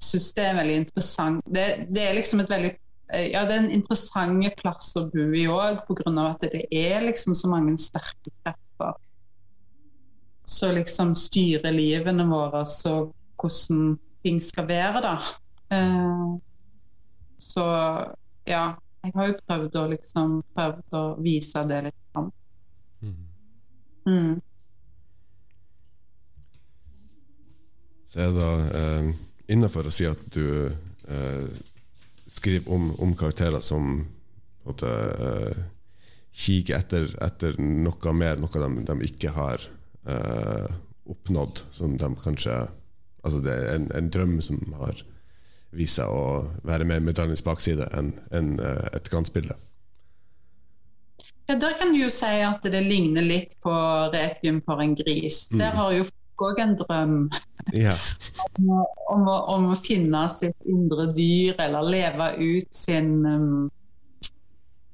Syns 0.01 0.31
det 0.37 0.47
er 0.47 0.57
veldig 0.57 0.79
interessant. 0.85 1.45
Det, 1.47 1.67
det 1.93 2.07
er 2.07 2.17
liksom 2.17 2.43
et 2.43 2.51
veldig 2.51 2.71
eh, 3.13 3.27
ja, 3.35 3.45
det 3.45 3.57
er 3.57 3.63
en 3.65 3.73
interessant 3.75 4.49
plass 4.61 4.95
å 4.99 5.07
bo 5.13 5.29
i 5.37 5.47
òg, 5.51 5.85
pga. 5.89 6.13
at 6.31 6.47
det 6.47 6.67
er 6.71 7.05
liksom 7.05 7.37
så 7.37 7.53
mange 7.53 7.77
sterke 7.81 8.33
krefter 8.41 8.97
som 10.51 10.75
liksom 10.75 11.15
styrer 11.15 11.73
livene 11.75 12.25
våre, 12.27 12.65
og 12.91 13.13
hvordan 13.39 13.99
ting 14.25 14.41
skal 14.43 14.67
være, 14.67 15.03
da. 15.05 15.17
Eh, 15.71 16.31
så 17.39 17.65
ja, 18.49 18.65
jeg 19.05 19.13
har 19.15 19.31
jo 19.31 19.37
prøvd 19.47 19.79
å 19.81 19.87
liksom 19.95 20.41
prøvd 20.57 20.97
å 20.97 21.05
vise 21.23 21.63
det 21.69 21.85
litt 21.87 22.01
fram. 22.13 22.31
Mm. 24.09 24.41
Så 28.11 28.25
er 28.25 28.33
det 28.35 28.53
eh, 28.75 29.11
innafor 29.55 29.87
å 29.87 29.93
si 29.95 30.07
at 30.09 30.23
du 30.35 30.67
eh, 30.67 31.45
skriver 32.27 32.73
om, 32.75 32.89
om 32.99 33.13
karakterer 33.19 33.63
som 33.63 34.01
på 34.01 34.67
en 34.67 34.73
måte, 34.73 34.91
eh, 34.91 35.61
kikker 36.43 36.79
etter, 36.79 37.07
etter 37.23 37.55
noe 37.61 38.15
mer, 38.17 38.43
noe 38.43 38.65
de, 38.65 38.83
de 38.89 38.97
ikke 39.07 39.31
har 39.37 39.63
eh, 40.11 40.67
oppnådd, 41.11 41.65
som 41.71 41.97
de 41.99 42.13
kanskje 42.25 42.61
Altså 43.21 43.43
det 43.45 43.53
er 43.53 43.75
en, 43.75 43.83
en 43.93 44.07
drøm 44.09 44.39
som 44.41 44.57
har 44.79 45.03
vist 45.77 45.99
seg 45.99 46.09
å 46.09 46.47
være 46.65 46.87
mer 46.89 47.03
medaljens 47.05 47.43
bakside 47.45 47.85
enn 47.93 48.15
enn, 48.33 48.55
eh, 48.65 48.87
et 48.97 49.11
glansbilde. 49.13 49.53
Ja, 51.45 51.59
Der 51.61 51.75
kan 51.77 51.93
du 51.93 51.99
jo 52.01 52.09
si 52.09 52.31
at 52.47 52.65
det 52.65 52.81
ligner 52.87 53.21
litt 53.21 53.59
på 53.61 53.75
'Requiem 54.15 54.63
for 54.65 54.81
en 54.81 54.97
gris'. 54.97 55.51
Mm. 55.53 55.59
Der 55.61 55.77
har 55.77 55.93
jo 55.93 56.07
òg 56.45 56.61
en 56.62 56.76
drøm. 56.78 57.16
Ja. 57.76 57.95
om, 58.59 58.70
å, 58.72 58.84
om, 59.14 59.26
å, 59.28 59.36
om 59.55 59.68
å 59.72 59.76
finne 59.78 60.22
sitt 60.32 60.68
indre 60.68 61.09
dyr, 61.12 61.59
eller 61.61 61.86
leve 61.86 62.32
ut 62.41 62.74
sin 62.74 63.20
um, 63.26 63.68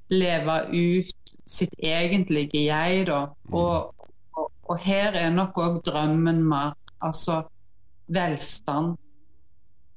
Leve 0.07 0.61
ut 0.71 1.33
sitt 1.51 1.73
egentlige 1.83 2.61
jeg, 2.69 3.07
da. 3.09 3.25
Og, 3.51 4.07
og, 4.39 4.53
og 4.71 4.79
her 4.85 5.17
er 5.19 5.33
nok 5.35 5.59
òg 5.59 5.81
drømmen 5.89 6.45
mer. 6.47 6.77
Altså 7.03 7.41
velstand. 8.15 8.95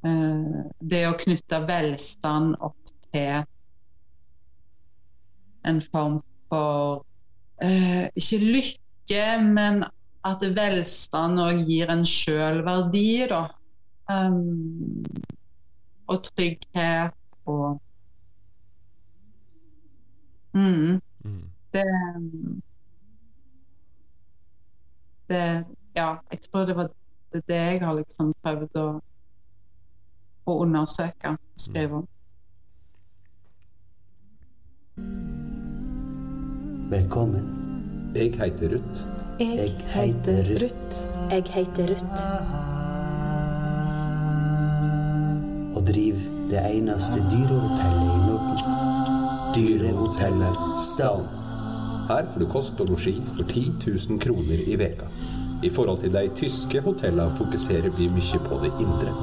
Uh, 0.02 0.66
det 0.82 1.04
å 1.10 1.14
knytte 1.20 1.60
velstand 1.68 2.56
opp 2.64 2.94
til 3.12 3.44
en 5.68 5.82
form 5.92 6.18
for 6.50 7.04
uh, 7.62 8.06
Ikke 8.16 8.40
lykke, 8.40 9.26
men 9.44 9.84
at 10.26 10.44
velstand 10.56 11.40
òg 11.40 11.64
gir 11.68 11.92
en 11.94 12.04
sjølverdi, 12.06 13.28
da. 13.32 13.46
Um, 14.10 15.04
og 16.10 16.24
trygghet 16.32 17.14
og 17.46 17.80
mm, 20.54 21.00
Mm. 21.24 21.50
det, 21.74 21.84
det 25.30 25.66
Ja, 25.96 26.16
jeg 26.32 26.42
tror 26.42 26.66
det 26.66 26.76
var 26.76 26.90
det, 27.34 27.44
det 27.48 27.56
jeg 27.56 27.82
har 27.82 27.94
liksom 27.94 28.34
prøvd 28.44 28.80
å, 28.80 28.88
å 30.46 30.58
undersøke 30.64 31.34
og 31.36 31.60
skrive 31.60 32.00
om. 32.00 32.08
Velkommen. 36.90 37.46
Jeg 38.16 38.34
heter 38.40 38.78
Ruth. 38.78 39.19
Jeg 39.40 39.72
heter 39.96 40.44
Ruth. 40.62 40.96
Jeg 41.32 41.44
heter 41.48 41.84
Ruth. 41.90 42.24
Og 45.76 45.88
driver 45.88 46.20
det 46.50 46.64
eneste 46.74 47.22
dyrehotellet 47.32 48.10
i 48.16 48.20
Norden. 48.28 48.58
Dyrehotellet 49.56 50.56
Stall. 50.84 51.24
Her 52.10 52.28
får 52.34 52.40
du 52.40 52.48
kost 52.52 52.82
og 52.84 52.92
losji 52.92 53.16
for 53.38 53.48
10 53.48 53.64
000 54.10 54.20
kroner 54.20 54.60
i 54.68 54.76
veka. 54.76 55.08
I 55.64 55.70
forhold 55.70 56.02
til 56.02 56.14
de 56.14 56.28
tyske 56.36 56.82
hotellene 56.82 57.32
fokuserer 57.38 57.90
vi 57.96 58.12
mye 58.12 58.44
på 58.50 58.60
det 58.66 58.74
indre. 58.84 59.16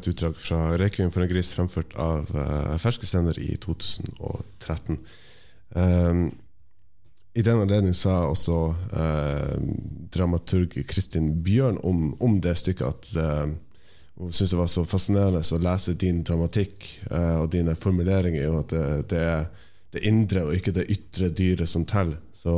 Et 0.00 0.10
utdrag 0.14 0.36
fra 0.36 0.58
'Rekviem 0.78 1.10
for 1.12 1.24
en 1.24 1.30
gris', 1.30 1.54
fremført 1.54 1.94
av 2.00 2.28
uh, 2.34 2.76
Ferske 2.80 3.06
Sender 3.06 3.38
i 3.38 3.56
2013. 3.60 4.98
Um, 5.76 6.30
I 7.34 7.42
den 7.46 7.62
anledning 7.62 7.94
sa 7.94 8.24
også 8.26 8.58
uh, 8.74 9.56
dramaturg 10.10 10.80
Kristin 10.88 11.42
Bjørn 11.44 11.78
om, 11.86 12.14
om 12.20 12.40
det 12.42 12.56
stykket 12.58 12.86
at 12.88 13.10
uh, 13.20 13.52
hun 14.20 14.32
syntes 14.32 14.50
det 14.52 14.60
var 14.60 14.72
så 14.72 14.84
fascinerende 14.84 15.40
å 15.40 15.60
lese 15.64 15.94
din 15.96 16.18
dramatikk 16.26 16.84
og 17.40 17.46
dine 17.54 17.72
formuleringer, 17.72 18.50
og 18.50 18.58
at 18.66 18.74
det, 18.74 18.82
det 19.14 19.20
er 19.24 19.46
det 19.94 20.02
indre 20.10 20.42
og 20.44 20.58
ikke 20.58 20.74
det 20.76 20.90
ytre 20.92 21.30
dyret 21.32 21.70
som 21.70 21.86
teller. 21.88 22.18
Så, 22.36 22.52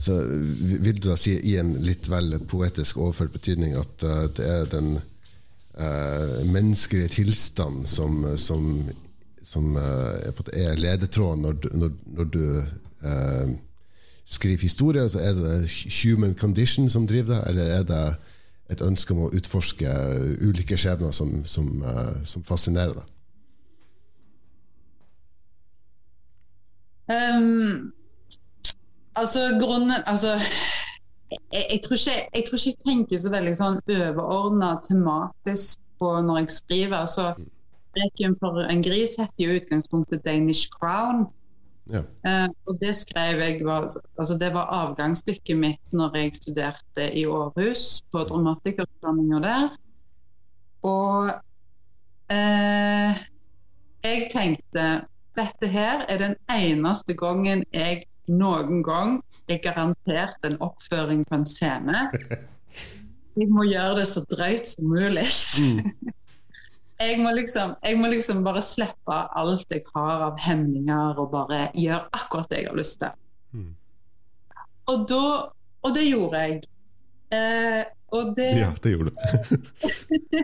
så 0.00 0.16
vil 0.24 0.96
du 0.96 1.10
da 1.10 1.18
si 1.20 1.34
i 1.36 1.58
en 1.60 1.74
litt 1.84 2.08
vel 2.08 2.32
poetisk 2.48 3.02
overført 3.04 3.36
betydning 3.36 3.76
at 3.76 4.06
det 4.38 4.48
er 4.48 4.72
den 4.72 4.94
uh, 5.80 6.52
menneskelige 6.52 7.08
tilstand 7.08 7.86
som, 7.86 8.24
som, 8.36 8.90
som 9.42 9.76
uh, 9.76 10.52
er, 10.52 10.76
ledetråden 10.76 11.42
når, 11.42 11.58
når, 11.74 11.90
når 12.06 12.24
du 12.24 12.44
uh, 13.04 13.50
skriver 14.24 14.62
historie? 14.62 15.02
Altså 15.02 15.18
er 15.18 15.32
det 15.32 15.58
human 16.02 16.34
condition 16.34 16.88
som 16.88 17.06
driver 17.06 17.34
deg, 17.34 17.44
eller 17.48 17.64
er 17.80 17.82
det 17.82 18.06
et 18.70 18.82
ønske 18.82 19.14
om 19.14 19.26
å 19.26 19.34
utforske 19.36 19.90
ulike 20.42 20.76
skjebner 20.76 21.12
som, 21.14 21.44
som, 21.46 21.68
som 22.26 22.42
fascinerer 22.44 22.96
deg? 22.98 23.12
Um, 27.06 27.92
altså, 29.14 29.40
grunnen 29.60 29.92
Altså, 30.06 30.40
jeg, 31.30 31.64
jeg, 31.70 31.80
tror 31.84 31.96
ikke, 31.96 32.16
jeg 32.34 32.44
tror 32.46 32.58
ikke 32.58 32.72
jeg 32.72 32.82
tenker 32.84 33.20
så 33.22 33.32
veldig 33.32 33.54
sånn 33.58 33.78
overordna 33.82 34.76
tematisk 34.86 35.80
på 36.00 36.12
når 36.22 36.42
jeg 36.42 36.56
skriver. 36.60 37.06
så 37.06 37.34
'Requiem 37.96 38.36
for 38.38 38.60
en 38.60 38.82
gris' 38.84 39.16
heter 39.16 39.44
jo 39.44 39.56
utgangspunktet 39.60 40.24
'Danish 40.24 40.68
Crown'. 40.76 41.26
Ja. 41.86 42.02
Uh, 42.26 42.48
og 42.66 42.78
det 42.80 42.94
skrev 42.98 43.40
jeg 43.40 43.60
var, 43.64 43.86
altså 44.18 44.34
Det 44.38 44.50
var 44.54 44.72
avgangsstykket 44.74 45.56
mitt 45.56 45.92
når 45.92 46.16
jeg 46.16 46.36
studerte 46.36 47.04
i 47.14 47.24
Århus, 47.26 48.02
på 48.12 48.24
dramatikerutdanninga 48.26 49.38
der. 49.38 49.68
Og 50.82 51.30
uh, 52.32 53.12
jeg 54.04 54.28
tenkte 54.32 55.06
dette 55.36 55.68
her 55.68 56.04
er 56.08 56.18
den 56.18 56.34
eneste 56.50 57.14
gangen 57.14 57.64
jeg 57.72 58.04
noen 58.32 58.82
gang 58.86 59.18
er 59.48 59.62
garantert 59.64 60.46
en 60.46 60.58
oppføring 60.64 61.24
på 61.28 61.38
en 61.38 61.48
scene. 61.48 62.06
Jeg 63.36 63.50
må 63.52 63.66
gjøre 63.68 64.00
det 64.00 64.06
så 64.10 64.22
drøyt 64.30 64.70
som 64.74 64.88
mulig. 64.92 65.26
Jeg 66.96 67.18
må, 67.20 67.28
liksom, 67.36 67.74
jeg 67.84 67.98
må 68.00 68.08
liksom 68.08 68.38
bare 68.40 68.62
slippe 68.64 69.16
alt 69.36 69.68
jeg 69.68 69.82
har 69.92 70.22
av 70.30 70.38
hemninger, 70.40 71.18
og 71.20 71.26
bare 71.34 71.66
gjøre 71.76 72.06
akkurat 72.16 72.48
det 72.48 72.62
jeg 72.62 72.70
har 72.70 72.78
lyst 72.78 73.02
til. 73.02 73.66
Og, 74.88 75.02
da, 75.10 75.26
og 75.84 75.92
det 75.92 76.06
gjorde 76.06 76.40
jeg. 76.40 76.62
Eh, 77.36 77.82
og 78.16 78.36
det, 78.36 78.48
Ja, 78.58 78.70
det 78.82 78.92
gjorde 78.92 79.10
du. 79.10 79.16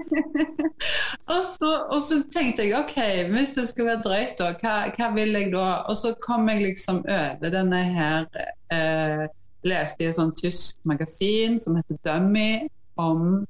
og, 1.35 1.43
så, 1.47 1.71
og 1.91 2.01
så 2.05 2.21
tenkte 2.33 2.67
jeg 2.67 2.77
OK, 2.79 2.97
hvis 3.33 3.55
det 3.59 3.67
skal 3.71 3.91
være 3.91 4.03
drøyt, 4.07 4.35
da, 4.41 4.53
hva, 4.61 4.75
hva 4.97 5.13
vil 5.17 5.37
jeg 5.39 5.53
da? 5.55 5.69
Og 5.91 5.99
så 5.99 6.15
kom 6.23 6.49
jeg 6.53 6.67
liksom 6.69 7.03
over 7.05 7.55
denne 7.55 7.85
her 7.97 8.29
eh, 8.73 9.25
Leste 9.63 10.03
i 10.03 10.09
et 10.11 10.17
sånt 10.17 10.41
tysk 10.43 10.81
magasin 10.91 11.55
som 11.63 11.77
heter 11.79 11.99
Dummy, 12.03 12.65
om 12.99 13.45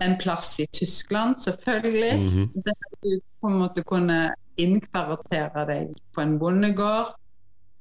en 0.00 0.14
plass 0.18 0.54
i 0.62 0.66
Tyskland, 0.72 1.36
selvfølgelig. 1.42 2.14
Mhm. 2.16 2.50
Der 2.64 2.72
du 3.02 3.20
på 3.40 3.50
en 3.50 3.58
måte 3.58 3.84
kunne 3.84 4.34
innkvartere 4.56 5.66
deg 5.68 5.94
på 6.14 6.24
en 6.24 6.38
bondegård. 6.38 7.14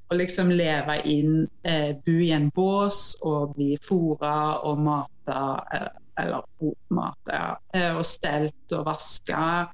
Og 0.07 0.19
liksom 0.21 0.51
leve 0.55 0.97
inn, 1.09 1.47
eh, 1.63 1.95
bo 2.05 2.11
i 2.23 2.31
en 2.31 2.49
bås 2.55 3.17
og 3.27 3.55
bli 3.57 3.75
fôra 3.83 4.63
og 4.63 4.79
mata, 4.79 5.41
eh, 5.73 5.89
eller 6.23 6.45
mata, 6.89 7.57
eh, 7.73 7.91
og 7.95 8.05
stelt 8.05 8.71
og 8.71 8.85
vaska. 8.85 9.67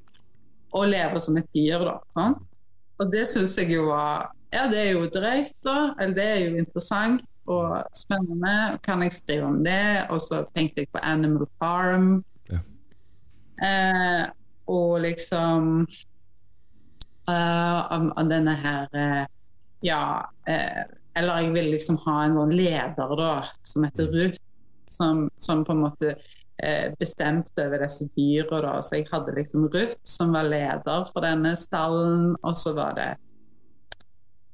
Og 0.73 0.87
leve 0.89 1.19
som 1.19 1.37
et 1.37 1.49
dyr, 1.53 1.85
da. 1.85 1.99
Sånn? 2.15 2.33
Og 2.99 3.11
det 3.11 3.27
syns 3.29 3.57
jeg 3.57 3.75
jo 3.75 3.89
var 3.91 4.31
Ja, 4.53 4.67
det 4.69 4.77
er 4.77 4.91
jo 4.93 5.07
drøyt, 5.09 5.55
da. 5.65 5.95
Eller 5.99 6.13
det 6.13 6.25
er 6.25 6.41
jo 6.49 6.57
interessant 6.61 7.23
og 7.49 7.83
spennende. 7.93 8.79
Kan 8.83 9.01
jeg 9.01 9.13
skrive 9.13 9.47
om 9.47 9.63
det? 9.63 10.05
Og 10.13 10.21
så 10.21 10.43
tenkte 10.53 10.83
jeg 10.83 10.91
på 10.93 11.01
Animal 11.01 11.47
Farm. 11.57 12.23
Eh, 13.63 14.25
og 14.67 15.01
liksom 15.01 15.87
uh, 17.29 17.79
om, 17.95 18.11
om 18.17 18.29
denne 18.29 18.55
her 18.55 18.87
Ja, 19.83 20.29
eh, 20.47 20.83
eller 21.19 21.43
jeg 21.43 21.51
vil 21.53 21.73
liksom 21.75 21.99
ha 22.07 22.23
en 22.23 22.37
sånn 22.37 22.53
leder 22.55 23.17
da, 23.19 23.33
som 23.67 23.85
heter 23.85 24.09
Ruth, 24.13 24.39
som, 24.89 25.27
som 25.37 25.61
på 25.65 25.75
en 25.75 25.83
måte 25.83 26.13
eh, 26.13 26.93
bestemte 26.99 27.67
over 27.67 27.83
disse 27.83 28.07
dyra. 28.17 28.61
da, 28.65 28.73
Så 28.81 29.01
jeg 29.01 29.09
hadde 29.11 29.35
liksom 29.37 29.67
Ruth 29.67 29.99
som 30.07 30.33
var 30.33 30.49
leder 30.49 31.05
for 31.11 31.25
denne 31.25 31.53
stallen, 31.59 32.33
og 32.41 32.57
så 32.57 32.75
var 32.77 32.97
det 32.97 33.11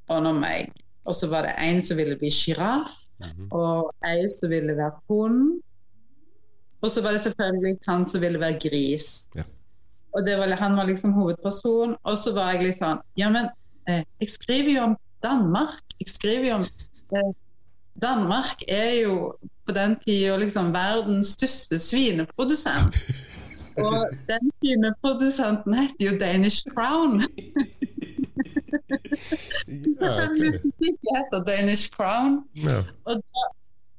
og 0.10 0.24
nå 0.26 0.34
meg. 0.40 0.74
Og 1.06 1.16
så 1.16 1.30
var 1.30 1.46
det 1.46 1.56
en 1.64 1.80
som 1.86 1.98
ville 1.98 2.18
bli 2.20 2.30
sjiraff, 2.34 2.92
og 3.54 3.92
ei 4.06 4.26
som 4.32 4.52
ville 4.52 4.76
være 4.78 4.98
hund. 5.10 5.60
Og 6.80 6.92
så 6.92 7.04
var 7.04 7.14
det 7.14 7.22
selvfølgelig 7.22 7.78
han 7.88 8.06
som 8.08 8.22
ville 8.24 8.42
være 8.42 8.60
gris. 8.62 9.28
Ja. 9.36 9.46
Og 10.16 10.26
det 10.26 10.38
var, 10.40 10.54
han 10.58 10.78
var 10.78 10.88
liksom 10.90 11.14
hovedperson. 11.14 11.96
Og 12.04 12.18
så 12.18 12.34
var 12.34 12.56
jeg 12.56 12.70
litt 12.70 12.80
sånn 12.80 13.02
Ja, 13.20 13.30
men 13.34 13.50
eh, 13.86 14.02
jeg 14.22 14.32
skriver 14.32 14.72
jo 14.74 14.86
om 14.88 14.96
Danmark. 15.24 15.84
Jeg 16.00 16.10
skriver 16.12 16.48
jo 16.50 16.56
om 16.60 16.66
eh, 17.18 17.32
Danmark 18.02 18.64
er 18.68 18.94
jo 19.04 19.16
på 19.68 19.76
den 19.76 19.96
tida 20.02 20.38
liksom 20.40 20.72
verdens 20.74 21.36
største 21.38 21.80
svineprodusent. 21.80 23.04
Og 23.86 24.10
den 24.28 24.52
svineprodusenten 24.60 25.76
heter 25.78 26.06
jo 26.12 26.18
Danish 26.20 26.66
Crown. 26.74 27.22
Ja, 30.02 30.28
heter 30.30 31.44
Danish 31.46 31.90
Crown. 31.92 32.44
Ja. 32.54 32.84
Og 33.06 33.16
da, 33.16 33.46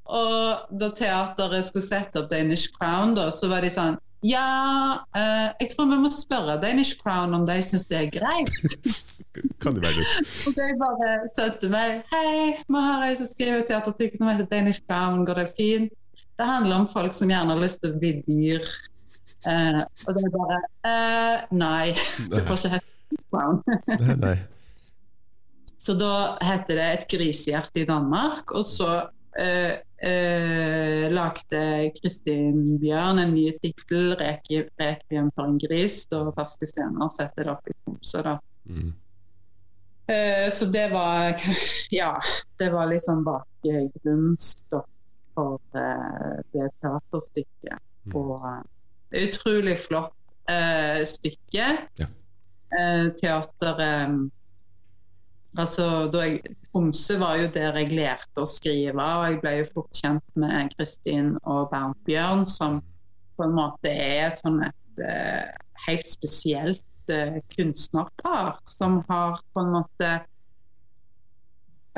og 0.05 0.79
da 0.81 0.89
teateret 0.97 1.67
skulle 1.67 1.87
sette 1.87 2.23
opp 2.23 2.31
Danish 2.31 2.73
Crown, 2.77 3.15
da, 3.19 3.29
så 3.35 3.51
var 3.51 3.65
de 3.65 3.71
sånn 3.73 3.99
Ja, 4.27 5.01
eh, 5.17 5.49
jeg 5.63 5.71
tror 5.73 5.89
vi 5.91 5.99
må 6.03 6.11
spørre 6.13 6.59
Danish 6.63 7.01
Crown 7.01 7.35
om 7.37 7.47
de 7.49 7.57
syns 7.65 7.87
det 7.91 7.99
er 8.01 8.11
greit. 8.15 8.53
Kan 9.63 9.77
det 9.77 9.83
være 9.85 9.95
lurt? 9.95 10.31
Og 10.49 10.57
de 10.57 10.69
bare 10.81 11.11
sendte 11.31 11.71
meg 11.71 12.01
Hei, 12.11 12.55
vi 12.67 12.85
har 12.87 13.05
ei 13.07 13.17
som 13.19 13.29
skriver 13.31 13.67
teaterstykke 13.69 14.19
som 14.19 14.31
heter 14.31 14.49
Danish 14.51 14.83
Crown, 14.89 15.25
går 15.29 15.43
det 15.43 15.49
fint? 15.59 15.93
Det 16.41 16.47
handler 16.49 16.83
om 16.83 16.89
folk 16.89 17.15
som 17.15 17.31
gjerne 17.31 17.53
har 17.53 17.61
lyst 17.61 17.83
til 17.83 17.93
å 17.93 18.01
bli 18.01 18.15
dyr. 18.27 18.71
Eh, 19.49 19.83
og 20.09 20.17
de 20.17 20.31
bare 20.35 20.57
eh, 20.89 21.45
Nei, 21.57 21.93
det 22.33 22.43
får 22.49 22.59
ikke 22.59 22.73
hete 22.75 23.29
Crown. 23.31 23.63
Nei, 24.01 24.17
nei. 24.25 24.39
Så 25.81 25.95
da 25.97 26.37
heter 26.45 26.77
det 26.77 26.89
Et 26.95 27.07
grisehjerte 27.15 27.81
i 27.81 27.87
Danmark. 27.89 28.53
Og 28.53 28.67
så 28.69 28.89
eh, 29.41 29.81
eh, 30.05 31.07
lagde 31.13 31.63
Kristin 31.97 32.77
Bjørn 32.83 33.23
en 33.23 33.33
ny 33.35 33.47
tittel, 33.63 34.13
'Rekviem 34.19 35.31
for 35.35 35.47
en 35.47 35.61
gris', 35.61 36.05
og 36.17 36.35
Ferske 36.37 36.69
scener 36.69 37.13
setter 37.15 37.49
det 37.49 37.55
opp 37.55 37.71
i 37.71 37.77
Tromsø. 37.79 38.23
da. 38.27 38.37
Mm. 38.69 38.93
Eh, 40.11 40.51
så 40.51 40.67
det 40.75 40.89
var 40.93 41.35
Ja, 41.91 42.23
det 42.59 42.71
var 42.71 42.87
liksom 42.87 43.25
bakgrunnsstoff 43.25 44.89
for 45.35 45.61
eh, 45.75 46.41
det 46.53 46.71
teaterstykket. 46.83 47.79
Mm. 48.05 48.17
Og 48.19 48.35
eh, 48.51 49.29
utrolig 49.29 49.79
flott 49.79 50.17
eh, 50.51 51.05
stykke. 51.07 51.71
Ja. 52.01 52.11
Eh, 52.81 53.07
teateret 53.23 54.31
Altså, 55.59 56.07
da 56.13 56.21
jeg, 56.23 56.55
Tromsø 56.71 57.17
var 57.19 57.41
jo 57.41 57.49
der 57.51 57.75
jeg 57.81 57.91
lærte 57.91 58.43
å 58.45 58.47
skrive, 58.47 59.03
og 59.03 59.25
jeg 59.27 59.41
ble 59.43 59.55
jo 59.57 59.65
fort 59.73 59.99
kjent 59.99 60.37
med 60.39 60.71
Kristin 60.77 61.33
og 61.43 61.73
Bernt 61.73 61.99
Bjørn, 62.07 62.45
som 62.47 62.79
på 63.35 63.49
en 63.49 63.57
måte 63.57 63.91
er 63.91 64.31
sånn 64.39 64.61
et 64.69 65.03
eh, 65.03 65.49
helt 65.89 66.07
spesielt 66.07 66.85
kunstnerpar, 67.55 68.59
som 68.69 69.01
har 69.09 69.41
på 69.53 69.65
en 69.65 69.73
måte 69.75 70.11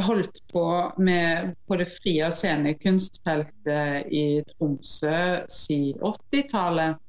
holdt 0.02 0.40
på 0.52 0.66
med 0.96 1.54
på 1.68 1.76
det 1.76 1.86
frie 1.90 2.30
scenekunstfeltet 2.32 4.12
i 4.12 4.42
Tromsø 4.54 5.16
siden 5.52 6.00
80-tallet. 6.00 7.00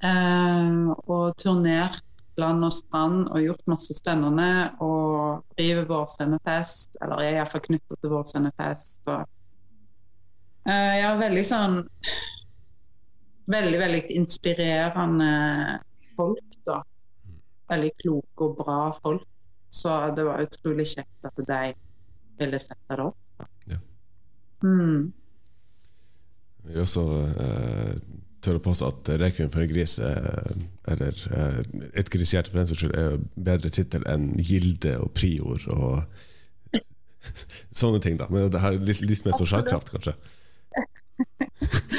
Eh, 0.00 0.88
og 1.12 1.36
turnert 1.36 2.06
land 2.40 2.64
og 2.64 2.72
strand 2.72 3.26
og 3.28 3.42
gjort 3.44 3.68
masse 3.68 3.96
spennende. 3.96 4.70
Og 4.80 5.44
driver 5.58 5.88
Vårscenefest, 5.90 6.98
eller 7.02 7.24
er 7.24 7.38
iallfall 7.38 7.64
knyttet 7.68 8.00
til 8.00 8.14
Vårscenefest. 8.14 9.00
Og, 9.12 9.24
eh, 10.66 11.00
ja, 11.04 11.14
veldig 11.20 11.46
sånn 11.46 11.82
Veldig, 13.50 13.78
veldig 13.80 14.00
inspirerende 14.14 15.30
folk, 16.20 16.58
da. 16.68 16.80
Veldig 17.70 17.92
kloke 18.02 18.48
og 18.48 18.56
bra 18.60 18.80
folk. 19.00 19.26
Så 19.70 19.94
det 20.16 20.26
var 20.26 20.42
utrolig 20.42 20.88
kjekt 20.90 21.28
at 21.28 21.42
de 21.46 21.60
ville 22.40 22.58
sette 22.62 22.96
det 22.96 23.04
opp. 23.04 23.44
Ja. 23.70 23.78
Mm. 24.64 25.12
Jeg 26.64 26.74
vil 26.74 26.82
også 26.82 27.04
eh, 27.44 27.92
tørre 28.44 28.60
å 28.60 28.64
påstå 28.64 28.88
at 28.90 29.12
'Rekviem 29.20 29.52
for 29.52 29.62
en 29.62 29.70
gris', 29.70 29.98
eh, 29.98 30.50
eller 30.92 31.22
eh, 31.36 31.60
'Et 31.94 32.10
grishjerte' 32.10 32.50
for 32.50 32.58
den 32.60 32.68
saks 32.70 32.82
skyld, 32.82 32.96
er 32.96 33.20
bedre 33.36 33.70
tittel 33.70 34.04
enn 34.10 34.32
'Gilde' 34.36 34.98
og 34.98 35.12
'Prior' 35.14 35.68
og 35.76 36.04
sånne 37.80 38.02
ting. 38.02 38.18
da 38.18 38.26
Men 38.30 38.50
det 38.50 38.60
har 38.60 38.72
litt, 38.72 39.00
litt 39.00 39.24
mer 39.24 39.38
sosialkraft, 39.38 39.94
kanskje. 39.94 40.16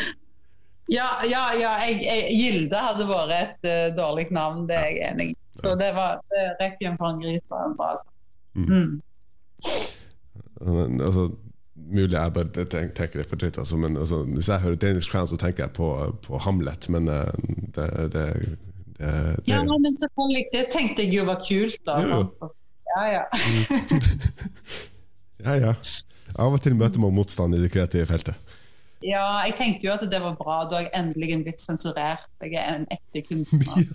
Ja, 0.91 1.07
ja, 1.23 1.43
ja 1.55 1.75
jeg, 1.85 2.01
jeg, 2.03 2.33
Gilde 2.35 2.81
hadde 2.83 3.07
vært 3.07 3.35
et 3.37 3.69
uh, 3.69 3.85
dårlig 3.95 4.27
navn, 4.35 4.65
det 4.69 4.75
er 4.75 4.89
jeg 4.89 5.11
enig 5.11 5.29
i. 5.31 5.37
Så 5.61 5.75
det 5.79 5.91
var 5.95 6.19
det, 6.31 6.43
Requiem 6.61 6.97
for 6.99 7.13
en 7.13 7.21
gris 7.21 7.43
var 7.51 7.67
en 7.67 7.77
bra. 7.79 7.91
Mm. 8.55 9.01
Altså, 11.05 11.29
mulig 11.75 12.15
jeg 12.15 12.33
bare 12.35 12.65
tenker, 12.65 13.21
det 13.21 13.29
på 13.29 13.39
dritt, 13.39 13.57
altså, 13.61 13.77
men 13.77 13.97
altså, 13.97 14.23
hvis 14.23 14.49
jeg 14.49 14.63
hører 14.63 14.75
Danish 14.75 15.11
Crown, 15.11 15.27
så 15.27 15.37
tenker 15.39 15.63
jeg 15.63 15.73
på, 15.77 15.87
på 16.27 16.37
Hamlet, 16.43 16.89
men 16.89 17.07
eh, 17.11 17.31
det, 17.75 17.87
det, 18.15 18.25
det, 18.99 19.11
Ja, 19.47 19.63
men 19.63 19.97
selvfølgelig. 19.99 20.45
Det 20.53 20.65
tenkte 20.75 21.05
jeg 21.05 21.19
jo 21.19 21.27
var 21.27 21.39
kult, 21.47 21.79
da. 21.87 21.99
Jo, 22.03 22.23
jo. 22.41 22.49
Ja, 22.91 23.03
ja. 23.15 23.23
Ja, 25.41 25.55
ja. 25.57 25.71
Av 26.37 26.53
og 26.53 26.61
til 26.61 26.75
møter 26.77 27.01
man 27.01 27.15
motstand 27.15 27.55
i 27.57 27.61
det 27.63 27.71
kreative 27.73 28.05
feltet. 28.05 28.50
Ja, 29.05 29.25
jeg 29.47 29.55
tenkte 29.57 29.87
jo 29.87 29.93
at 29.95 30.03
det 30.11 30.21
var 30.21 30.35
bra. 30.39 30.61
Da 30.69 30.79
har 30.79 30.87
jeg 30.87 30.93
endelig 30.97 31.39
blitt 31.45 31.63
sensurert. 31.63 32.27
Jeg 32.43 32.57
er 32.61 32.81
en 32.81 32.87
ekte 32.93 33.23
kunstner. 33.27 33.87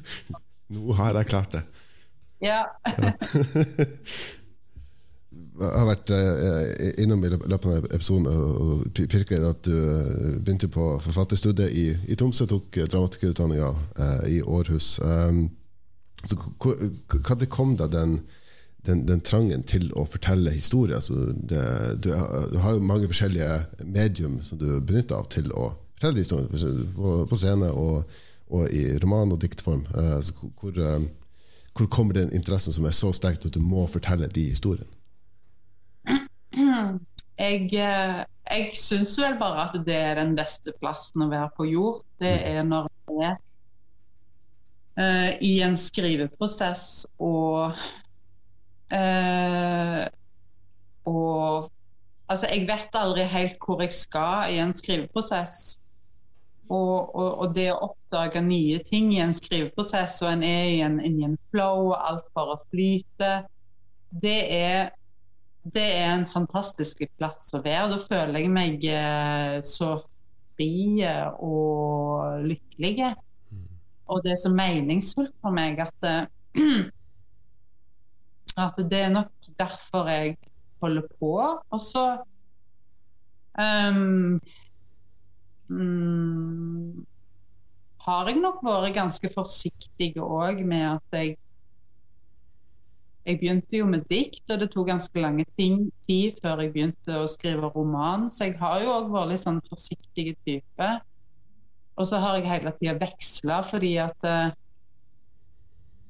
Nå 0.74 0.96
har 0.98 1.18
jeg 1.20 1.30
klart 1.30 1.54
det. 1.54 1.62
Ja. 2.44 2.64
Jeg 5.56 5.72
har 5.72 5.86
vært 5.88 6.10
eh, 6.12 6.88
innom 7.00 7.22
i 7.24 7.30
løpet 7.32 7.68
av 7.70 7.86
episoden 7.96 8.26
og 8.28 8.82
pirka 8.92 9.38
i 9.38 9.40
det 9.40 9.52
at 9.54 9.62
du 9.64 9.72
eh, 9.72 10.34
begynte 10.36 10.68
på 10.72 10.88
forfatterstudiet 11.00 11.72
i, 11.72 11.86
i 12.12 12.16
Tromsø, 12.18 12.44
tok 12.50 12.76
eh, 12.76 12.88
dramatikerutdanninga 12.92 13.70
eh, 13.72 14.26
i 14.34 14.42
Århus. 14.44 14.98
Um, 15.00 15.46
så 16.26 16.36
hva 16.36 17.48
kom 17.52 17.72
da 17.80 17.88
den, 17.88 18.18
den, 18.86 19.02
den 19.08 19.22
trangen 19.24 19.64
til 19.66 19.88
å 19.98 20.06
fortelle 20.08 20.52
historier? 20.54 21.00
Altså 21.00 21.32
det, 21.34 21.62
du, 22.04 22.10
du 22.52 22.58
har 22.62 22.76
jo 22.76 22.86
mange 22.86 23.10
forskjellige 23.10 23.84
medium 23.84 24.38
som 24.44 24.60
du 24.60 24.68
benytter 24.80 25.18
av 25.18 25.28
til 25.32 25.50
å 25.52 25.72
fortelle 25.96 26.22
historier, 26.22 26.86
på, 26.96 27.14
på 27.30 27.38
scene 27.40 27.70
og, 27.72 28.18
og 28.52 28.68
i 28.74 28.84
roman- 29.02 29.34
og 29.34 29.40
diktform. 29.42 29.86
Eh, 29.96 30.50
hvor, 30.60 30.78
eh, 30.78 31.08
hvor 31.76 31.90
kommer 31.92 32.18
den 32.18 32.32
interessen 32.36 32.76
som 32.76 32.86
er 32.88 32.96
så 32.96 33.12
sterk 33.16 33.44
at 33.44 33.54
du 33.54 33.62
må 33.62 33.86
fortelle 33.90 34.30
de 34.32 34.48
historiene? 34.50 34.88
Jeg, 37.36 37.66
eh, 37.76 38.22
jeg 38.48 38.70
syns 38.78 39.18
vel 39.20 39.36
bare 39.40 39.66
at 39.66 39.74
det 39.84 39.96
er 39.96 40.16
den 40.20 40.36
beste 40.38 40.72
plassen 40.80 41.26
å 41.26 41.32
være 41.32 41.50
på 41.56 41.66
jord. 41.68 42.00
Det 42.20 42.32
er 42.48 42.62
når 42.64 42.88
man 43.10 43.26
er 43.26 43.34
uh, 44.96 45.32
i 45.44 45.58
en 45.64 45.76
skriveprosess 45.76 47.06
og 47.20 47.76
eh, 48.92 50.04
Og 51.06 51.72
Altså, 52.26 52.48
jeg 52.50 52.64
vet 52.66 52.96
aldri 52.98 53.22
helt 53.30 53.60
hvor 53.62 53.78
jeg 53.84 53.92
skal 53.94 54.50
i 54.50 54.56
en 54.58 54.72
skriveprosess. 54.74 55.76
Og, 56.66 57.14
og, 57.14 57.28
og 57.38 57.52
det 57.54 57.68
å 57.70 57.92
oppdage 57.92 58.42
nye 58.42 58.80
ting 58.82 59.12
i 59.14 59.20
en 59.22 59.34
skriveprosess, 59.34 60.16
og 60.24 60.32
en 60.32 60.42
er 60.42 60.64
i 60.72 60.80
en, 60.82 60.96
i 61.06 61.22
en 61.22 61.36
flow, 61.52 61.92
og 61.92 62.00
alt 62.00 62.26
bare 62.34 62.56
flyter, 62.72 63.46
det 64.10 64.40
er 64.56 64.88
det 65.66 65.84
er 65.98 66.12
en 66.14 66.26
fantastisk 66.30 67.02
plass 67.18 67.48
å 67.56 67.62
være. 67.64 67.88
Da 67.90 67.98
føler 67.98 68.38
jeg 68.38 68.50
meg 68.54 68.84
eh, 68.86 69.56
så 69.66 69.96
fri 70.54 71.02
og 71.42 72.44
lykkelig. 72.46 73.12
Og 74.06 74.22
det 74.22 74.36
er 74.36 74.38
så 74.38 74.52
meningsfullt 74.54 75.34
for 75.42 75.54
meg 75.54 75.82
at, 75.82 76.06
eh, 76.06 76.28
at 78.56 78.78
det 78.90 79.00
er 79.04 79.12
nok 79.12 79.50
derfor 79.58 80.08
jeg 80.10 80.36
holder 80.82 81.08
på. 81.20 81.32
Og 81.70 81.80
så 81.80 82.04
um, 83.58 84.40
mm, 85.68 87.06
har 88.06 88.30
jeg 88.30 88.38
nok 88.40 88.62
vært 88.64 88.94
ganske 88.96 89.32
forsiktig 89.34 90.14
òg 90.22 90.62
med 90.66 90.86
at 90.94 91.18
jeg 91.20 91.36
jeg 93.26 93.40
begynte 93.40 93.74
jo 93.80 93.86
med 93.90 94.04
dikt, 94.06 94.44
og 94.54 94.60
det 94.60 94.68
tok 94.70 94.86
ganske 94.86 95.18
lange 95.18 95.42
tid 95.58 96.36
før 96.38 96.60
jeg 96.62 96.70
begynte 96.76 97.16
å 97.18 97.24
skrive 97.26 97.72
roman. 97.74 98.28
Så 98.30 98.46
jeg 98.46 98.54
har 98.60 98.84
jo 98.84 98.92
òg 98.92 99.08
vært 99.10 99.32
litt 99.32 99.42
sånn 99.42 99.58
forsiktig 99.66 100.36
type. 100.46 100.90
Og 101.98 102.06
så 102.06 102.20
har 102.22 102.36
jeg 102.38 102.46
hele 102.46 102.72
tida 102.76 102.94
veksla, 103.00 103.56
fordi 103.66 103.96
at 103.98 104.28
eh, 104.30 104.54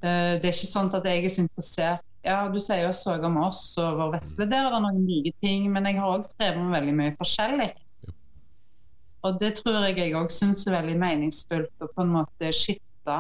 Det 0.03 0.45
er 0.45 0.53
ikke 0.53 0.69
sånn 0.69 0.93
at 0.93 1.09
jeg 1.09 1.25
er 1.25 1.33
så 1.33 1.47
interessert 1.47 2.05
Ja, 2.27 2.49
du 2.51 2.59
sier 2.59 2.83
jo 2.83 2.93
'så 2.93 3.17
om 3.25 3.37
oss' 3.37 3.79
og 3.79 3.99
'Vår 3.99 4.13
vesle'. 4.17 4.51
Der 4.51 4.67
er 4.67 4.71
det 4.75 4.83
noen 4.83 5.07
like 5.07 5.33
ting, 5.43 5.71
men 5.73 5.87
jeg 5.87 6.01
har 6.01 6.19
òg 6.19 6.25
skrevet 6.27 6.59
om 6.59 6.73
veldig 6.73 6.95
mye 6.95 7.17
forskjellig. 7.21 7.73
Og 9.23 9.41
det 9.41 9.55
tror 9.57 9.87
jeg 9.87 9.99
jeg 9.99 10.15
òg 10.15 10.31
syns 10.31 10.67
er 10.67 10.81
veldig 10.81 10.99
meningsfullt 10.99 11.83
å 11.83 11.87
på 11.95 12.03
en 12.03 12.13
måte 12.19 12.53
skifte 12.53 13.17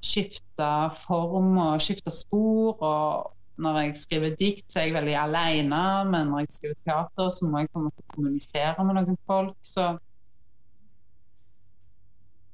skifte 0.00 0.68
form 0.96 1.58
og 1.60 1.80
skifte 1.80 2.10
spor. 2.10 2.76
Og 2.80 3.32
når 3.60 3.78
jeg 3.80 3.96
skriver 3.96 4.36
dikt, 4.40 4.66
så 4.72 4.80
er 4.80 4.88
jeg 4.88 4.96
veldig 4.96 5.16
alene, 5.20 5.82
men 6.10 6.30
når 6.32 6.44
jeg 6.44 6.56
skriver 6.56 6.78
teater, 6.84 7.30
så 7.30 7.48
må 7.48 7.58
jeg 7.58 7.70
på 7.72 7.78
en 7.78 7.88
måte 7.88 8.06
kommunisere 8.14 8.84
med 8.84 8.96
noen 8.96 9.18
folk. 9.26 9.56
Så, 9.62 9.98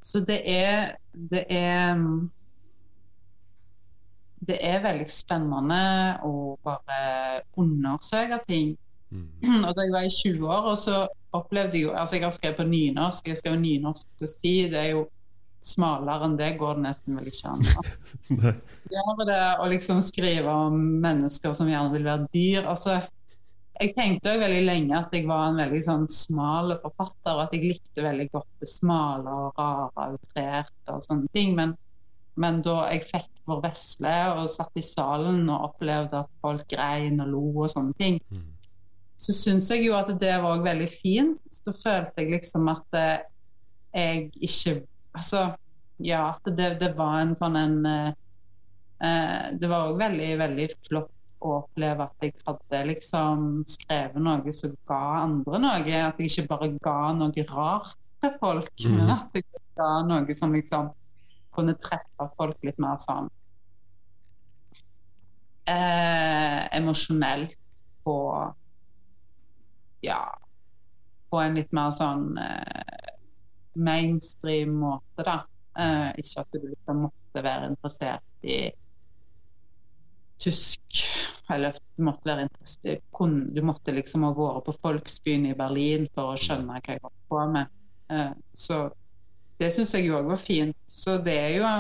så 0.03 0.25
det 0.27 0.43
er 0.45 0.97
Det 1.17 1.47
er 1.51 1.97
Det 4.47 4.59
er 4.63 4.83
veldig 4.85 5.07
spennende 5.11 5.83
å 6.27 6.33
bare 6.65 7.43
undersøke 7.59 8.39
ting. 8.47 8.75
Og 9.13 9.73
da 9.75 9.85
jeg 9.85 9.95
var 9.95 10.07
i 10.07 10.13
20 10.13 10.47
år, 10.47 10.71
og 10.73 10.79
så 10.79 11.05
opplevde 11.37 11.79
jeg 11.79 11.87
jo 11.87 11.93
Altså, 11.95 12.17
jeg 12.17 12.25
har 12.27 12.35
skrevet 12.35 12.61
på 12.61 12.67
nynorsk. 12.69 13.29
Jeg 13.29 13.41
skrev 13.41 13.59
nynorsk 13.61 14.09
poesi. 14.21 14.57
Det 14.73 14.81
er 14.81 14.91
jo 14.95 15.05
smalere 15.67 16.29
enn 16.29 16.37
det 16.39 16.53
går 16.61 16.79
det 16.79 16.85
nesten 16.85 17.19
vel 17.19 17.29
ikke 17.31 17.53
an. 17.53 17.65
Gjøre 18.95 19.27
det 19.29 19.43
å 19.63 19.69
liksom 19.71 20.03
skrive 20.05 20.53
om 20.67 20.79
mennesker 21.03 21.55
som 21.57 21.71
gjerne 21.71 21.95
vil 21.95 22.07
være 22.07 22.29
dyr. 22.35 22.67
altså 22.71 23.01
jeg 23.77 23.93
tenkte 23.93 24.31
også 24.33 24.41
veldig 24.41 24.61
lenge 24.65 24.97
at 24.97 25.13
jeg 25.13 25.27
var 25.29 25.51
en 25.51 25.59
veldig 25.61 25.81
sånn 25.85 26.07
smal 26.09 26.73
forfatter, 26.81 27.35
og 27.35 27.43
at 27.43 27.57
jeg 27.57 27.75
likte 27.75 28.05
veldig 28.05 28.29
godt 28.33 28.63
det 28.63 28.69
smale 28.71 29.33
og 29.33 29.59
rare 29.61 29.91
og 29.91 30.15
outrerte 30.15 30.95
og 30.95 31.05
sånne 31.05 31.29
ting. 31.37 31.53
Men, 31.59 31.75
men 32.41 32.63
da 32.65 32.87
jeg 32.95 33.05
fikk 33.11 33.29
Vår 33.47 33.63
Vesle 33.63 34.15
og 34.35 34.49
satt 34.51 34.79
i 34.79 34.85
salen 34.85 35.45
og 35.47 35.71
opplevde 35.71 36.25
at 36.25 36.31
folk 36.43 36.67
grein 36.71 37.21
og 37.23 37.31
lo 37.31 37.45
og 37.65 37.71
sånne 37.71 37.95
ting, 38.01 38.21
så 39.19 39.33
syns 39.33 39.71
jeg 39.73 39.87
jo 39.87 39.95
at 39.97 40.11
det 40.21 40.35
var 40.43 40.59
òg 40.59 40.65
veldig 40.67 40.89
fint. 40.93 41.61
Da 41.65 41.73
følte 41.73 42.23
jeg 42.23 42.35
liksom 42.35 42.69
at 42.73 43.01
eh, 43.01 43.17
jeg 43.97 44.29
ikke 44.35 44.83
Altså, 45.17 45.55
ja, 46.05 46.35
at 46.35 46.51
det, 46.59 46.75
det 46.83 46.91
var 46.93 47.23
en 47.23 47.31
sånn 47.39 47.55
en 47.57 47.77
eh, 47.89 48.09
eh, 49.01 49.45
Det 49.57 49.71
var 49.71 49.89
òg 49.89 50.03
veldig, 50.03 50.33
veldig 50.43 50.67
flott 50.85 51.13
å 51.41 51.55
oppleve 51.63 52.05
at 52.05 52.27
jeg 52.27 52.35
hadde 52.45 52.83
liksom 52.91 53.47
skrevet 53.69 54.21
noe 54.21 54.53
som 54.57 54.75
ga 54.89 55.01
andre 55.23 55.63
noe. 55.63 56.03
At 56.03 56.21
jeg 56.21 56.29
ikke 56.29 56.47
bare 56.53 56.69
ga 56.85 56.99
noe 57.17 57.47
rart 57.49 57.97
til 58.21 58.37
folk, 58.43 58.73
mm. 58.85 58.95
men 58.99 59.15
at 59.17 59.41
jeg 59.41 59.47
ga 59.79 59.91
noe 60.05 60.37
som 60.37 60.53
liksom 60.57 60.93
kunne 61.57 61.77
treffe 61.81 62.29
folk 62.37 62.63
litt 62.67 62.79
mer 62.83 63.01
sånn 63.03 63.31
eh, 65.67 66.77
emosjonelt 66.77 67.83
på 68.05 68.17
Ja, 70.01 70.39
på 71.31 71.41
en 71.43 71.57
litt 71.59 71.73
mer 71.75 71.91
sånn 71.91 72.37
eh, 72.39 73.13
mainstream 73.75 74.77
måte, 74.79 75.25
da. 75.27 75.41
Eh, 75.77 76.11
ikke 76.23 76.45
at 76.45 76.53
du 76.55 76.69
liksom 76.69 77.07
måtte 77.09 77.43
være 77.45 77.71
interessert 77.73 78.47
i 78.47 78.61
tysk, 80.41 81.01
eller 81.53 81.75
du 81.97 82.05
måtte 82.07 82.29
være 82.29 82.47
interessert 82.47 83.03
kun, 83.17 83.47
Du 83.49 83.63
måtte 83.65 83.95
liksom 83.97 84.25
ha 84.29 84.33
vært 84.37 84.69
på 84.69 84.77
Folksbyen 84.85 85.49
i 85.51 85.57
Berlin 85.59 86.07
for 86.15 86.35
å 86.35 86.39
skjønne 86.41 86.79
hva 86.79 86.95
jeg 86.95 87.03
holdt 87.03 87.27
på 87.33 87.43
med. 87.57 87.75
Eh, 88.13 88.33
så 88.55 88.85
det 89.61 89.71
syns 89.73 89.95
jeg 89.97 90.13
òg 90.13 90.29
var 90.31 90.41
fint. 90.41 90.77
Så 90.91 91.17
det 91.25 91.37
er 91.37 91.57
jo 91.59 91.71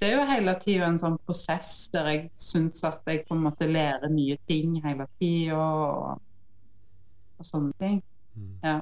det 0.00 0.08
er 0.08 0.16
jo 0.18 0.24
hele 0.28 0.54
tida 0.60 0.88
en 0.88 0.98
sånn 1.00 1.14
prosess 1.24 1.88
der 1.94 2.08
jeg 2.10 2.24
syns 2.40 2.82
at 2.84 3.04
jeg 3.08 3.22
på 3.28 3.36
en 3.36 3.44
måte 3.46 3.68
lærer 3.70 4.10
nye 4.12 4.36
ting 4.48 4.74
hele 4.84 5.06
tida, 5.20 5.60
og, 5.60 6.18
og 7.38 7.46
sånne 7.46 7.72
ting. 7.80 8.02
Ja. 8.64 8.80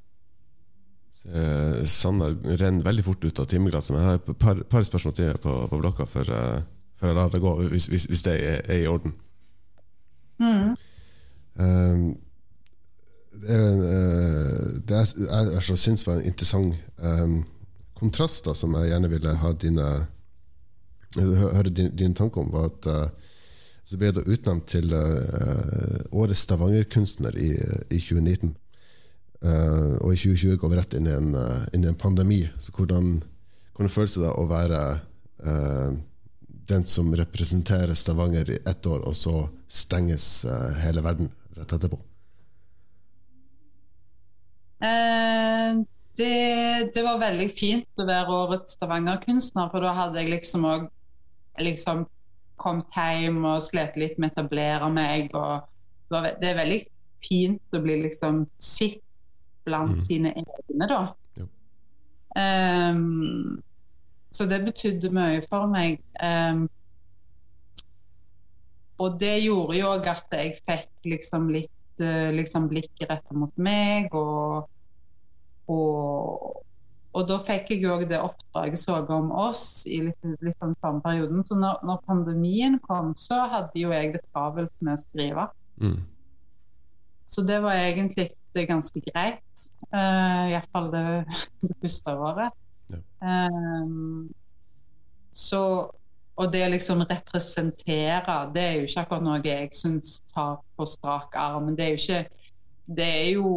Eh, 1.28 1.82
Sanna 1.86 2.32
renner 2.32 2.86
veldig 2.86 3.04
fort 3.06 3.24
ut 3.24 3.42
av 3.42 3.46
timeglasset, 3.46 3.94
men 3.94 4.02
jeg 4.02 4.08
har 4.08 4.18
et 4.18 4.32
par, 4.40 4.62
par 4.72 4.86
spørsmål 4.88 5.14
til 5.14 5.36
på, 5.44 5.52
på 5.70 5.80
blokka 5.82 6.08
eh, 6.08 6.64
før 6.98 7.12
jeg 7.12 7.18
lar 7.18 7.30
det 7.30 7.42
gå, 7.44 7.52
hvis, 7.74 7.86
hvis, 7.92 8.08
hvis 8.10 8.24
det 8.26 8.34
er, 8.40 8.60
er 8.64 8.82
i 8.82 8.88
orden. 8.90 9.14
Mm. 10.42 10.72
Um, 11.60 12.06
det 13.32 13.58
eh, 13.58 15.06
jeg, 15.16 15.48
jeg, 15.56 15.78
syns 15.80 16.06
var 16.06 16.18
en 16.18 16.28
interessant 16.28 16.74
um, 17.02 17.38
kontrast, 17.98 18.44
da, 18.46 18.54
som 18.54 18.74
jeg 18.78 18.92
gjerne 18.92 19.10
ville 19.12 19.36
ha 19.42 19.52
dine 19.56 19.88
høre 21.16 21.70
dine, 21.70 21.92
din 21.96 22.14
tanker 22.16 22.44
om, 22.44 22.52
var 22.52 22.70
at 22.70 22.88
uh, 22.88 23.32
så 23.84 23.98
ble 23.98 24.12
du 24.14 24.22
utnevnt 24.22 24.68
til 24.70 24.92
uh, 24.94 25.98
årets 26.14 26.44
Stavanger-kunstner 26.46 27.36
i, 27.36 27.50
i 27.90 27.98
2019. 27.98 28.54
Uh, 29.42 29.98
og 30.04 30.12
i 30.14 30.20
2020 30.20 30.60
går 30.60 30.70
vi 30.70 30.78
rett 30.78 30.94
inn 30.94 31.08
i 31.10 31.14
en, 31.16 31.32
eh, 31.34 31.64
inn 31.74 31.84
i 31.84 31.90
en 31.90 31.98
pandemi. 31.98 32.40
Så 32.62 32.70
hvordan, 32.76 33.16
hvordan 33.74 33.90
føles 33.90 34.14
det 34.14 34.22
da 34.22 34.30
å 34.38 34.46
være 34.46 34.82
eh, 35.42 35.90
den 36.70 36.86
som 36.86 37.10
representerer 37.18 37.94
Stavanger 37.98 38.54
i 38.54 38.60
ett 38.62 38.86
år, 38.86 39.02
og 39.08 39.16
så 39.18 39.48
stenges 39.66 40.44
eh, 40.44 40.70
hele 40.84 41.02
verden 41.02 41.32
rett 41.58 41.74
etterpå? 41.74 41.98
Eh, 44.82 45.82
det, 46.18 46.32
det 46.94 47.04
var 47.06 47.20
veldig 47.22 47.48
fint 47.54 48.02
å 48.02 48.06
være 48.08 48.40
årets 48.44 48.74
Stavanger-kunstner, 48.76 49.70
for 49.72 49.84
da 49.84 49.94
hadde 49.96 50.20
jeg 50.20 50.34
liksom 50.34 50.66
òg 50.68 50.88
liksom 51.62 52.04
kommet 52.62 52.94
hjem 52.96 53.42
og 53.48 53.62
slet 53.64 53.96
litt 53.98 54.18
med 54.20 54.32
å 54.32 54.34
etablere 54.34 54.90
meg. 54.92 55.32
og 55.34 55.64
det, 56.08 56.14
var, 56.14 56.28
det 56.40 56.50
er 56.50 56.60
veldig 56.60 56.80
fint 57.22 57.76
å 57.76 57.80
bli 57.82 57.98
liksom 58.04 58.44
sitt 58.58 59.02
blant 59.66 60.02
sine 60.02 60.34
egne, 60.34 60.88
da. 60.90 61.02
Um, 62.32 63.60
så 64.32 64.46
det 64.48 64.62
betydde 64.64 65.12
mye 65.14 65.42
for 65.46 65.68
meg. 65.70 66.00
Um, 66.18 66.66
og 69.02 69.18
det 69.20 69.36
gjorde 69.42 69.78
jo 69.78 69.92
òg 69.92 70.08
at 70.12 70.34
jeg 70.36 70.58
fikk 70.62 71.10
liksom 71.14 71.50
litt 71.54 72.02
uh, 72.02 72.30
liksom 72.34 72.68
blikket 72.70 73.10
retta 73.10 73.36
mot 73.36 73.52
meg, 73.60 74.12
og, 74.14 74.68
og, 75.70 76.62
og 77.12 77.26
da 77.28 77.38
fikk 77.44 77.74
jeg 77.74 77.86
òg 77.92 78.06
det 78.10 78.20
oppdraget 78.22 78.80
så 78.80 79.00
om 79.14 79.30
oss 79.44 79.84
i 79.86 80.00
litt, 80.08 80.30
litt 80.40 80.58
den 80.62 80.74
samme 80.80 81.02
perioden. 81.04 81.44
Så 81.46 81.58
når, 81.58 81.82
når 81.86 82.00
pandemien 82.08 82.78
kom, 82.86 83.12
så 83.20 83.44
hadde 83.52 83.78
jo 83.78 83.92
jeg 83.92 84.14
det 84.16 84.24
travelt 84.32 84.72
med 84.80 84.96
å 84.96 85.02
skrive. 85.02 85.46
Mm. 85.82 86.00
Så 87.32 87.44
det 87.48 87.60
var 87.64 87.78
egentlig 87.78 88.30
det 88.52 88.66
ganske 88.68 89.00
greit. 89.06 89.68
Uh, 89.92 90.52
Iallfall 90.52 90.90
det, 90.92 91.04
det 91.68 91.76
første 91.80 92.16
året. 92.16 92.58
Ehm, 93.22 94.30
så 95.32 95.90
Og 96.32 96.48
det 96.48 96.62
å 96.64 96.68
liksom 96.72 97.02
representere, 97.04 98.34
det 98.54 98.62
er 98.64 98.76
jo 98.78 98.86
ikke 98.86 99.02
akkurat 99.02 99.24
noe 99.26 99.40
jeg 99.44 99.66
syns 99.76 100.14
tar 100.32 100.62
på 100.78 100.86
strak 100.88 101.36
arm. 101.36 101.74
Det 101.76 101.84
er 101.84 101.90
jo 101.92 102.00
ikke 102.00 102.22
Det 102.96 103.04
er 103.04 103.28
jo 103.36 103.50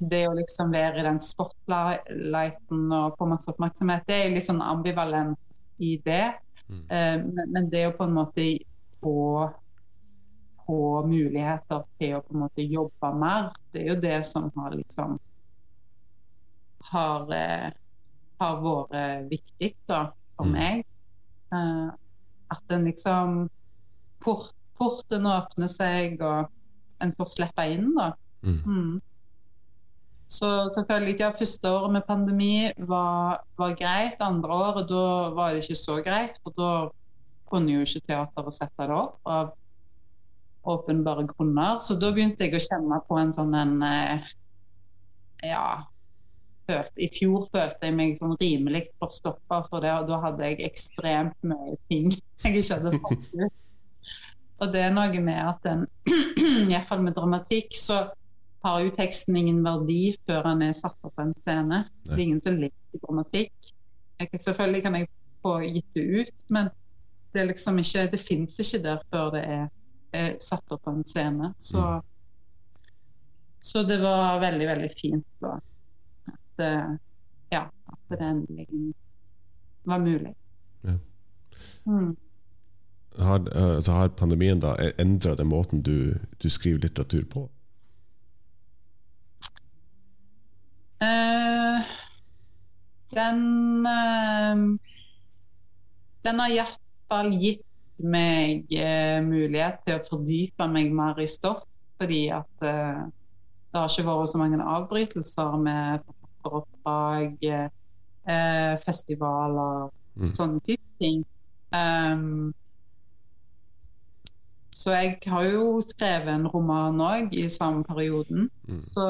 Det 0.00 0.22
å 0.28 0.36
liksom 0.36 0.72
være 0.72 1.02
i 1.02 1.04
den 1.04 1.20
spotlighten 1.20 2.92
og 2.96 3.18
få 3.18 3.28
masse 3.28 3.52
oppmerksomhet, 3.52 4.06
det 4.08 4.16
er 4.16 4.34
litt 4.34 4.46
sånn 4.46 4.62
ambivalent 4.64 5.60
i 5.80 5.96
det. 6.04 6.32
Mm. 6.70 6.84
men, 7.34 7.46
men 7.50 7.64
det 7.72 7.80
å 7.88 7.96
på 7.98 8.06
en 8.06 8.12
måte 8.14 8.44
få 9.02 9.50
få 10.70 11.06
muligheter 11.06 11.82
til 11.98 12.14
å 12.14 12.22
på 12.22 12.34
en 12.36 12.44
måte 12.44 12.62
jobbe 12.62 13.10
mer. 13.18 13.50
Det 13.72 13.82
er 13.82 13.88
jo 13.90 13.98
det 14.04 14.20
som 14.28 14.50
har 14.54 14.76
liksom 14.78 15.16
har, 16.90 17.32
eh, 17.34 17.72
har 18.40 18.62
vært 18.62 19.26
viktig 19.30 19.74
da, 19.90 20.12
for 20.36 20.46
meg. 20.46 20.84
Eh, 21.52 21.90
at 22.50 22.72
en 22.76 22.84
liksom 22.88 23.48
port, 24.20 24.54
Porten 24.80 25.26
åpner 25.28 25.68
seg, 25.68 26.22
og 26.24 26.48
en 27.04 27.10
får 27.12 27.26
slippe 27.28 27.66
inn, 27.68 27.90
da. 27.98 28.14
Mm. 28.40 29.02
Så 30.30 30.48
selvfølgelig, 30.70 31.16
ja, 31.18 31.32
første 31.34 31.70
året 31.74 31.92
med 31.96 32.06
pandemi 32.06 32.70
var, 32.86 33.40
var 33.58 33.72
greit. 33.74 34.20
Andre 34.22 34.54
året 34.54 34.86
da 34.88 35.06
var 35.34 35.54
det 35.54 35.64
ikke 35.64 35.78
så 35.78 35.96
greit, 36.06 36.38
for 36.44 36.54
da 36.54 36.70
kunne 37.50 37.74
jo 37.74 37.82
ikke 37.82 38.04
teateret 38.06 38.54
sette 38.54 38.86
det 38.86 38.94
opp 38.94 39.18
av 39.26 39.50
åpenbare 40.70 41.24
grunner. 41.32 41.80
Så 41.82 41.96
da 41.98 42.12
begynte 42.14 42.46
jeg 42.46 42.54
å 42.54 42.62
kjenne 42.62 43.00
på 43.08 43.18
en 43.18 43.34
sånn 43.34 43.56
en 43.58 43.80
eh, 43.86 44.30
Ja. 45.50 45.64
Følte, 46.70 46.94
I 47.02 47.08
fjor 47.10 47.48
følte 47.50 47.88
jeg 47.88 47.96
meg 47.98 48.18
sånn 48.20 48.36
rimelig 48.38 48.84
forstoppa 49.02 49.64
for 49.66 49.82
det, 49.82 49.90
og 49.90 50.06
da 50.12 50.20
hadde 50.22 50.46
jeg 50.46 50.60
ekstremt 50.68 51.34
mye 51.42 51.74
ting 51.90 52.12
jeg 52.44 52.60
ikke 52.60 52.76
hadde 52.76 53.00
fått 53.02 53.26
ut. 53.34 53.56
Og 54.60 54.70
det 54.70 54.84
er 54.84 54.94
noe 54.94 55.24
med 55.24 55.40
at 55.42 55.66
den, 55.66 55.86
iallfall 56.70 57.02
med 57.02 57.16
dramatikk, 57.18 57.74
så 57.74 58.04
har 58.62 58.80
jo 58.84 58.92
teksten 58.92 59.36
ingen 59.36 59.62
verdi 59.64 60.16
før 60.26 60.44
den 60.50 60.66
er 60.68 60.76
satt 60.76 60.98
opp 61.06 61.14
på 61.16 61.24
en 61.24 61.34
scene. 61.40 61.84
Det 62.04 62.16
er 62.16 62.24
ingen 62.26 62.42
som 62.44 62.58
liker 62.60 63.02
dramatikk. 63.04 63.72
Jeg, 64.20 64.30
selvfølgelig 64.36 64.82
kan 64.84 64.98
jeg 64.98 65.08
få 65.40 65.54
gitt 65.64 65.94
det 65.96 66.04
ut, 66.20 66.34
men 66.52 66.68
det 67.32 67.46
liksom 67.48 67.78
ikke, 67.80 68.06
det 68.12 68.20
fins 68.20 68.58
ikke 68.60 68.82
der 68.84 69.04
før 69.12 69.30
det 69.34 69.42
er, 69.48 69.66
er 70.12 70.32
satt 70.44 70.74
opp 70.74 70.84
på 70.84 70.92
en 70.92 71.04
scene. 71.08 71.52
Så, 71.58 71.84
så 73.60 73.84
det 73.88 74.00
var 74.02 74.40
veldig, 74.42 74.66
veldig 74.74 74.90
fint 74.96 75.26
da, 75.40 75.54
at, 76.28 76.64
eh, 76.66 76.90
ja, 77.54 77.62
at 77.94 78.12
det 78.12 78.26
endelig 78.26 78.66
var 79.88 80.02
mulig. 80.04 80.34
Ja. 80.84 80.98
Mm. 81.86 82.12
Har, 83.18 83.40
eh, 83.56 83.80
så 83.80 83.92
har 83.92 84.12
pandemien 84.20 84.60
da 84.60 84.74
endra 84.98 85.34
den 85.34 85.48
måten 85.48 85.80
du, 85.82 86.18
du 86.38 86.50
skriver 86.50 86.84
litteratur 86.84 87.24
på? 87.30 87.46
Eh, 91.00 91.90
den 93.14 93.40
uh, 93.86 94.78
Den 96.24 96.42
har 96.42 96.52
iallfall 96.52 97.30
gitt 97.40 97.64
meg 98.04 98.68
uh, 98.76 99.20
mulighet 99.24 99.80
til 99.86 99.96
å 99.96 100.04
fordype 100.04 100.68
meg 100.68 100.92
mer 100.92 101.20
i 101.20 101.28
stoff, 101.28 101.64
fordi 102.00 102.26
at 102.32 102.52
det 102.60 103.78
har 103.78 103.88
ikke 103.88 104.04
vært 104.08 104.32
så 104.32 104.40
mange 104.40 104.60
avbrytelser 104.60 105.56
med 105.60 106.04
forfatteroppdrag, 106.06 107.34
festivaler, 108.84 109.88
Mm. 110.20 110.32
sånne 110.36 110.60
type 110.66 110.98
ting. 111.00 111.24
Um, 111.72 112.54
så 114.70 114.94
jeg 114.96 115.18
har 115.26 115.44
jo 115.44 115.80
skrevet 115.84 116.32
en 116.34 116.48
roman 116.50 117.00
òg 117.04 117.34
i 117.36 117.46
samme 117.52 117.84
perioden. 117.84 118.48
Mm. 118.68 118.82
Så, 118.82 119.06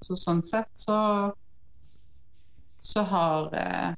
så 0.00 0.16
sånn 0.16 0.42
sett 0.46 0.70
så 0.74 0.98
så 2.80 3.02
har 3.02 3.54
eh, 3.54 3.90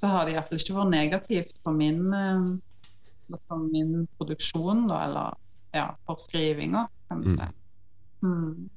så 0.00 0.06
har 0.12 0.24
det 0.24 0.32
iallfall 0.36 0.60
ikke 0.60 0.76
vært 0.76 0.92
negativt 0.92 1.58
for 1.64 1.76
min 1.76 2.06
eh, 2.12 2.46
for 3.48 3.58
min 3.58 4.06
produksjon, 4.18 4.86
da, 4.88 5.02
eller 5.04 5.34
ja, 5.76 5.90
for 6.06 6.20
skrivinga, 6.22 6.88
kan 7.08 7.22
du 7.22 7.36
Mm. 8.22 8.32
Mm. 8.32 8.68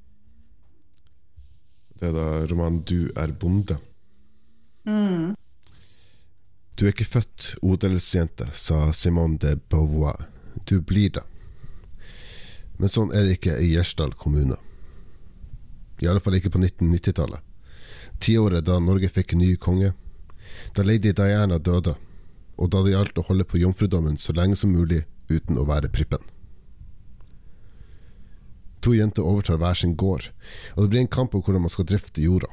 Det 2.00 2.08
er 2.08 2.12
da 2.12 2.46
romanen 2.46 2.84
'Du 2.84 3.10
er 3.16 3.32
bonde'. 3.32 3.80
Mm. 4.86 5.36
Du 6.76 6.86
er 6.86 6.92
ikke 6.92 7.06
født 7.06 7.56
odelsjente, 7.62 8.48
sa 8.52 8.92
Simone 8.92 9.38
de 9.38 9.56
Beauvoir. 9.70 10.28
Du 10.70 10.82
blir 10.82 11.10
det. 11.10 11.24
Men 12.78 12.90
sånn 12.90 13.12
er 13.12 13.24
det 13.24 13.40
ikke 13.40 13.58
i 13.60 13.74
Gjersdal 13.74 14.14
kommune. 14.14 14.56
I 16.00 16.08
alle 16.08 16.22
fall 16.24 16.38
ikke 16.40 16.52
på 16.54 16.62
1990-tallet. 16.62 17.42
Tiåret 18.20 18.66
da 18.68 18.80
Norge 18.84 19.10
fikk 19.12 19.34
en 19.34 19.44
ny 19.44 19.54
konge. 19.56 19.94
Da 20.76 20.84
lady 20.84 21.14
Diana 21.16 21.60
døde, 21.60 21.96
og 22.60 22.72
da 22.72 22.84
det 22.84 22.94
gjaldt 22.94 23.22
å 23.22 23.28
holde 23.30 23.48
på 23.48 23.62
jomfrudommen 23.62 24.18
så 24.20 24.36
lenge 24.36 24.58
som 24.60 24.74
mulig 24.76 25.06
uten 25.30 25.60
å 25.60 25.68
være 25.68 25.92
prippen. 25.94 26.24
To 28.84 28.94
jenter 28.96 29.28
overtar 29.28 29.60
hver 29.60 29.76
sin 29.76 29.96
gård, 30.00 30.30
og 30.76 30.84
det 30.84 30.90
blir 30.92 31.04
en 31.04 31.12
kamp 31.12 31.36
om 31.36 31.44
hvordan 31.44 31.66
man 31.66 31.72
skal 31.72 31.88
drifte 31.88 32.24
jorda. 32.24 32.48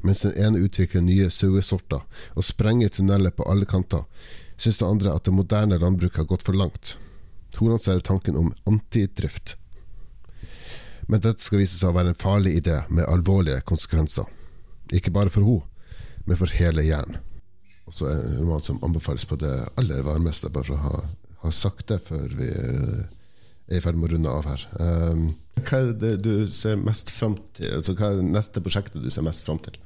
Mens 0.00 0.22
den 0.24 0.36
ene 0.38 0.62
utvikler 0.64 1.02
nye 1.04 1.28
sauesorter 1.34 2.04
og 2.34 2.46
sprenger 2.46 2.92
tunneler 2.94 3.34
på 3.34 3.46
alle 3.50 3.68
kanter, 3.68 4.06
syns 4.56 4.80
den 4.80 4.92
andre 4.94 5.14
at 5.14 5.26
det 5.26 5.34
moderne 5.34 5.80
landbruket 5.80 6.22
har 6.22 6.30
gått 6.30 6.46
for 6.46 6.56
langt. 6.56 6.96
Hun 7.58 7.72
lanserer 7.72 8.00
tanken 8.04 8.36
om 8.38 8.52
antidrift. 8.70 9.56
Men 11.08 11.22
dette 11.24 11.40
skal 11.40 11.62
vise 11.62 11.78
seg 11.78 11.90
å 11.90 11.96
være 11.96 12.12
en 12.12 12.20
farlig 12.20 12.58
idé 12.60 12.82
med 12.92 13.08
alvorlige 13.08 13.62
konsekvenser. 13.68 14.28
Ikke 14.92 15.12
bare 15.12 15.32
for 15.32 15.44
henne, 15.44 15.64
men 16.28 16.36
for 16.36 16.52
hele 16.60 16.84
hjernen. 16.84 17.22
Og 17.88 17.94
så 17.96 18.04
er 18.04 18.18
det 18.18 18.32
en 18.34 18.42
roman 18.42 18.60
som 18.60 18.82
anbefales 18.84 19.24
på 19.24 19.38
det 19.40 19.52
aller 19.80 20.02
varmeste, 20.04 20.50
bare 20.52 20.68
for 20.68 20.76
å 20.76 20.82
ha, 20.82 20.98
ha 21.46 21.52
sagt 21.56 21.88
det 21.88 22.02
før 22.04 22.26
vi 22.36 22.48
eh, 22.52 23.06
er 23.70 23.80
i 23.80 23.84
ferd 23.84 23.96
med 23.96 24.10
å 24.10 24.12
runde 24.12 24.34
av 24.34 24.48
her. 24.50 24.66
Um, 24.76 25.22
hva 25.62 25.80
er 25.80 25.94
det 25.96 26.14
du 26.26 26.32
ser 26.52 26.76
mest 26.80 27.14
fram 27.16 27.38
til? 27.56 27.72
Altså, 27.78 27.96
hva 27.96 28.12
er 28.12 28.20
det 28.20 28.28
neste 28.28 28.60
prosjektet 28.64 29.00
du 29.00 29.08
ser 29.12 29.24
mest 29.24 29.48
fram 29.48 29.60
til? 29.64 29.80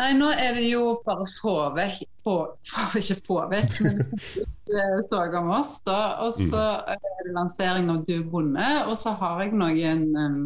Nei, 0.00 0.10
nå 0.18 0.26
er 0.32 0.56
det 0.56 0.66
jo 0.66 0.96
bare 1.06 1.26
få 1.30 1.54
vekk 1.76 2.02
få, 2.24 2.34
få, 2.66 2.98
Ikke 2.98 3.16
få 3.26 3.38
vekk, 3.52 3.78
men 3.84 5.02
Soga 5.06 5.40
om 5.42 5.52
oss, 5.54 5.76
da. 5.86 6.00
Og 6.24 6.32
så 6.34 6.62
er 6.90 7.00
det 7.20 7.34
lansering 7.36 7.90
av 7.92 8.04
Du 8.08 8.16
bonde, 8.30 8.68
og 8.88 8.96
så 8.98 9.14
har 9.20 9.44
jeg 9.44 9.54
noen 9.54 10.04
um, 10.16 10.38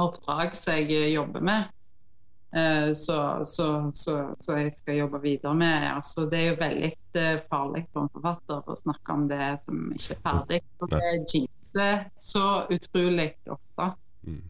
oppdrag 0.00 0.54
som 0.56 0.78
jeg 0.78 1.12
jobber 1.12 1.44
med. 1.44 1.72
Uh, 2.54 2.92
så, 2.94 3.18
så, 3.44 3.68
så, 3.92 4.16
så 4.40 4.58
jeg 4.60 4.72
skal 4.76 5.00
jobbe 5.02 5.20
videre 5.24 5.54
med. 5.58 5.88
Altså, 5.90 6.28
det 6.30 6.40
er 6.40 6.48
jo 6.52 6.58
veldig 6.62 6.92
uh, 7.18 7.44
farlig 7.50 7.84
for 7.90 8.06
en 8.06 8.12
forfatter 8.14 8.70
å 8.70 8.78
snakke 8.78 9.18
om 9.18 9.28
det 9.28 9.50
som 9.66 9.84
ikke 9.92 10.16
er 10.16 10.24
ferdig. 10.28 10.62
For 10.78 10.94
det 10.94 11.14
jinxer 11.34 12.04
så 12.16 12.48
utrolig 12.70 13.32
ofte. 13.44 13.90
Mm. 14.24 14.42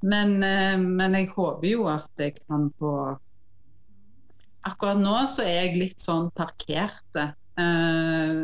Men, 0.00 0.42
eh, 0.46 0.76
men 0.78 1.16
jeg 1.18 1.32
håper 1.32 1.66
jo 1.66 1.88
at 1.90 2.20
jeg 2.22 2.36
kan 2.44 2.68
få 2.78 2.92
Akkurat 4.68 4.98
nå 5.00 5.16
så 5.30 5.42
er 5.46 5.64
jeg 5.64 5.80
litt 5.80 6.00
sånn 6.02 6.28
parkerte. 6.36 7.30
Eh, 7.58 8.42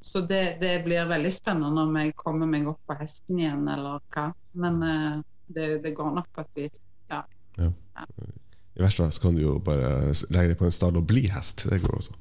så 0.00 0.20
det, 0.20 0.56
det 0.60 0.84
blir 0.84 1.06
veldig 1.10 1.32
spennende 1.34 1.82
om 1.88 1.96
jeg 1.98 2.14
kommer 2.16 2.46
meg 2.48 2.68
opp 2.70 2.80
på 2.86 2.94
hesten 3.00 3.38
igjen, 3.42 3.68
eller 3.68 3.98
hva. 4.14 4.28
Men 4.58 4.82
eh, 4.86 5.16
det, 5.48 5.66
det 5.84 5.92
går 5.96 6.10
nok 6.20 6.28
på 6.32 6.40
et 6.44 6.52
vis. 6.62 6.76
Ja. 7.10 7.24
Ja. 7.58 7.70
I 8.78 8.82
verste 8.84 9.02
fall 9.02 9.12
så 9.12 9.22
kan 9.24 9.34
du 9.34 9.40
jo 9.42 9.58
bare 9.64 9.88
legge 10.30 10.48
deg 10.52 10.58
på 10.60 10.66
en 10.68 10.74
stall 10.74 10.96
og 11.00 11.06
bli 11.10 11.24
hest. 11.34 11.58
Det 11.66 11.78
går 11.82 11.94
også. 11.98 12.12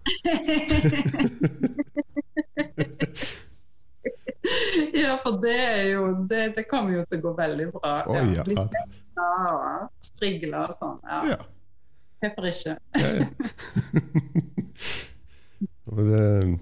ja, 4.98 5.14
for 5.22 5.38
det 5.44 5.54
er 5.54 5.84
jo 5.92 6.26
Det, 6.30 6.56
det 6.56 6.64
kommer 6.70 6.92
jo 6.96 7.04
til 7.06 7.18
å 7.20 7.22
gå 7.28 7.32
veldig 7.38 7.68
bra. 7.76 7.92
Å, 8.10 8.12
ja. 8.34 8.44
Bli 8.48 8.56
hesta 8.58 9.28
og 9.54 10.08
strigle 10.10 10.58
og 10.66 10.74
sånn. 10.78 10.98
Ja. 11.06 11.22
Ja. 11.36 11.40
Hvorfor 12.22 12.50
ikke? 12.50 12.78
Det, 15.88 16.58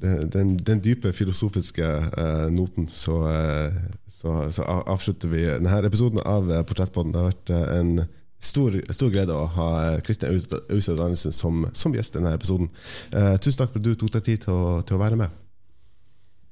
det, 0.00 0.32
den, 0.32 0.56
den 0.56 0.80
dype 0.80 1.12
filosofiske 1.12 1.84
eh, 1.84 2.44
noten, 2.54 2.86
så, 2.88 3.16
eh, 3.28 3.72
så, 4.06 4.50
så 4.54 4.62
avslutter 4.62 5.28
vi 5.28 5.42
denne 5.42 5.80
episoden 5.86 6.22
av 6.24 6.50
eh, 6.52 6.62
Portrettpodden. 6.62 7.12
Det 7.12 7.20
har 7.20 7.32
vært 7.32 7.50
eh, 7.50 7.78
en 7.80 7.90
stor, 8.38 8.76
stor 8.94 9.12
glede 9.12 9.36
å 9.36 9.46
ha 9.56 9.68
eh, 9.82 10.00
Kristian 10.06 10.34
Austed 10.36 11.00
Andersen 11.00 11.34
som, 11.34 11.64
som 11.72 11.94
gjest 11.96 12.14
i 12.14 12.20
denne 12.20 12.34
episoden. 12.38 12.70
Eh, 13.12 13.34
tusen 13.40 13.62
takk 13.62 13.74
for 13.74 13.82
at 13.82 13.88
du 13.88 13.94
tok 13.98 14.14
deg 14.16 14.26
tid 14.30 14.44
til 14.46 14.54
å, 14.54 14.82
til 14.86 14.98
å 14.98 15.02
være 15.02 15.18
med. 15.20 15.40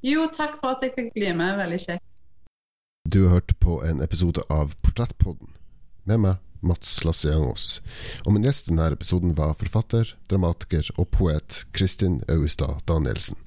Jo, 0.02 0.26
takk 0.34 0.58
for 0.58 0.74
at 0.74 0.82
jeg 0.82 0.96
fikk 0.96 1.12
bli 1.14 1.30
med. 1.38 1.54
Veldig 1.60 1.80
kjekt. 1.86 2.06
Du 3.12 3.24
har 3.24 3.38
hørt 3.38 3.54
på 3.62 3.80
en 3.86 4.02
episode 4.02 4.42
av 4.50 4.74
Portrettpodden 4.82 5.50
med 6.10 6.22
meg, 6.22 6.42
Mats 6.62 7.02
Lasse-Jangås. 7.04 7.80
Og 8.26 8.34
min 8.34 8.46
gjest 8.46 8.68
i 8.68 8.72
denne 8.72 8.88
episoden 8.94 9.34
var 9.38 9.56
forfatter, 9.58 10.14
dramatiker 10.30 10.88
og 10.96 11.10
poet 11.14 11.64
Kristin 11.74 12.20
Austad 12.32 12.82
Danielsen. 12.88 13.38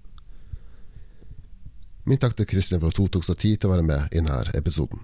Min 2.05 2.21
takk 2.21 2.35
til 2.37 2.45
Kristin 2.45 2.81
for 2.81 2.93
at 2.93 2.99
hun 3.01 3.09
tok 3.09 3.25
seg 3.25 3.39
tid 3.41 3.59
til 3.59 3.71
å 3.71 3.75
være 3.75 3.85
med 3.87 4.11
i 4.11 4.19
denne 4.19 4.41
episoden. 4.57 5.01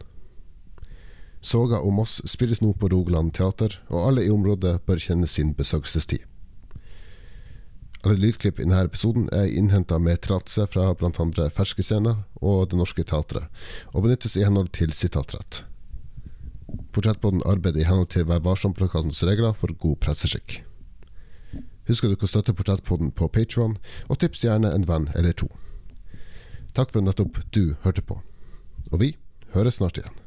Soga 1.41 1.79
om 1.81 1.95
Moss 1.97 2.19
spilles 2.29 2.61
nå 2.61 2.75
på 2.77 2.91
Rogaland 2.91 3.33
teater, 3.33 3.73
og 3.89 4.03
alle 4.11 4.27
i 4.27 4.29
området 4.29 4.75
bør 4.85 5.01
kjenne 5.01 5.25
sin 5.25 5.55
besøkelsestid. 5.57 6.27
Alle 8.01 8.17
lydklipp 8.17 8.59
i 8.59 8.65
denne 8.65 8.83
episoden 8.85 9.27
er 9.33 9.49
innhenta 9.49 9.97
med 10.01 10.21
tillatelse 10.21 10.67
fra 10.69 10.87
bl.a. 10.97 11.49
Ferske 11.53 11.85
Scener 11.85 12.23
og 12.41 12.69
Det 12.69 12.77
Norske 12.77 13.05
Teatret, 13.05 13.49
og 13.93 14.05
benyttes 14.05 14.37
i 14.37 14.45
henhold 14.45 14.69
til 14.77 14.93
sitatrett. 14.93 15.63
Portrettpodden 16.91 17.43
arbeider 17.47 17.81
i 17.81 17.87
henhold 17.87 18.11
til 18.13 18.27
Vær 18.29 18.43
varsom-plakatens 18.45 19.23
regler 19.27 19.55
for 19.57 19.73
god 19.79 19.99
presseskikk. 20.03 20.61
Husk 21.89 22.05
at 22.05 22.13
du 22.13 22.19
kan 22.19 22.29
støtte 22.31 22.55
Portrettpodden 22.55 23.11
på 23.11 23.27
Patron, 23.27 23.77
og 24.09 24.19
tips 24.21 24.45
gjerne 24.45 24.73
en 24.75 24.87
venn 24.87 25.09
eller 25.15 25.35
to. 25.35 25.49
Takk 26.75 26.91
for 26.91 27.01
at 27.01 27.09
nettopp 27.09 27.41
du 27.51 27.75
hørte 27.83 28.03
på. 28.05 28.21
Og 28.91 29.01
vi 29.03 29.15
høres 29.55 29.81
snart 29.81 29.99
igjen. 29.99 30.20